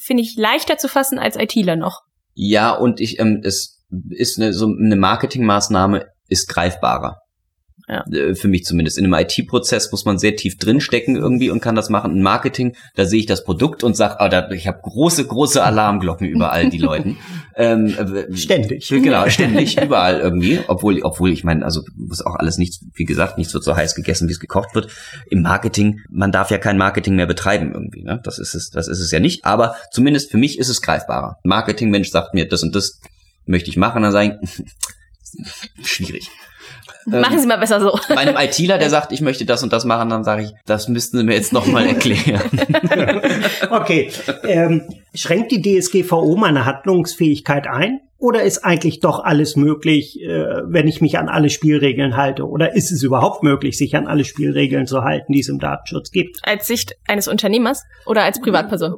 finde 0.02 0.22
ich, 0.22 0.36
leichter 0.36 0.78
zu 0.78 0.88
fassen 0.88 1.18
als 1.18 1.36
ITler 1.36 1.76
noch. 1.76 2.00
Ja, 2.34 2.72
und 2.72 3.00
ich, 3.00 3.18
ähm, 3.18 3.42
es 3.44 3.84
ist 4.10 4.38
eine, 4.38 4.52
so 4.52 4.66
eine 4.66 4.96
Marketingmaßnahme 4.96 6.06
ist 6.28 6.48
greifbarer. 6.48 7.18
Ja. 7.88 8.04
Äh, 8.12 8.34
für 8.34 8.48
mich 8.48 8.64
zumindest. 8.64 8.98
In 8.98 9.04
einem 9.04 9.14
IT-Prozess 9.14 9.90
muss 9.90 10.04
man 10.04 10.18
sehr 10.18 10.36
tief 10.36 10.58
drinstecken 10.58 11.16
irgendwie 11.16 11.50
und 11.50 11.60
kann 11.60 11.74
das 11.74 11.88
machen. 11.88 12.16
In 12.16 12.22
Marketing, 12.22 12.76
da 12.94 13.06
sehe 13.06 13.20
ich 13.20 13.26
das 13.26 13.44
Produkt 13.44 13.82
und 13.82 13.96
sage, 13.96 14.16
oh, 14.20 14.28
da, 14.28 14.50
ich 14.50 14.66
habe 14.66 14.78
große, 14.82 15.26
große 15.26 15.62
Alarmglocken 15.62 16.26
überall, 16.26 16.70
die 16.70 16.78
Leuten. 16.78 17.16
Ähm, 17.58 17.86
äh, 17.88 18.36
ständig. 18.36 18.88
Genau, 19.08 19.28
ständig, 19.30 19.82
überall 19.82 20.20
irgendwie. 20.20 20.60
Obwohl, 20.68 21.02
obwohl 21.02 21.32
ich 21.32 21.42
meine, 21.42 21.64
also 21.64 21.82
muss 21.96 22.24
auch 22.24 22.36
alles 22.36 22.56
nichts, 22.56 22.84
wie 22.94 23.04
gesagt, 23.04 23.36
nichts 23.36 23.52
wird 23.52 23.64
so 23.64 23.74
heiß 23.74 23.96
gegessen, 23.96 24.28
wie 24.28 24.32
es 24.32 24.38
gekocht 24.38 24.76
wird. 24.76 24.92
Im 25.28 25.42
Marketing, 25.42 25.98
man 26.08 26.30
darf 26.30 26.52
ja 26.52 26.58
kein 26.58 26.78
Marketing 26.78 27.16
mehr 27.16 27.26
betreiben 27.26 27.72
irgendwie. 27.74 28.04
Ne? 28.04 28.20
Das 28.22 28.38
ist 28.38 28.54
es, 28.54 28.70
das 28.70 28.86
ist 28.86 29.00
es 29.00 29.10
ja 29.10 29.18
nicht. 29.18 29.44
Aber 29.44 29.74
zumindest 29.90 30.30
für 30.30 30.36
mich 30.36 30.56
ist 30.60 30.68
es 30.68 30.82
greifbarer. 30.82 31.38
Marketing-Mensch 31.42 32.10
sagt 32.10 32.32
mir, 32.32 32.46
das 32.46 32.62
und 32.62 32.76
das 32.76 33.00
möchte 33.44 33.70
ich 33.70 33.76
machen, 33.76 34.04
dann 34.04 34.12
sage 34.12 34.38
ich, 36.00 36.30
schwierig. 37.02 37.22
Machen 37.22 37.34
ähm, 37.34 37.40
Sie 37.40 37.46
mal 37.46 37.58
besser 37.58 37.80
so. 37.80 37.98
Meinem 38.14 38.36
ITler, 38.36 38.78
der 38.78 38.90
sagt, 38.98 39.12
ich 39.12 39.20
möchte 39.20 39.44
das 39.44 39.62
und 39.62 39.72
das 39.72 39.84
machen, 39.84 40.08
dann 40.10 40.24
sage 40.24 40.42
ich, 40.42 40.50
das 40.66 40.88
müssten 40.88 41.18
Sie 41.18 41.24
mir 41.24 41.34
jetzt 41.34 41.52
nochmal 41.52 41.86
erklären. 41.86 42.42
okay. 43.70 44.10
Ähm, 44.44 44.82
schränkt 45.14 45.52
die 45.52 45.62
DSGVO 45.62 46.36
meine 46.36 46.64
Handlungsfähigkeit 46.64 47.66
ein? 47.66 48.00
Oder 48.20 48.42
ist 48.42 48.64
eigentlich 48.64 48.98
doch 48.98 49.22
alles 49.22 49.54
möglich, 49.54 50.20
äh, 50.20 50.28
wenn 50.66 50.88
ich 50.88 51.00
mich 51.00 51.18
an 51.18 51.28
alle 51.28 51.50
Spielregeln 51.50 52.16
halte? 52.16 52.48
Oder 52.48 52.74
ist 52.74 52.90
es 52.90 53.04
überhaupt 53.04 53.44
möglich, 53.44 53.78
sich 53.78 53.94
an 53.94 54.08
alle 54.08 54.24
Spielregeln 54.24 54.86
zu 54.86 55.02
halten, 55.02 55.32
die 55.32 55.40
es 55.40 55.48
im 55.48 55.60
Datenschutz 55.60 56.10
gibt? 56.10 56.40
Als 56.42 56.66
Sicht 56.66 56.96
eines 57.06 57.28
Unternehmers 57.28 57.84
oder 58.06 58.24
als 58.24 58.40
Privatperson? 58.40 58.96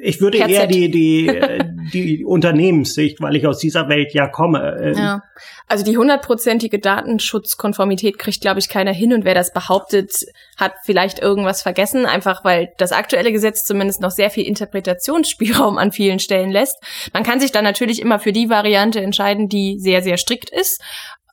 Ich 0.00 0.20
würde 0.20 0.38
eher 0.38 0.66
die, 0.66 0.90
die, 0.90 1.28
äh, 1.28 1.64
die 1.92 2.24
Unternehmenssicht, 2.24 3.20
weil 3.20 3.36
ich 3.36 3.46
aus 3.46 3.58
dieser 3.58 3.88
Welt 3.88 4.14
ja 4.14 4.28
komme. 4.28 4.76
Ähm. 4.80 4.94
Ja. 4.96 5.22
Also 5.66 5.84
die 5.84 5.96
hundertprozentige 5.96 6.78
Datenschutzkonformität 6.78 8.18
kriegt, 8.18 8.40
glaube 8.40 8.58
ich, 8.58 8.68
keiner 8.68 8.92
hin. 8.92 9.12
Und 9.12 9.24
wer 9.24 9.34
das 9.34 9.52
behauptet, 9.52 10.12
hat 10.56 10.72
vielleicht 10.84 11.18
irgendwas 11.18 11.62
vergessen, 11.62 12.06
einfach 12.06 12.44
weil 12.44 12.72
das 12.78 12.92
aktuelle 12.92 13.32
Gesetz 13.32 13.64
zumindest 13.64 14.00
noch 14.00 14.10
sehr 14.10 14.30
viel 14.30 14.46
Interpretationsspielraum 14.46 15.78
an 15.78 15.92
vielen 15.92 16.18
Stellen 16.18 16.50
lässt. 16.50 16.76
Man 17.12 17.22
kann 17.22 17.40
sich 17.40 17.52
dann 17.52 17.64
natürlich 17.64 18.00
immer 18.00 18.18
für 18.18 18.32
die 18.32 18.48
Variante 18.48 19.00
entscheiden, 19.00 19.48
die 19.48 19.78
sehr, 19.78 20.02
sehr 20.02 20.16
strikt 20.16 20.50
ist. 20.50 20.82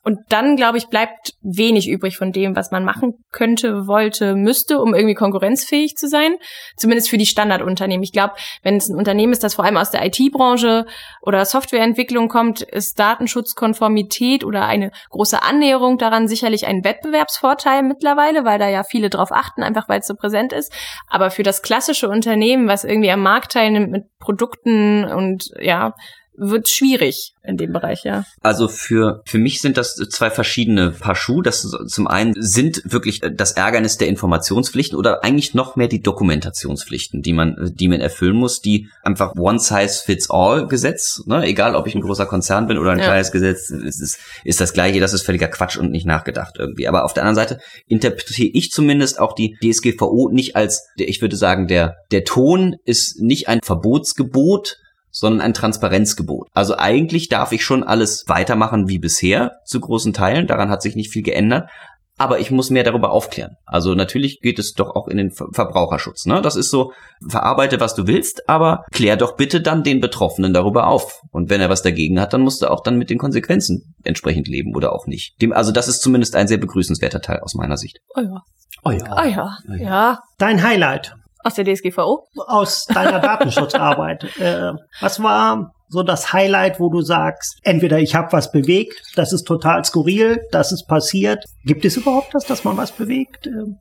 Und 0.06 0.20
dann, 0.28 0.54
glaube 0.54 0.78
ich, 0.78 0.86
bleibt 0.86 1.32
wenig 1.42 1.88
übrig 1.88 2.16
von 2.16 2.30
dem, 2.30 2.54
was 2.54 2.70
man 2.70 2.84
machen 2.84 3.14
könnte, 3.32 3.88
wollte, 3.88 4.36
müsste, 4.36 4.78
um 4.80 4.94
irgendwie 4.94 5.16
konkurrenzfähig 5.16 5.96
zu 5.96 6.06
sein. 6.06 6.36
Zumindest 6.76 7.10
für 7.10 7.18
die 7.18 7.26
Standardunternehmen. 7.26 8.04
Ich 8.04 8.12
glaube, 8.12 8.34
wenn 8.62 8.76
es 8.76 8.88
ein 8.88 8.94
Unternehmen 8.94 9.32
ist, 9.32 9.42
das 9.42 9.56
vor 9.56 9.64
allem 9.64 9.76
aus 9.76 9.90
der 9.90 10.06
IT-Branche 10.06 10.86
oder 11.22 11.44
Softwareentwicklung 11.44 12.28
kommt, 12.28 12.62
ist 12.62 13.00
Datenschutzkonformität 13.00 14.44
oder 14.44 14.66
eine 14.66 14.92
große 15.10 15.42
Annäherung 15.42 15.98
daran 15.98 16.28
sicherlich 16.28 16.68
ein 16.68 16.84
Wettbewerbsvorteil 16.84 17.82
mittlerweile, 17.82 18.44
weil 18.44 18.60
da 18.60 18.68
ja 18.68 18.84
viele 18.84 19.10
drauf 19.10 19.32
achten, 19.32 19.64
einfach 19.64 19.88
weil 19.88 19.98
es 19.98 20.06
so 20.06 20.14
präsent 20.14 20.52
ist. 20.52 20.72
Aber 21.08 21.32
für 21.32 21.42
das 21.42 21.62
klassische 21.62 22.08
Unternehmen, 22.08 22.68
was 22.68 22.84
irgendwie 22.84 23.10
am 23.10 23.22
Markt 23.22 23.50
teilnimmt 23.54 23.90
mit 23.90 24.04
Produkten 24.20 25.04
und 25.04 25.50
ja, 25.58 25.94
wird 26.36 26.68
schwierig 26.68 27.34
in 27.42 27.56
dem 27.56 27.72
Bereich, 27.72 28.04
ja. 28.04 28.24
Also 28.42 28.68
für, 28.68 29.22
für 29.24 29.38
mich 29.38 29.60
sind 29.60 29.76
das 29.76 29.94
zwei 29.94 30.30
verschiedene 30.30 30.90
Paar 30.90 31.14
Schuhe. 31.14 31.42
Das 31.42 31.62
zum 31.86 32.06
einen 32.06 32.34
sind 32.36 32.82
wirklich 32.84 33.20
das 33.20 33.52
Ärgernis 33.52 33.98
der 33.98 34.08
Informationspflichten 34.08 34.98
oder 34.98 35.24
eigentlich 35.24 35.54
noch 35.54 35.76
mehr 35.76 35.88
die 35.88 36.00
Dokumentationspflichten, 36.00 37.22
die 37.22 37.32
man, 37.32 37.72
die 37.74 37.88
man 37.88 38.00
erfüllen 38.00 38.36
muss, 38.36 38.60
die 38.60 38.88
einfach 39.02 39.34
one 39.36 39.58
size 39.58 40.02
fits 40.04 40.30
all 40.30 40.66
Gesetz, 40.66 41.22
ne? 41.26 41.44
egal 41.44 41.76
ob 41.76 41.86
ich 41.86 41.94
ein 41.94 42.00
großer 42.00 42.26
Konzern 42.26 42.66
bin 42.66 42.78
oder 42.78 42.92
ein 42.92 42.98
ja. 42.98 43.04
kleines 43.04 43.32
Gesetz, 43.32 43.70
ist, 43.70 44.00
ist, 44.00 44.18
ist 44.44 44.60
das 44.60 44.72
gleiche, 44.72 45.00
das 45.00 45.12
ist 45.12 45.22
völliger 45.22 45.48
Quatsch 45.48 45.76
und 45.76 45.90
nicht 45.90 46.06
nachgedacht 46.06 46.56
irgendwie. 46.58 46.88
Aber 46.88 47.04
auf 47.04 47.14
der 47.14 47.24
anderen 47.24 47.36
Seite 47.36 47.60
interpretiere 47.86 48.50
ich 48.52 48.70
zumindest 48.70 49.20
auch 49.20 49.34
die 49.34 49.56
DSGVO 49.62 50.30
nicht 50.32 50.56
als, 50.56 50.88
ich 50.96 51.20
würde 51.20 51.36
sagen, 51.36 51.68
der, 51.68 51.96
der 52.10 52.24
Ton 52.24 52.76
ist 52.84 53.20
nicht 53.20 53.48
ein 53.48 53.60
Verbotsgebot, 53.62 54.78
sondern 55.18 55.40
ein 55.40 55.54
Transparenzgebot. 55.54 56.48
Also 56.52 56.76
eigentlich 56.76 57.28
darf 57.28 57.52
ich 57.52 57.64
schon 57.64 57.82
alles 57.82 58.24
weitermachen 58.26 58.86
wie 58.86 58.98
bisher, 58.98 59.52
zu 59.64 59.80
großen 59.80 60.12
Teilen. 60.12 60.46
Daran 60.46 60.68
hat 60.68 60.82
sich 60.82 60.94
nicht 60.94 61.10
viel 61.10 61.22
geändert. 61.22 61.70
Aber 62.18 62.38
ich 62.38 62.50
muss 62.50 62.70
mehr 62.70 62.82
darüber 62.82 63.10
aufklären. 63.10 63.56
Also 63.66 63.94
natürlich 63.94 64.40
geht 64.40 64.58
es 64.58 64.72
doch 64.72 64.94
auch 64.94 65.06
in 65.06 65.18
den 65.18 65.30
Verbraucherschutz. 65.30 66.24
Ne? 66.24 66.40
Das 66.40 66.56
ist 66.56 66.70
so, 66.70 66.92
verarbeite, 67.26 67.78
was 67.78 67.94
du 67.94 68.06
willst, 68.06 68.48
aber 68.48 68.84
klär 68.90 69.16
doch 69.16 69.36
bitte 69.36 69.60
dann 69.60 69.82
den 69.82 70.00
Betroffenen 70.00 70.54
darüber 70.54 70.86
auf. 70.86 71.20
Und 71.30 71.50
wenn 71.50 71.60
er 71.60 71.68
was 71.68 71.82
dagegen 71.82 72.18
hat, 72.18 72.32
dann 72.32 72.40
musst 72.40 72.62
du 72.62 72.70
auch 72.70 72.82
dann 72.82 72.96
mit 72.96 73.10
den 73.10 73.18
Konsequenzen 73.18 73.94
entsprechend 74.02 74.48
leben 74.48 74.74
oder 74.74 74.94
auch 74.94 75.06
nicht. 75.06 75.40
Dem, 75.42 75.52
also 75.52 75.72
das 75.72 75.88
ist 75.88 76.00
zumindest 76.00 76.36
ein 76.36 76.48
sehr 76.48 76.58
begrüßenswerter 76.58 77.20
Teil 77.20 77.40
aus 77.40 77.54
meiner 77.54 77.76
Sicht. 77.76 77.98
Oh 78.14 78.20
ja. 78.20 78.42
Oh 78.82 78.90
ja. 78.90 79.16
Oh 79.16 79.28
ja. 79.28 79.56
ja. 79.78 80.20
Dein 80.38 80.62
Highlight. 80.62 81.14
Aus 81.46 81.54
der 81.54 81.64
DSGVO? 81.64 82.26
Aus 82.48 82.86
deiner 82.86 83.20
Datenschutzarbeit. 83.20 84.24
äh, 84.40 84.72
was 85.00 85.22
war 85.22 85.70
so 85.88 86.02
das 86.02 86.32
Highlight, 86.32 86.80
wo 86.80 86.90
du 86.90 87.02
sagst, 87.02 87.60
entweder 87.62 88.00
ich 88.00 88.16
habe 88.16 88.32
was 88.32 88.50
bewegt, 88.50 89.00
das 89.14 89.32
ist 89.32 89.44
total 89.44 89.84
skurril, 89.84 90.40
das 90.50 90.72
ist 90.72 90.88
passiert. 90.88 91.44
Gibt 91.64 91.84
es 91.84 91.96
überhaupt 91.96 92.34
das, 92.34 92.46
dass 92.46 92.64
man 92.64 92.76
was 92.76 92.90
bewegt? 92.90 93.46
Ähm, 93.46 93.78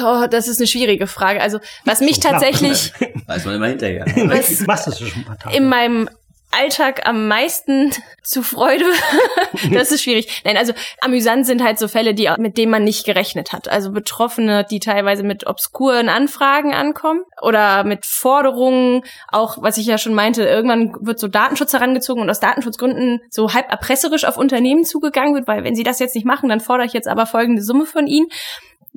oh, 0.00 0.28
das 0.30 0.46
ist 0.46 0.60
eine 0.60 0.68
schwierige 0.68 1.08
Frage. 1.08 1.40
Also 1.40 1.58
was 1.84 2.00
mich 2.00 2.16
so 2.16 2.28
tatsächlich, 2.28 2.92
weiß 3.26 3.46
man 3.46 3.56
immer 3.56 3.66
hinterher. 3.66 4.04
Was, 4.28 4.64
was 4.68 4.86
ist 4.86 5.00
schon 5.00 5.20
ein 5.20 5.24
paar 5.24 5.38
Tage. 5.38 5.56
in 5.56 5.68
meinem 5.68 6.08
Alltag 6.50 7.06
am 7.06 7.28
meisten 7.28 7.92
zu 8.22 8.42
Freude? 8.42 8.84
das 9.72 9.92
ist 9.92 10.02
schwierig. 10.02 10.42
Nein, 10.44 10.56
also 10.56 10.72
amüsant 11.00 11.46
sind 11.46 11.62
halt 11.62 11.78
so 11.78 11.88
Fälle, 11.88 12.14
die 12.14 12.30
mit 12.38 12.56
denen 12.56 12.70
man 12.70 12.84
nicht 12.84 13.04
gerechnet 13.04 13.52
hat. 13.52 13.68
Also 13.68 13.92
Betroffene, 13.92 14.64
die 14.70 14.80
teilweise 14.80 15.22
mit 15.22 15.46
obskuren 15.46 16.08
Anfragen 16.08 16.74
ankommen 16.74 17.22
oder 17.42 17.84
mit 17.84 18.06
Forderungen, 18.06 19.02
auch 19.28 19.58
was 19.60 19.78
ich 19.78 19.86
ja 19.86 19.98
schon 19.98 20.14
meinte, 20.14 20.44
irgendwann 20.44 20.94
wird 21.00 21.18
so 21.18 21.28
Datenschutz 21.28 21.72
herangezogen 21.72 22.22
und 22.22 22.30
aus 22.30 22.40
Datenschutzgründen 22.40 23.20
so 23.30 23.52
halb 23.52 23.70
erpresserisch 23.70 24.24
auf 24.24 24.36
Unternehmen 24.36 24.84
zugegangen 24.84 25.34
wird, 25.34 25.48
weil 25.48 25.64
wenn 25.64 25.74
sie 25.74 25.84
das 25.84 25.98
jetzt 25.98 26.14
nicht 26.14 26.26
machen, 26.26 26.48
dann 26.48 26.60
fordere 26.60 26.86
ich 26.86 26.92
jetzt 26.92 27.08
aber 27.08 27.26
folgende 27.26 27.62
Summe 27.62 27.86
von 27.86 28.06
ihnen 28.06 28.28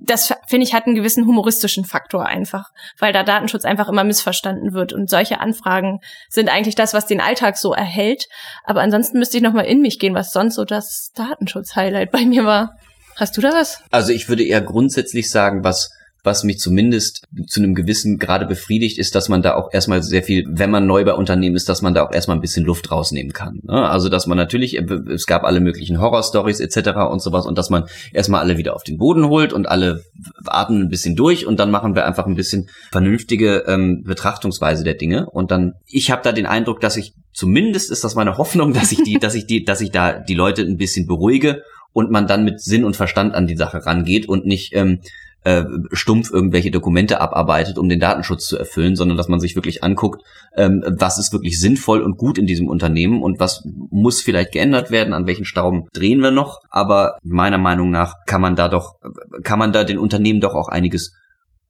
das 0.01 0.33
finde 0.47 0.65
ich 0.65 0.73
hat 0.73 0.87
einen 0.87 0.95
gewissen 0.95 1.25
humoristischen 1.25 1.85
Faktor 1.85 2.25
einfach, 2.25 2.69
weil 2.97 3.13
da 3.13 3.23
Datenschutz 3.23 3.65
einfach 3.65 3.87
immer 3.87 4.03
missverstanden 4.03 4.73
wird 4.73 4.93
und 4.93 5.09
solche 5.09 5.39
Anfragen 5.39 5.99
sind 6.29 6.49
eigentlich 6.49 6.75
das, 6.75 6.93
was 6.93 7.05
den 7.05 7.21
Alltag 7.21 7.57
so 7.57 7.73
erhält. 7.73 8.27
Aber 8.63 8.81
ansonsten 8.81 9.19
müsste 9.19 9.37
ich 9.37 9.43
noch 9.43 9.53
mal 9.53 9.61
in 9.61 9.81
mich 9.81 9.99
gehen, 9.99 10.15
was 10.15 10.31
sonst 10.31 10.55
so 10.55 10.65
das 10.65 11.11
Datenschutz-Highlight 11.15 12.11
bei 12.11 12.25
mir 12.25 12.45
war. 12.45 12.77
Hast 13.15 13.37
du 13.37 13.41
da 13.41 13.51
was? 13.51 13.83
Also 13.91 14.11
ich 14.11 14.29
würde 14.29 14.43
eher 14.43 14.61
grundsätzlich 14.61 15.29
sagen, 15.29 15.63
was 15.63 15.91
was 16.23 16.43
mich 16.43 16.59
zumindest 16.59 17.27
zu 17.47 17.61
einem 17.61 17.73
gewissen 17.73 18.19
Grade 18.19 18.45
befriedigt, 18.45 18.99
ist, 18.99 19.15
dass 19.15 19.29
man 19.29 19.41
da 19.41 19.55
auch 19.55 19.73
erstmal 19.73 20.03
sehr 20.03 20.21
viel, 20.21 20.45
wenn 20.47 20.69
man 20.69 20.85
neu 20.85 21.03
bei 21.03 21.13
Unternehmen 21.13 21.55
ist, 21.55 21.67
dass 21.67 21.81
man 21.81 21.93
da 21.93 22.05
auch 22.05 22.11
erstmal 22.11 22.37
ein 22.37 22.41
bisschen 22.41 22.65
Luft 22.65 22.91
rausnehmen 22.91 23.33
kann. 23.33 23.59
Ne? 23.63 23.89
Also 23.89 24.09
dass 24.09 24.27
man 24.27 24.37
natürlich, 24.37 24.77
äh, 24.77 24.85
es 25.09 25.25
gab 25.25 25.43
alle 25.43 25.59
möglichen 25.59 25.99
Horrorstories 25.99 26.59
etc. 26.59 27.11
und 27.11 27.21
sowas 27.21 27.45
und 27.45 27.57
dass 27.57 27.69
man 27.69 27.85
erstmal 28.13 28.41
alle 28.41 28.57
wieder 28.57 28.75
auf 28.75 28.83
den 28.83 28.97
Boden 28.97 29.27
holt 29.27 29.51
und 29.51 29.67
alle 29.67 30.03
atmen 30.45 30.83
ein 30.83 30.89
bisschen 30.89 31.15
durch 31.15 31.45
und 31.47 31.59
dann 31.59 31.71
machen 31.71 31.95
wir 31.95 32.05
einfach 32.05 32.27
ein 32.27 32.35
bisschen 32.35 32.69
vernünftige 32.91 33.63
ähm, 33.67 34.03
Betrachtungsweise 34.03 34.83
der 34.83 34.95
Dinge. 34.95 35.29
Und 35.29 35.51
dann, 35.51 35.73
ich 35.87 36.11
habe 36.11 36.21
da 36.23 36.31
den 36.31 36.45
Eindruck, 36.45 36.81
dass 36.81 36.97
ich 36.97 37.13
zumindest 37.33 37.91
ist 37.91 38.03
das 38.03 38.15
meine 38.15 38.37
Hoffnung, 38.37 38.73
dass 38.73 38.91
ich 38.91 39.03
die, 39.03 39.17
dass 39.19 39.35
ich 39.35 39.47
die, 39.47 39.63
dass 39.63 39.81
ich 39.81 39.91
da 39.91 40.13
die 40.19 40.35
Leute 40.35 40.61
ein 40.61 40.77
bisschen 40.77 41.07
beruhige 41.07 41.63
und 41.93 42.11
man 42.11 42.27
dann 42.27 42.43
mit 42.43 42.61
Sinn 42.61 42.83
und 42.83 42.95
Verstand 42.95 43.33
an 43.35 43.47
die 43.47 43.57
Sache 43.57 43.85
rangeht 43.85 44.27
und 44.27 44.45
nicht 44.45 44.73
ähm, 44.75 44.99
äh, 45.43 45.63
stumpf 45.91 46.31
irgendwelche 46.31 46.71
Dokumente 46.71 47.19
abarbeitet, 47.19 47.77
um 47.77 47.89
den 47.89 47.99
Datenschutz 47.99 48.45
zu 48.45 48.57
erfüllen, 48.57 48.95
sondern 48.95 49.17
dass 49.17 49.27
man 49.27 49.39
sich 49.39 49.55
wirklich 49.55 49.83
anguckt, 49.83 50.23
ähm, 50.55 50.83
was 50.85 51.17
ist 51.17 51.33
wirklich 51.33 51.59
sinnvoll 51.59 52.01
und 52.01 52.17
gut 52.17 52.37
in 52.37 52.45
diesem 52.45 52.67
Unternehmen 52.67 53.23
und 53.23 53.39
was 53.39 53.63
muss 53.89 54.21
vielleicht 54.21 54.51
geändert 54.51 54.91
werden, 54.91 55.13
an 55.13 55.25
welchen 55.25 55.45
Stauben 55.45 55.87
drehen 55.93 56.21
wir 56.21 56.31
noch. 56.31 56.59
Aber 56.69 57.17
meiner 57.23 57.57
Meinung 57.57 57.89
nach 57.89 58.15
kann 58.27 58.41
man 58.41 58.55
da 58.55 58.67
doch, 58.67 58.95
kann 59.43 59.59
man 59.59 59.73
da 59.73 59.83
den 59.83 59.97
Unternehmen 59.97 60.41
doch 60.41 60.53
auch 60.53 60.67
einiges 60.67 61.13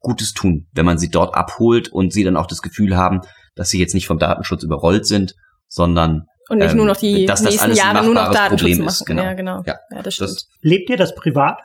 Gutes 0.00 0.32
tun, 0.32 0.66
wenn 0.72 0.84
man 0.84 0.98
sie 0.98 1.08
dort 1.08 1.34
abholt 1.34 1.88
und 1.88 2.12
sie 2.12 2.24
dann 2.24 2.36
auch 2.36 2.46
das 2.46 2.60
Gefühl 2.60 2.96
haben, 2.96 3.20
dass 3.54 3.70
sie 3.70 3.78
jetzt 3.78 3.94
nicht 3.94 4.06
vom 4.06 4.18
Datenschutz 4.18 4.64
überrollt 4.64 5.06
sind, 5.06 5.34
sondern 5.68 6.26
und 6.48 6.58
nicht 6.58 6.72
ähm, 6.72 6.76
nur 6.76 6.86
noch 6.86 6.96
die 6.96 7.26
nächsten 7.26 7.72
Jahre 7.72 8.04
nur 8.04 8.14
noch 8.14 8.30
Datenschutz 8.30 8.70
Problem 8.70 8.78
machen. 8.84 8.88
Ist, 8.88 9.06
genau. 9.06 9.22
Ja, 9.22 9.32
genau. 9.34 9.62
Ja, 9.64 9.76
ja 9.90 10.02
das 10.02 10.14
stimmt. 10.14 10.30
Das 10.30 10.48
Lebt 10.60 10.90
ihr 10.90 10.96
das 10.96 11.14
privat? 11.14 11.58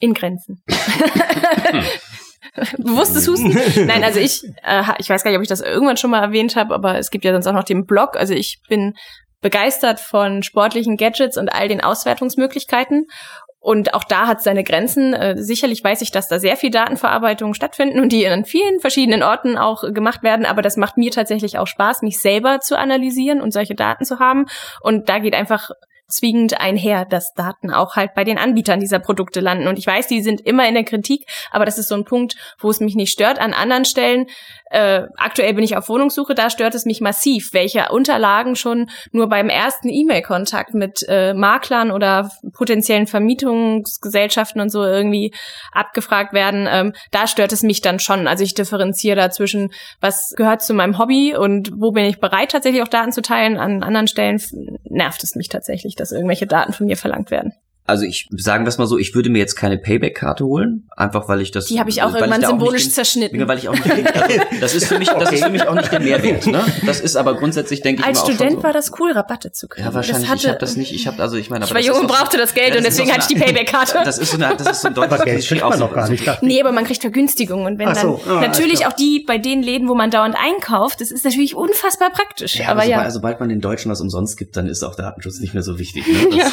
In 0.00 0.14
Grenzen. 0.14 0.62
Bewusstes 2.78 3.28
Husten? 3.28 3.52
Nein, 3.86 4.02
also 4.02 4.18
ich, 4.18 4.42
äh, 4.66 4.82
ich 4.98 5.08
weiß 5.08 5.22
gar 5.22 5.30
nicht, 5.30 5.38
ob 5.38 5.42
ich 5.42 5.48
das 5.48 5.60
irgendwann 5.60 5.96
schon 5.98 6.10
mal 6.10 6.22
erwähnt 6.22 6.56
habe, 6.56 6.74
aber 6.74 6.98
es 6.98 7.10
gibt 7.10 7.24
ja 7.24 7.32
sonst 7.32 7.46
auch 7.46 7.52
noch 7.52 7.64
den 7.64 7.86
Blog. 7.86 8.16
Also 8.16 8.34
ich 8.34 8.60
bin 8.68 8.94
begeistert 9.40 10.00
von 10.00 10.42
sportlichen 10.42 10.96
Gadgets 10.96 11.36
und 11.36 11.50
all 11.50 11.68
den 11.68 11.80
Auswertungsmöglichkeiten. 11.82 13.06
Und 13.62 13.92
auch 13.92 14.04
da 14.04 14.26
hat 14.26 14.38
es 14.38 14.44
seine 14.44 14.64
Grenzen. 14.64 15.12
Äh, 15.12 15.36
sicherlich 15.36 15.84
weiß 15.84 16.00
ich, 16.00 16.10
dass 16.10 16.28
da 16.28 16.38
sehr 16.38 16.56
viel 16.56 16.70
Datenverarbeitung 16.70 17.52
stattfinden 17.52 18.00
und 18.00 18.10
die 18.10 18.26
an 18.26 18.46
vielen 18.46 18.80
verschiedenen 18.80 19.22
Orten 19.22 19.58
auch 19.58 19.82
gemacht 19.92 20.22
werden. 20.22 20.46
Aber 20.46 20.62
das 20.62 20.78
macht 20.78 20.96
mir 20.96 21.10
tatsächlich 21.10 21.58
auch 21.58 21.66
Spaß, 21.66 22.00
mich 22.00 22.18
selber 22.18 22.60
zu 22.60 22.78
analysieren 22.78 23.42
und 23.42 23.52
solche 23.52 23.74
Daten 23.74 24.06
zu 24.06 24.18
haben. 24.18 24.46
Und 24.80 25.10
da 25.10 25.18
geht 25.18 25.34
einfach 25.34 25.70
zwingend 26.10 26.60
einher, 26.60 27.04
dass 27.04 27.34
Daten 27.34 27.70
auch 27.70 27.96
halt 27.96 28.14
bei 28.14 28.24
den 28.24 28.38
Anbietern 28.38 28.80
dieser 28.80 28.98
Produkte 28.98 29.40
landen. 29.40 29.68
Und 29.68 29.78
ich 29.78 29.86
weiß, 29.86 30.06
die 30.06 30.22
sind 30.22 30.40
immer 30.40 30.68
in 30.68 30.74
der 30.74 30.84
Kritik, 30.84 31.26
aber 31.50 31.64
das 31.64 31.78
ist 31.78 31.88
so 31.88 31.94
ein 31.94 32.04
Punkt, 32.04 32.36
wo 32.58 32.70
es 32.70 32.80
mich 32.80 32.94
nicht 32.94 33.12
stört. 33.12 33.38
An 33.38 33.52
anderen 33.52 33.84
Stellen 33.84 34.26
äh, 34.70 35.08
aktuell 35.16 35.52
bin 35.54 35.64
ich 35.64 35.76
auf 35.76 35.88
Wohnungssuche, 35.88 36.34
da 36.34 36.48
stört 36.48 36.76
es 36.76 36.86
mich 36.86 37.00
massiv, 37.00 37.52
welche 37.52 37.88
Unterlagen 37.90 38.54
schon 38.54 38.88
nur 39.10 39.28
beim 39.28 39.48
ersten 39.48 39.88
E-Mail-Kontakt 39.88 40.74
mit 40.74 41.04
äh, 41.08 41.34
Maklern 41.34 41.90
oder 41.90 42.30
potenziellen 42.52 43.08
Vermietungsgesellschaften 43.08 44.60
und 44.60 44.70
so 44.70 44.84
irgendwie 44.84 45.34
abgefragt 45.72 46.32
werden. 46.32 46.68
Ähm, 46.70 46.92
da 47.10 47.26
stört 47.26 47.52
es 47.52 47.64
mich 47.64 47.80
dann 47.80 47.98
schon. 47.98 48.28
Also 48.28 48.44
ich 48.44 48.54
differenziere 48.54 49.16
dazwischen, 49.16 49.72
was 50.00 50.34
gehört 50.36 50.62
zu 50.62 50.72
meinem 50.72 50.98
Hobby 50.98 51.34
und 51.34 51.72
wo 51.76 51.90
bin 51.90 52.04
ich 52.04 52.20
bereit, 52.20 52.52
tatsächlich 52.52 52.82
auch 52.82 52.88
Daten 52.88 53.10
zu 53.10 53.22
teilen. 53.22 53.58
An 53.58 53.82
anderen 53.82 54.06
Stellen 54.06 54.40
nervt 54.84 55.24
es 55.24 55.34
mich 55.34 55.48
tatsächlich, 55.48 55.96
dass 55.96 56.12
irgendwelche 56.12 56.46
Daten 56.46 56.72
von 56.72 56.86
mir 56.86 56.96
verlangt 56.96 57.32
werden 57.32 57.54
also 57.90 58.04
ich 58.04 58.28
sagen 58.30 58.64
wir 58.64 58.68
es 58.68 58.78
mal 58.78 58.86
so, 58.86 58.96
ich 58.98 59.14
würde 59.14 59.30
mir 59.30 59.38
jetzt 59.38 59.56
keine 59.56 59.76
Payback-Karte 59.78 60.44
holen, 60.44 60.88
einfach 60.96 61.28
weil 61.28 61.40
ich 61.40 61.50
das. 61.50 61.66
Die 61.66 61.78
habe 61.78 61.90
ich 61.90 62.02
auch 62.02 62.14
irgendwann 62.14 62.42
symbolisch 62.42 62.84
den, 62.84 62.92
zerschnitten. 62.92 63.48
Weil 63.48 63.58
ich 63.58 63.68
auch 63.68 63.74
nicht, 63.74 64.16
also 64.16 64.40
das 64.60 64.74
ist 64.74 64.86
für 64.86 64.98
mich, 64.98 65.08
das 65.08 65.32
ist 65.32 65.44
für 65.44 65.50
mich 65.50 65.66
auch 65.66 65.74
nicht 65.74 65.92
der 65.92 66.00
Mehrwert. 66.00 66.46
Ne? 66.46 66.64
Das 66.86 67.00
ist 67.00 67.16
aber 67.16 67.36
grundsätzlich 67.36 67.82
denke 67.82 68.02
ich 68.02 68.06
Als 68.06 68.20
mal 68.20 68.32
Student 68.32 68.52
so. 68.58 68.62
war 68.62 68.72
das 68.72 68.92
cool, 68.98 69.12
Rabatte 69.12 69.52
zu 69.52 69.68
kriegen. 69.68 69.86
Ja, 69.86 69.94
wahrscheinlich. 69.94 70.28
Hatte, 70.30 70.40
ich 70.40 70.48
habe 70.48 70.58
das 70.58 70.76
nicht. 70.76 70.92
Ich 70.92 71.06
habe 71.06 71.20
also 71.22 71.36
ich 71.36 71.50
meine. 71.50 71.64
Ich 71.64 71.74
war 71.74 71.80
jung 71.80 72.00
und 72.00 72.06
brauchte 72.06 72.38
das 72.38 72.54
Geld 72.54 72.68
ja, 72.68 72.74
das 72.74 72.78
und 72.78 72.84
deswegen 72.84 73.12
hatte 73.12 73.26
ich 73.28 73.38
die 73.38 73.44
Payback-Karte. 73.44 74.00
Das 74.04 74.18
ist 74.18 74.30
so 74.30 74.36
eine, 74.36 74.56
das 74.56 74.70
ist 74.70 74.82
so 74.82 74.88
ein 74.88 74.94
deutsches 74.94 75.20
aber 75.20 75.24
Geld 75.24 75.46
kriegt 75.46 75.62
man 75.62 75.78
noch 75.78 75.92
gar 75.92 76.08
nicht. 76.08 76.42
Nee, 76.42 76.60
aber 76.60 76.72
man 76.72 76.84
kriegt 76.84 77.00
Vergünstigungen 77.00 77.66
und 77.66 77.78
wenn 77.78 77.88
Ach 77.88 77.96
so, 77.96 78.20
dann 78.24 78.36
ah, 78.36 78.40
natürlich 78.40 78.86
auch 78.86 78.92
die 78.92 79.24
bei 79.26 79.38
den 79.38 79.62
Läden, 79.62 79.88
wo 79.88 79.94
man 79.94 80.10
dauernd 80.10 80.36
einkauft, 80.38 81.00
das 81.00 81.10
ist 81.10 81.24
natürlich 81.24 81.54
unfassbar 81.54 82.10
praktisch. 82.10 82.56
Ja, 82.56 82.68
aber, 82.68 82.82
aber 82.82 82.88
ja. 82.88 83.10
sobald 83.10 83.40
man 83.40 83.48
den 83.48 83.60
Deutschen 83.60 83.90
was 83.90 84.00
umsonst 84.00 84.36
gibt, 84.36 84.56
dann 84.56 84.66
ist 84.66 84.82
auch 84.82 84.94
Datenschutz 84.94 85.40
nicht 85.40 85.54
mehr 85.54 85.62
so 85.62 85.78
wichtig. 85.78 86.06
Ne? 86.06 86.36
ja, 86.36 86.46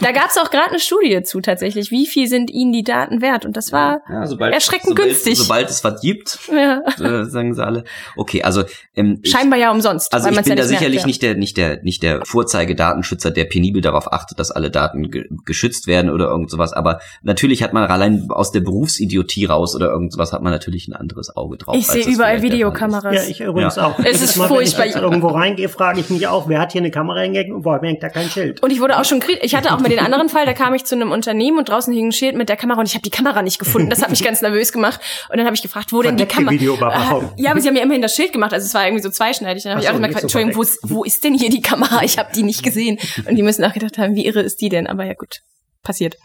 da 0.00 0.12
gab 0.12 0.30
es 0.30 0.38
auch 0.38 0.50
gerade 0.50 0.77
eine 0.78 0.80
Studie 0.80 1.22
zu 1.22 1.40
tatsächlich. 1.40 1.90
Wie 1.90 2.06
viel 2.06 2.28
sind 2.28 2.50
ihnen 2.50 2.72
die 2.72 2.82
Daten 2.82 3.20
wert? 3.20 3.44
Und 3.44 3.56
das 3.56 3.72
war 3.72 4.02
ja, 4.08 4.26
sobald, 4.26 4.54
erschreckend 4.54 4.90
sobald, 4.90 5.08
günstig. 5.08 5.36
Sobald 5.36 5.68
es 5.68 5.84
was 5.84 6.00
gibt, 6.00 6.38
ja. 6.50 6.82
äh, 7.00 7.24
sagen 7.24 7.54
sie 7.54 7.64
alle. 7.64 7.84
Okay, 8.16 8.42
also 8.42 8.64
ähm, 8.94 9.20
scheinbar 9.24 9.58
ja 9.58 9.70
umsonst. 9.70 10.12
Also 10.12 10.28
ich 10.28 10.36
bin 10.36 10.46
ja 10.46 10.54
da 10.54 10.64
sicherlich 10.64 11.04
merkt, 11.04 11.06
nicht 11.06 11.22
der 11.22 11.34
nicht 11.34 11.56
der 11.56 11.82
nicht 11.82 12.02
der 12.02 12.24
Vorzeigedatenschützer, 12.24 13.30
der 13.30 13.44
penibel 13.44 13.82
darauf 13.82 14.12
achtet, 14.12 14.38
dass 14.38 14.50
alle 14.50 14.70
Daten 14.70 15.10
ge 15.10 15.24
geschützt 15.44 15.86
werden 15.86 16.10
oder 16.10 16.26
irgend 16.26 16.50
sowas. 16.50 16.72
Aber 16.72 17.00
natürlich 17.22 17.62
hat 17.62 17.72
man 17.72 17.84
allein 17.84 18.28
aus 18.30 18.52
der 18.52 18.60
Berufsidiotie 18.60 19.46
raus 19.46 19.74
oder 19.74 19.90
irgend 19.90 20.12
sowas 20.12 20.32
hat 20.32 20.42
man 20.42 20.52
natürlich 20.52 20.88
ein 20.88 20.94
anderes 20.94 21.36
Auge 21.36 21.56
drauf. 21.56 21.76
Ich 21.76 21.86
sehe 21.86 22.06
überall 22.06 22.42
Videokameras. 22.42 23.14
Ja, 23.14 23.22
ich 23.28 23.40
übrigens 23.40 23.76
ja. 23.76 23.86
auch. 23.86 23.98
Es 23.98 24.22
ist 24.22 24.36
Mal, 24.36 24.48
furchtbar. 24.48 24.84
Wenn 24.84 24.90
ich 24.90 24.96
irgendwo 24.96 25.28
reingehe, 25.28 25.68
frage 25.68 26.00
ich 26.00 26.10
mich 26.10 26.26
auch, 26.26 26.48
wer 26.48 26.60
hat 26.60 26.72
hier 26.72 26.80
eine 26.80 26.90
Kamera 26.90 27.20
hingehängt 27.20 27.52
und 27.52 27.64
warum 27.64 27.84
hängt 27.84 28.02
da 28.02 28.08
kein 28.08 28.28
Schild? 28.28 28.62
Und 28.62 28.70
ich 28.70 28.80
wurde 28.80 28.98
auch 28.98 29.04
schon 29.04 29.20
kritisch. 29.20 29.42
Ich 29.42 29.54
hatte 29.54 29.72
auch 29.72 29.80
mal 29.80 29.88
den 29.88 29.98
anderen 29.98 30.28
Fall, 30.28 30.46
da 30.46 30.52
kam 30.52 30.67
ich 30.76 30.84
zu 30.84 30.94
einem 30.94 31.12
Unternehmen 31.12 31.58
und 31.58 31.68
draußen 31.68 31.92
hing 31.92 32.08
ein 32.08 32.12
Schild 32.12 32.36
mit 32.36 32.48
der 32.48 32.56
Kamera 32.56 32.80
und 32.80 32.86
ich 32.86 32.94
habe 32.94 33.02
die 33.02 33.10
Kamera 33.10 33.42
nicht 33.42 33.58
gefunden. 33.58 33.90
Das 33.90 34.02
hat 34.02 34.10
mich 34.10 34.22
ganz 34.24 34.42
nervös 34.42 34.72
gemacht. 34.72 35.00
Und 35.30 35.38
dann 35.38 35.46
habe 35.46 35.54
ich 35.54 35.62
gefragt, 35.62 35.92
wo 35.92 36.02
denn 36.02 36.16
die 36.16 36.26
Kamera? 36.26 36.54
Äh, 36.54 37.42
ja, 37.42 37.50
aber 37.50 37.60
sie 37.60 37.68
haben 37.68 37.76
ja 37.76 37.82
immerhin 37.82 38.02
das 38.02 38.14
Schild 38.14 38.32
gemacht. 38.32 38.52
Also 38.52 38.66
es 38.66 38.74
war 38.74 38.86
irgendwie 38.86 39.02
so 39.02 39.10
zweischneidig. 39.10 39.62
Dann 39.62 39.72
habe 39.72 39.82
ich 39.82 39.88
auch 39.88 39.94
immer 39.94 40.08
gefragt, 40.08 40.24
Entschuldigung, 40.24 40.56
wo 40.56 40.62
ist, 40.62 40.78
wo 40.82 41.04
ist 41.04 41.24
denn 41.24 41.34
hier 41.34 41.50
die 41.50 41.60
Kamera? 41.60 42.02
Ich 42.02 42.18
habe 42.18 42.30
die 42.34 42.42
nicht 42.42 42.62
gesehen. 42.62 42.98
Und 43.28 43.36
die 43.36 43.42
müssen 43.42 43.64
auch 43.64 43.72
gedacht 43.72 43.98
haben, 43.98 44.14
wie 44.14 44.26
irre 44.26 44.40
ist 44.40 44.60
die 44.60 44.68
denn? 44.68 44.86
Aber 44.86 45.04
ja 45.04 45.14
gut, 45.14 45.40
passiert. 45.82 46.16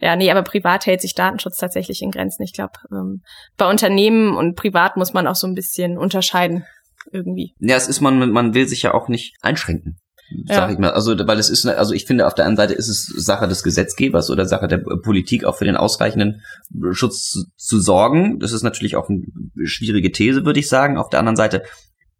Ja, 0.00 0.16
nee, 0.16 0.30
aber 0.30 0.42
privat 0.42 0.86
hält 0.86 1.00
sich 1.00 1.14
Datenschutz 1.14 1.56
tatsächlich 1.56 2.02
in 2.02 2.10
Grenzen. 2.10 2.42
Ich 2.42 2.52
glaube, 2.52 2.72
ähm, 2.90 3.22
bei 3.56 3.68
Unternehmen 3.68 4.36
und 4.36 4.56
privat 4.56 4.96
muss 4.96 5.12
man 5.12 5.26
auch 5.26 5.36
so 5.36 5.46
ein 5.46 5.54
bisschen 5.54 5.98
unterscheiden 5.98 6.64
irgendwie. 7.12 7.54
Ja, 7.58 7.76
es 7.76 7.88
ist 7.88 8.00
man, 8.00 8.30
man 8.30 8.54
will 8.54 8.66
sich 8.66 8.82
ja 8.82 8.94
auch 8.94 9.08
nicht 9.08 9.34
einschränken 9.42 9.98
sag 10.46 10.68
ja. 10.68 10.70
ich 10.70 10.78
mal. 10.78 10.90
Also, 10.90 11.16
weil 11.26 11.38
es 11.38 11.50
ist, 11.50 11.66
also 11.66 11.94
ich 11.94 12.06
finde, 12.06 12.26
auf 12.26 12.34
der 12.34 12.46
einen 12.46 12.56
Seite 12.56 12.74
ist 12.74 12.88
es 12.88 13.06
Sache 13.06 13.48
des 13.48 13.62
Gesetzgebers 13.62 14.30
oder 14.30 14.46
Sache 14.46 14.68
der 14.68 14.78
Politik, 14.78 15.44
auch 15.44 15.56
für 15.56 15.64
den 15.64 15.76
ausreichenden 15.76 16.42
Schutz 16.92 17.30
zu, 17.30 17.44
zu 17.56 17.80
sorgen. 17.80 18.38
Das 18.38 18.52
ist 18.52 18.62
natürlich 18.62 18.96
auch 18.96 19.08
eine 19.08 19.22
schwierige 19.64 20.12
These, 20.12 20.44
würde 20.44 20.60
ich 20.60 20.68
sagen. 20.68 20.98
Auf 20.98 21.08
der 21.08 21.20
anderen 21.20 21.36
Seite 21.36 21.62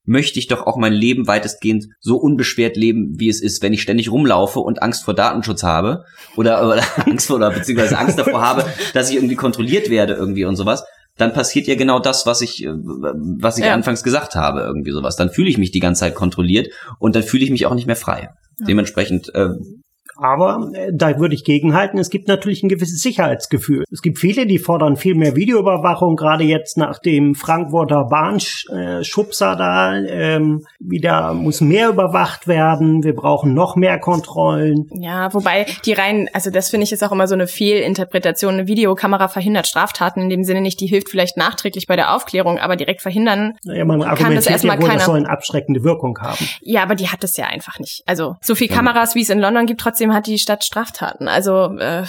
möchte 0.07 0.39
ich 0.39 0.49
doch 0.49 0.67
auch 0.67 0.77
mein 0.77 0.93
Leben 0.93 1.27
weitestgehend 1.27 1.87
so 2.01 2.17
unbeschwert 2.17 2.77
leben, 2.77 3.15
wie 3.19 3.29
es 3.29 3.41
ist, 3.41 3.63
wenn 3.63 3.73
ich 3.73 3.83
ständig 3.83 4.11
rumlaufe 4.11 4.61
und 4.61 4.83
Angst 4.83 5.05
vor 5.05 5.15
Datenschutz 5.15 5.63
habe 5.63 6.05
oder, 6.37 6.69
oder 6.69 6.83
Angst 7.07 7.29
vor 7.29 7.37
oder 7.37 7.51
beziehungsweise 7.51 7.99
Angst 7.99 8.19
davor 8.19 8.43
habe, 8.43 8.67
dass 8.93 9.09
ich 9.09 9.17
irgendwie 9.17 9.37
kontrolliert 9.37 9.89
werde 9.91 10.15
irgendwie 10.15 10.45
und 10.45 10.57
sowas 10.57 10.85
dann 11.17 11.33
passiert 11.33 11.67
ja 11.67 11.75
genau 11.77 12.01
das, 12.01 12.27
was 12.27 12.41
ich, 12.41 12.65
äh, 12.65 12.73
was 12.73 13.59
ich 13.59 13.65
ja. 13.65 13.75
anfangs 13.75 14.03
gesagt 14.03 14.35
habe, 14.35 14.61
irgendwie 14.61 14.91
sowas. 14.91 15.17
Dann 15.17 15.31
fühle 15.31 15.49
ich 15.49 15.59
mich 15.59 15.71
die 15.71 15.81
ganze 15.81 16.01
Zeit 16.01 16.15
kontrolliert 16.15 16.69
und 16.99 17.15
dann 17.15 17.23
fühle 17.23 17.45
ich 17.45 17.51
mich 17.51 17.67
auch 17.67 17.75
nicht 17.75 17.87
mehr 17.87 17.97
frei. 17.97 18.31
Ja. 18.59 18.67
Dementsprechend 18.67 19.35
äh, 19.35 19.51
Aber 20.17 20.71
äh, 20.75 20.91
da 20.93 21.19
würde 21.19 21.35
ich 21.35 21.45
gegenhalten, 21.45 21.99
es 21.99 22.11
gibt 22.11 22.29
natürlich 22.29 22.63
ein 22.63 22.69
gewisses 22.69 23.01
Sicherheitsgefühl. 23.01 23.85
Es 23.91 24.03
gibt 24.03 24.19
viele, 24.19 24.47
die 24.47 24.59
fordern 24.59 24.97
viel 24.97 25.15
mehr 25.15 25.37
Videoüberwachung, 25.37 26.17
gerade 26.17 26.45
jetzt 26.45 26.77
nach 26.77 26.99
dem 26.99 27.35
Frankfurter 27.35 28.05
Bahnschubser 28.05 29.57
da. 29.57 29.97
Ähm, 29.97 30.67
wieder 30.79 31.35
muss 31.35 31.61
mehr 31.61 31.89
überwacht 31.89 32.47
werden, 32.47 33.03
wir 33.03 33.15
brauchen 33.15 33.55
noch 33.55 33.77
mehr 33.77 33.99
Kontrollen. 33.99 34.89
Ja, 34.93 35.33
wobei 35.33 35.67
die 35.85 35.93
rein, 35.93 36.29
also 36.33 36.51
das 36.51 36.71
finde 36.71 36.85
ich 36.85 36.93
ist 36.93 37.03
auch 37.03 37.13
immer 37.13 37.27
so 37.27 37.35
eine 37.35 37.47
Fehlinterpretation. 37.47 38.55
Eine 38.55 38.67
Videokamera 38.67 39.29
verhindert 39.29 39.67
Straftaten 39.67 40.21
in 40.21 40.31
dem 40.31 40.45
Sinne 40.45 40.61
nicht, 40.61 40.81
die 40.81 40.87
hilft 40.87 41.09
vielleicht 41.09 41.37
nachträglich 41.37 41.87
bei 41.87 41.97
der 41.97 42.15
Aufklärung, 42.15 42.59
aber 42.59 42.77
direkt 42.77 43.03
verhindern 43.03 43.55
ja, 43.65 43.85
man 43.85 44.01
kann 44.17 44.35
das 44.35 44.47
erstmal 44.47 44.77
ja 44.77 44.83
wohl, 44.83 44.89
keiner. 44.89 44.99
Das 44.99 45.07
soll 45.07 45.19
eine 45.19 45.31
abschreckende 45.31 45.83
Wirkung 45.85 46.19
haben. 46.21 46.49
Ja, 46.63 46.83
aber 46.83 46.95
die 46.95 47.09
hat 47.09 47.25
es 47.25 47.37
ja 47.37 47.47
einfach 47.47 47.79
nicht. 47.79 48.03
Also 48.07 48.37
so 48.41 48.55
viel 48.55 48.69
Kameras, 48.69 49.15
wie 49.15 49.23
es 49.23 49.31
in 49.31 49.41
London 49.41 49.67
gibt, 49.67 49.81
trotzdem 49.81 50.04
hat 50.13 50.27
die 50.27 50.39
Stadt 50.39 50.65
Straftaten. 50.65 51.29
Also 51.29 51.79
äh, 51.79 52.05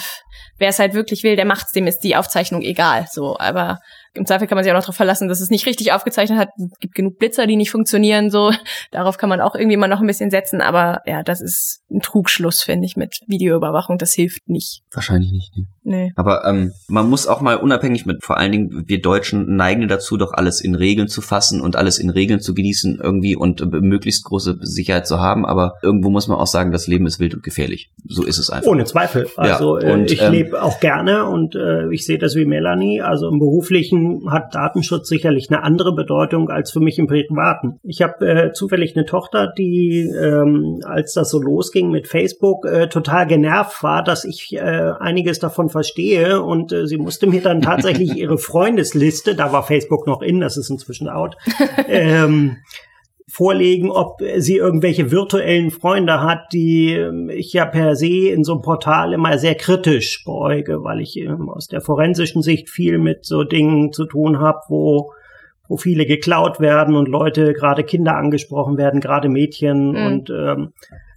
wer 0.58 0.68
es 0.68 0.78
halt 0.78 0.94
wirklich 0.94 1.22
will, 1.22 1.36
der 1.36 1.44
macht's, 1.44 1.72
dem 1.72 1.86
ist 1.86 2.00
die 2.00 2.16
Aufzeichnung 2.16 2.62
egal. 2.62 3.06
So, 3.10 3.38
aber 3.38 3.78
im 4.16 4.26
Zweifel 4.26 4.46
kann 4.46 4.56
man 4.56 4.64
sich 4.64 4.72
auch 4.72 4.76
noch 4.76 4.82
darauf 4.82 4.96
verlassen, 4.96 5.28
dass 5.28 5.40
es 5.40 5.50
nicht 5.50 5.66
richtig 5.66 5.92
aufgezeichnet 5.92 6.38
hat. 6.38 6.48
Es 6.58 6.78
gibt 6.78 6.94
genug 6.94 7.18
Blitzer, 7.18 7.46
die 7.46 7.56
nicht 7.56 7.70
funktionieren, 7.70 8.30
so. 8.30 8.52
Darauf 8.90 9.18
kann 9.18 9.28
man 9.28 9.40
auch 9.40 9.54
irgendwie 9.54 9.76
mal 9.76 9.88
noch 9.88 10.00
ein 10.00 10.06
bisschen 10.06 10.30
setzen, 10.30 10.60
aber 10.60 11.02
ja, 11.06 11.22
das 11.22 11.40
ist 11.40 11.82
ein 11.90 12.00
Trugschluss, 12.00 12.62
finde 12.62 12.86
ich, 12.86 12.96
mit 12.96 13.20
Videoüberwachung. 13.26 13.98
Das 13.98 14.14
hilft 14.14 14.48
nicht. 14.48 14.82
Wahrscheinlich 14.92 15.32
nicht. 15.32 15.56
Ne? 15.56 15.66
Nee. 15.88 16.12
Aber 16.16 16.44
ähm, 16.44 16.72
man 16.88 17.08
muss 17.08 17.28
auch 17.28 17.40
mal 17.40 17.56
unabhängig 17.56 18.06
mit, 18.06 18.24
vor 18.24 18.38
allen 18.38 18.50
Dingen 18.50 18.84
wir 18.86 19.00
Deutschen 19.00 19.54
neigen 19.54 19.86
dazu, 19.86 20.16
doch 20.16 20.32
alles 20.32 20.60
in 20.60 20.74
Regeln 20.74 21.06
zu 21.06 21.20
fassen 21.20 21.60
und 21.60 21.76
alles 21.76 21.98
in 21.98 22.10
Regeln 22.10 22.40
zu 22.40 22.54
genießen 22.54 22.98
irgendwie 23.00 23.36
und 23.36 23.60
äh, 23.60 23.66
möglichst 23.66 24.24
große 24.24 24.58
Sicherheit 24.62 25.06
zu 25.06 25.20
haben. 25.20 25.46
Aber 25.46 25.74
irgendwo 25.82 26.10
muss 26.10 26.26
man 26.26 26.38
auch 26.38 26.48
sagen, 26.48 26.72
das 26.72 26.88
Leben 26.88 27.06
ist 27.06 27.20
wild 27.20 27.34
und 27.34 27.44
gefährlich. 27.44 27.92
So 28.04 28.24
ist 28.24 28.38
es 28.38 28.50
einfach. 28.50 28.68
Ohne 28.68 28.84
Zweifel. 28.84 29.28
Also 29.36 29.78
ja, 29.78 29.92
und, 29.92 30.10
äh, 30.10 30.14
ich 30.14 30.22
ähm, 30.22 30.32
lebe 30.32 30.60
auch 30.60 30.80
gerne 30.80 31.26
und 31.26 31.54
äh, 31.54 31.88
ich 31.92 32.04
sehe 32.04 32.18
das 32.18 32.34
wie 32.34 32.46
Melanie. 32.46 33.00
Also 33.00 33.28
im 33.28 33.38
beruflichen 33.38 34.05
hat 34.30 34.54
Datenschutz 34.54 35.08
sicherlich 35.08 35.50
eine 35.50 35.62
andere 35.62 35.94
Bedeutung 35.94 36.50
als 36.50 36.70
für 36.70 36.80
mich 36.80 36.98
im 36.98 37.06
privaten. 37.06 37.80
Ich 37.82 38.02
habe 38.02 38.26
äh, 38.26 38.52
zufällig 38.52 38.96
eine 38.96 39.06
Tochter, 39.06 39.52
die 39.56 40.00
ähm, 40.00 40.80
als 40.84 41.12
das 41.14 41.30
so 41.30 41.40
losging 41.40 41.90
mit 41.90 42.06
Facebook 42.06 42.66
äh, 42.66 42.88
total 42.88 43.26
genervt 43.26 43.82
war, 43.82 44.02
dass 44.02 44.24
ich 44.24 44.54
äh, 44.54 44.58
einiges 44.58 45.38
davon 45.38 45.68
verstehe 45.68 46.42
und 46.42 46.72
äh, 46.72 46.86
sie 46.86 46.98
musste 46.98 47.26
mir 47.26 47.42
dann 47.42 47.62
tatsächlich 47.62 48.16
ihre 48.16 48.38
Freundesliste, 48.38 49.34
da 49.34 49.52
war 49.52 49.62
Facebook 49.62 50.06
noch 50.06 50.22
in, 50.22 50.40
das 50.40 50.56
ist 50.56 50.70
inzwischen 50.70 51.08
out, 51.08 51.36
ähm, 51.88 52.58
vorlegen, 53.36 53.90
ob 53.90 54.22
sie 54.38 54.56
irgendwelche 54.56 55.10
virtuellen 55.10 55.70
Freunde 55.70 56.22
hat, 56.22 56.54
die 56.54 56.94
ähm, 56.94 57.28
ich 57.28 57.52
ja 57.52 57.66
per 57.66 57.94
se 57.94 58.30
in 58.30 58.44
so 58.44 58.54
einem 58.54 58.62
Portal 58.62 59.12
immer 59.12 59.38
sehr 59.38 59.54
kritisch 59.54 60.24
beuge, 60.24 60.82
weil 60.82 61.02
ich 61.02 61.18
ähm, 61.18 61.50
aus 61.50 61.66
der 61.66 61.82
forensischen 61.82 62.40
Sicht 62.40 62.70
viel 62.70 62.96
mit 62.96 63.26
so 63.26 63.44
Dingen 63.44 63.92
zu 63.92 64.06
tun 64.06 64.40
habe, 64.40 64.60
wo 64.68 65.12
Profile 65.66 66.06
geklaut 66.06 66.60
werden 66.60 66.96
und 66.96 67.08
Leute, 67.08 67.52
gerade 67.52 67.84
Kinder 67.84 68.16
angesprochen 68.16 68.78
werden, 68.78 69.00
gerade 69.00 69.28
Mädchen 69.28 69.90
mhm. 69.90 70.06
und 70.06 70.30
ähm, 70.30 70.72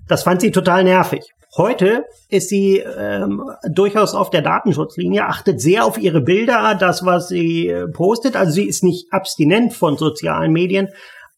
das 0.09 0.23
fand 0.23 0.41
sie 0.41 0.51
total 0.51 0.83
nervig. 0.83 1.31
Heute 1.55 2.03
ist 2.27 2.49
sie 2.49 2.79
ähm, 2.79 3.49
durchaus 3.71 4.13
auf 4.13 4.29
der 4.29 4.41
Datenschutzlinie, 4.41 5.25
achtet 5.25 5.61
sehr 5.61 5.85
auf 5.85 5.97
ihre 5.97 6.19
Bilder, 6.19 6.75
das, 6.77 7.05
was 7.05 7.29
sie 7.29 7.69
äh, 7.69 7.87
postet. 7.87 8.35
Also 8.35 8.51
sie 8.51 8.65
ist 8.65 8.83
nicht 8.83 9.11
abstinent 9.11 9.73
von 9.73 9.97
sozialen 9.97 10.51
Medien, 10.51 10.89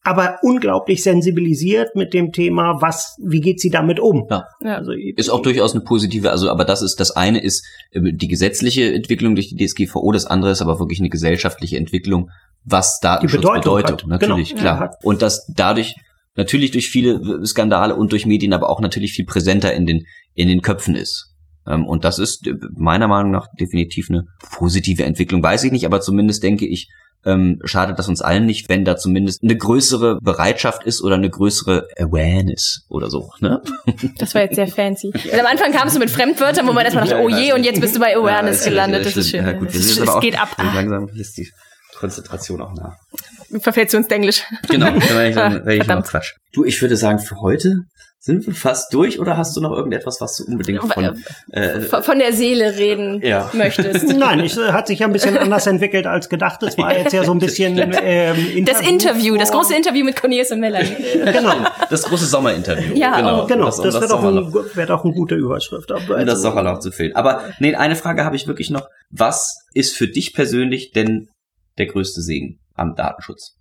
aber 0.03 0.39
unglaublich 0.41 1.03
sensibilisiert 1.03 1.95
mit 1.95 2.13
dem 2.13 2.31
Thema, 2.31 2.81
was, 2.81 3.15
wie 3.23 3.39
geht 3.39 3.59
sie 3.59 3.69
damit 3.69 3.99
um? 3.99 4.25
Ja. 4.29 4.45
ja. 4.63 4.75
Also, 4.77 4.93
ist 4.93 5.29
auch 5.29 5.41
durchaus 5.41 5.73
eine 5.73 5.83
positive, 5.83 6.31
also 6.31 6.49
aber 6.49 6.65
das 6.65 6.81
ist, 6.81 6.99
das 6.99 7.11
eine 7.11 7.41
ist 7.41 7.65
äh, 7.91 7.99
die 8.11 8.27
gesetzliche 8.27 8.93
Entwicklung 8.93 9.35
durch 9.35 9.49
die 9.49 9.63
DSGVO, 9.63 10.11
das 10.11 10.25
andere 10.25 10.51
ist 10.51 10.61
aber 10.61 10.79
wirklich 10.79 10.99
eine 10.99 11.09
gesellschaftliche 11.09 11.77
Entwicklung, 11.77 12.29
was 12.63 12.99
Datenschutz 12.99 13.41
bedeutet. 13.41 14.03
Hat. 14.03 14.07
Natürlich, 14.07 14.49
genau. 14.49 14.61
klar. 14.61 14.81
Ja, 14.81 14.97
Und 15.03 15.21
das 15.21 15.45
dadurch 15.53 15.95
natürlich 16.35 16.71
durch 16.71 16.89
viele 16.89 17.45
Skandale 17.45 17.95
und 17.95 18.11
durch 18.11 18.25
Medien, 18.25 18.53
aber 18.53 18.69
auch 18.69 18.81
natürlich 18.81 19.13
viel 19.13 19.25
präsenter 19.25 19.73
in 19.73 19.85
den, 19.85 20.05
in 20.33 20.47
den 20.47 20.61
Köpfen 20.61 20.95
ist. 20.95 21.31
Ähm, 21.67 21.85
und 21.85 22.05
das 22.05 22.17
ist 22.17 22.47
äh, 22.47 22.53
meiner 22.75 23.07
Meinung 23.07 23.31
nach 23.31 23.47
definitiv 23.59 24.09
eine 24.09 24.25
positive 24.57 25.03
Entwicklung. 25.03 25.43
Weiß 25.43 25.63
ich 25.63 25.71
nicht, 25.71 25.85
aber 25.85 26.01
zumindest 26.01 26.41
denke 26.41 26.65
ich, 26.65 26.89
ähm, 27.25 27.59
schadet 27.65 27.99
das 27.99 28.07
uns 28.07 28.21
allen 28.21 28.45
nicht, 28.45 28.69
wenn 28.69 28.85
da 28.85 28.97
zumindest 28.97 29.43
eine 29.43 29.55
größere 29.55 30.19
Bereitschaft 30.21 30.83
ist 30.83 31.01
oder 31.01 31.15
eine 31.15 31.29
größere 31.29 31.87
Awareness 31.97 32.85
oder 32.89 33.09
so. 33.09 33.31
Ne? 33.39 33.61
Das 34.17 34.35
war 34.35 34.41
jetzt 34.41 34.55
sehr 34.55 34.67
fancy. 34.67 35.07
Und 35.07 35.39
am 35.39 35.45
Anfang 35.45 35.71
kamst 35.71 35.95
du 35.95 35.99
mit 35.99 36.09
Fremdwörtern, 36.09 36.67
wo 36.67 36.73
man 36.73 36.85
erstmal 36.85 37.07
dachte, 37.07 37.21
oh 37.21 37.29
je, 37.29 37.53
und 37.53 37.63
jetzt 37.63 37.81
bist 37.81 37.95
du 37.95 37.99
bei 37.99 38.15
Awareness 38.15 38.65
ja, 38.65 38.71
gelandet. 38.71 39.05
Das 39.05 39.17
ist 39.17 39.29
schön. 39.29 39.45
Ja, 39.45 39.53
gut, 39.53 39.69
es, 39.69 39.97
es 39.97 40.19
geht 40.19 40.39
ab. 40.39 40.55
Langsam 40.57 41.07
ist 41.09 41.37
die 41.37 41.49
Konzentration 41.95 42.61
auch 42.61 42.73
nach. 42.73 42.95
Verfällst 43.59 43.93
du 43.93 43.97
ins 43.97 44.07
Englisch. 44.07 44.43
Genau, 44.69 44.87
dann 44.87 45.01
werde 45.01 45.29
ich, 45.29 45.35
dann, 45.35 45.53
werde 45.53 45.75
ich 45.75 45.87
noch 45.87 46.03
Quatsch. 46.03 46.33
Du, 46.53 46.65
ich 46.65 46.81
würde 46.81 46.97
sagen, 46.97 47.19
für 47.19 47.39
heute 47.41 47.83
sind 48.23 48.45
wir 48.45 48.53
fast 48.53 48.93
durch 48.93 49.19
oder 49.19 49.35
hast 49.35 49.57
du 49.57 49.61
noch 49.61 49.71
irgendetwas, 49.71 50.21
was 50.21 50.37
du 50.37 50.45
unbedingt 50.45 50.79
von, 50.93 51.23
äh, 51.53 51.81
von 51.81 52.19
der 52.19 52.33
Seele 52.33 52.77
reden 52.77 53.19
ja. 53.23 53.49
möchtest? 53.51 54.07
Nein, 54.15 54.41
es 54.41 54.55
hat 54.57 54.85
sich 54.85 54.99
ja 54.99 55.07
ein 55.07 55.11
bisschen 55.11 55.39
anders 55.39 55.65
entwickelt 55.65 56.05
als 56.05 56.29
gedacht. 56.29 56.61
Es 56.61 56.77
war 56.77 56.95
jetzt 56.95 57.13
ja 57.13 57.23
so 57.23 57.31
ein 57.31 57.39
bisschen 57.39 57.77
ähm, 58.03 58.37
Interview 58.37 58.65
Das 58.65 58.81
Interview, 58.87 59.37
das 59.37 59.51
große 59.51 59.75
Interview 59.75 60.05
mit 60.05 60.21
Cornelius 60.21 60.51
und 60.51 60.59
Melanie. 60.59 60.95
genau. 61.25 61.65
Das 61.89 62.03
große 62.03 62.27
Sommerinterview. 62.27 62.95
Ja, 62.95 63.15
genau. 63.15 63.47
genau. 63.47 63.65
Das, 63.65 63.77
das 63.77 63.95
wäre 63.95 64.07
doch, 64.07 64.23
ein, 64.23 64.53
wär 64.75 64.85
doch 64.85 65.03
eine 65.03 65.13
gute 65.15 65.33
Überschrift. 65.33 65.91
Aber 65.91 66.17
also, 66.17 66.25
das 66.27 66.43
Sommerloch 66.43 66.77
zu 66.77 66.91
füllen. 66.91 67.15
Aber 67.15 67.45
nee, 67.57 67.73
eine 67.73 67.95
Frage 67.95 68.23
habe 68.23 68.35
ich 68.35 68.45
wirklich 68.47 68.69
noch. 68.69 68.87
Was 69.09 69.65
ist 69.73 69.97
für 69.97 70.07
dich 70.07 70.35
persönlich 70.35 70.91
denn 70.91 71.29
der 71.79 71.87
größte 71.87 72.21
Segen 72.21 72.59
am 72.75 72.93
Datenschutz? 72.95 73.57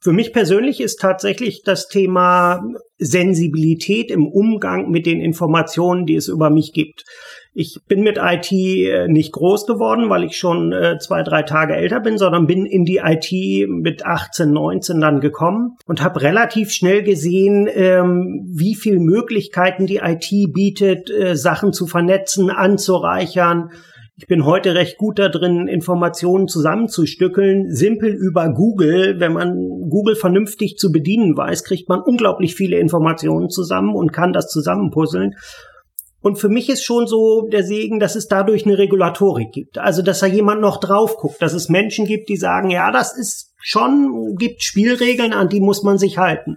Für 0.00 0.12
mich 0.12 0.32
persönlich 0.32 0.80
ist 0.80 1.00
tatsächlich 1.00 1.62
das 1.64 1.88
Thema 1.88 2.62
Sensibilität 2.98 4.12
im 4.12 4.28
Umgang 4.28 4.90
mit 4.90 5.06
den 5.06 5.20
Informationen, 5.20 6.06
die 6.06 6.14
es 6.14 6.28
über 6.28 6.50
mich 6.50 6.72
gibt. 6.72 7.04
Ich 7.52 7.80
bin 7.88 8.02
mit 8.02 8.18
IT 8.22 8.52
äh, 8.52 9.08
nicht 9.08 9.32
groß 9.32 9.66
geworden, 9.66 10.08
weil 10.08 10.22
ich 10.22 10.36
schon 10.36 10.72
äh, 10.72 10.98
zwei, 11.00 11.24
drei 11.24 11.42
Tage 11.42 11.74
älter 11.74 11.98
bin, 11.98 12.16
sondern 12.16 12.46
bin 12.46 12.64
in 12.64 12.84
die 12.84 13.00
IT 13.02 13.68
mit 13.68 14.06
18, 14.06 14.52
19 14.52 15.00
dann 15.00 15.18
gekommen 15.18 15.76
und 15.86 16.00
habe 16.00 16.22
relativ 16.22 16.70
schnell 16.70 17.02
gesehen, 17.02 17.68
ähm, 17.68 18.44
wie 18.48 18.76
viel 18.76 19.00
Möglichkeiten 19.00 19.86
die 19.86 19.96
IT 19.96 20.30
bietet, 20.52 21.10
äh, 21.10 21.34
Sachen 21.34 21.72
zu 21.72 21.88
vernetzen, 21.88 22.50
anzureichern, 22.50 23.72
ich 24.18 24.26
bin 24.26 24.44
heute 24.44 24.74
recht 24.74 24.98
gut 24.98 25.20
da 25.20 25.28
drin, 25.28 25.68
Informationen 25.68 26.48
zusammenzustückeln. 26.48 27.72
Simpel 27.72 28.10
über 28.10 28.52
Google. 28.52 29.20
Wenn 29.20 29.32
man 29.32 29.54
Google 29.88 30.16
vernünftig 30.16 30.76
zu 30.76 30.90
bedienen 30.90 31.36
weiß, 31.36 31.62
kriegt 31.62 31.88
man 31.88 32.00
unglaublich 32.00 32.56
viele 32.56 32.80
Informationen 32.80 33.48
zusammen 33.48 33.94
und 33.94 34.12
kann 34.12 34.32
das 34.32 34.48
zusammenpuzzeln. 34.48 35.36
Und 36.20 36.40
für 36.40 36.48
mich 36.48 36.68
ist 36.68 36.82
schon 36.82 37.06
so 37.06 37.46
der 37.46 37.62
Segen, 37.62 38.00
dass 38.00 38.16
es 38.16 38.26
dadurch 38.26 38.66
eine 38.66 38.76
Regulatorik 38.76 39.52
gibt. 39.52 39.78
Also, 39.78 40.02
dass 40.02 40.18
da 40.18 40.26
jemand 40.26 40.60
noch 40.60 40.80
drauf 40.80 41.16
guckt, 41.16 41.40
dass 41.40 41.52
es 41.52 41.68
Menschen 41.68 42.04
gibt, 42.04 42.28
die 42.28 42.36
sagen, 42.36 42.70
ja, 42.70 42.90
das 42.90 43.16
ist 43.16 43.54
schon, 43.60 44.34
gibt 44.36 44.64
Spielregeln, 44.64 45.32
an 45.32 45.48
die 45.48 45.60
muss 45.60 45.84
man 45.84 45.96
sich 45.96 46.18
halten. 46.18 46.56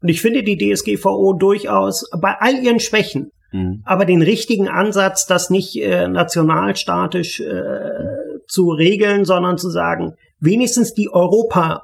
Und 0.00 0.10
ich 0.10 0.20
finde 0.20 0.44
die 0.44 0.56
DSGVO 0.56 1.32
durchaus 1.32 2.08
bei 2.20 2.36
all 2.38 2.54
ihren 2.54 2.78
Schwächen 2.78 3.32
Mhm. 3.52 3.82
Aber 3.84 4.04
den 4.04 4.22
richtigen 4.22 4.68
Ansatz, 4.68 5.26
das 5.26 5.50
nicht 5.50 5.76
äh, 5.80 6.08
nationalstatisch 6.08 7.40
äh, 7.40 8.40
zu 8.46 8.70
regeln, 8.70 9.24
sondern 9.24 9.58
zu 9.58 9.70
sagen, 9.70 10.14
wenigstens 10.38 10.94
die 10.94 11.12
Europa 11.12 11.82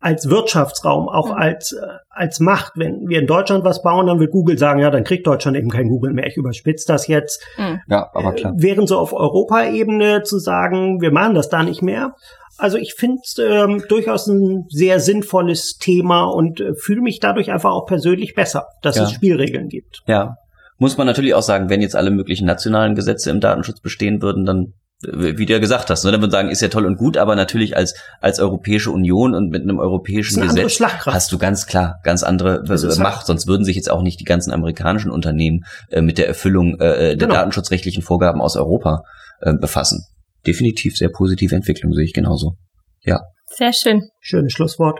als 0.00 0.30
Wirtschaftsraum, 0.30 1.08
auch 1.08 1.30
mhm. 1.30 1.36
als, 1.36 1.72
äh, 1.72 1.86
als 2.08 2.40
Macht. 2.40 2.72
Wenn 2.76 3.08
wir 3.08 3.20
in 3.20 3.26
Deutschland 3.26 3.64
was 3.64 3.82
bauen, 3.82 4.06
dann 4.06 4.20
wird 4.20 4.30
Google 4.30 4.56
sagen, 4.56 4.80
ja, 4.80 4.90
dann 4.90 5.04
kriegt 5.04 5.26
Deutschland 5.26 5.56
eben 5.56 5.70
kein 5.70 5.88
Google 5.88 6.12
mehr. 6.12 6.26
Ich 6.26 6.36
überspitze 6.36 6.86
das 6.86 7.08
jetzt. 7.08 7.44
Mhm. 7.56 7.80
Ja, 7.88 8.10
aber 8.14 8.32
klar. 8.32 8.52
Äh, 8.52 8.62
während 8.62 8.88
so 8.88 8.98
auf 8.98 9.12
Europaebene 9.12 10.22
zu 10.22 10.38
sagen, 10.38 11.00
wir 11.00 11.10
machen 11.10 11.34
das 11.34 11.48
da 11.48 11.62
nicht 11.62 11.82
mehr. 11.82 12.14
Also 12.58 12.76
ich 12.76 12.94
finde 12.94 13.20
es 13.24 13.36
ähm, 13.38 13.84
durchaus 13.88 14.26
ein 14.26 14.66
sehr 14.68 14.98
sinnvolles 14.98 15.78
Thema 15.78 16.24
und 16.24 16.60
äh, 16.60 16.74
fühle 16.74 17.02
mich 17.02 17.20
dadurch 17.20 17.52
einfach 17.52 17.70
auch 17.70 17.86
persönlich 17.86 18.34
besser, 18.34 18.66
dass 18.82 18.96
ja. 18.96 19.04
es 19.04 19.12
Spielregeln 19.12 19.68
gibt. 19.68 20.02
Ja, 20.06 20.36
muss 20.78 20.96
man 20.96 21.06
natürlich 21.06 21.34
auch 21.34 21.42
sagen, 21.42 21.68
wenn 21.68 21.82
jetzt 21.82 21.96
alle 21.96 22.10
möglichen 22.10 22.46
nationalen 22.46 22.94
Gesetze 22.94 23.30
im 23.30 23.40
Datenschutz 23.40 23.80
bestehen 23.80 24.22
würden, 24.22 24.44
dann 24.44 24.74
wie 25.00 25.46
du 25.46 25.52
ja 25.52 25.60
gesagt 25.60 25.90
hast, 25.90 26.04
ne, 26.04 26.10
dann 26.10 26.20
würde 26.20 26.32
sagen, 26.32 26.48
ist 26.48 26.60
ja 26.60 26.68
toll 26.68 26.84
und 26.84 26.96
gut, 26.96 27.18
aber 27.18 27.36
natürlich 27.36 27.76
als 27.76 27.94
als 28.20 28.40
Europäische 28.40 28.90
Union 28.90 29.32
und 29.32 29.48
mit 29.48 29.62
einem 29.62 29.78
europäischen 29.78 30.40
Gesetz 30.42 30.80
hast 31.06 31.30
du 31.30 31.38
ganz 31.38 31.66
klar 31.66 32.00
ganz 32.02 32.24
andere 32.24 32.64
äh, 32.64 33.00
Macht, 33.00 33.26
sonst 33.26 33.46
würden 33.46 33.64
sich 33.64 33.76
jetzt 33.76 33.90
auch 33.90 34.02
nicht 34.02 34.18
die 34.18 34.24
ganzen 34.24 34.52
amerikanischen 34.52 35.12
Unternehmen 35.12 35.64
äh, 35.90 36.00
mit 36.00 36.18
der 36.18 36.26
Erfüllung 36.26 36.80
äh, 36.80 37.12
äh, 37.12 37.16
der 37.16 37.28
genau. 37.28 37.34
datenschutzrechtlichen 37.34 38.02
Vorgaben 38.02 38.40
aus 38.40 38.56
Europa 38.56 39.02
äh, 39.40 39.52
befassen. 39.52 40.04
Definitiv 40.44 40.96
sehr 40.96 41.10
positive 41.10 41.54
Entwicklung 41.54 41.92
sehe 41.92 42.04
ich 42.04 42.12
genauso. 42.12 42.56
Ja. 43.02 43.20
Sehr 43.46 43.72
schön. 43.72 44.08
Schönes 44.20 44.52
Schlusswort. 44.52 44.98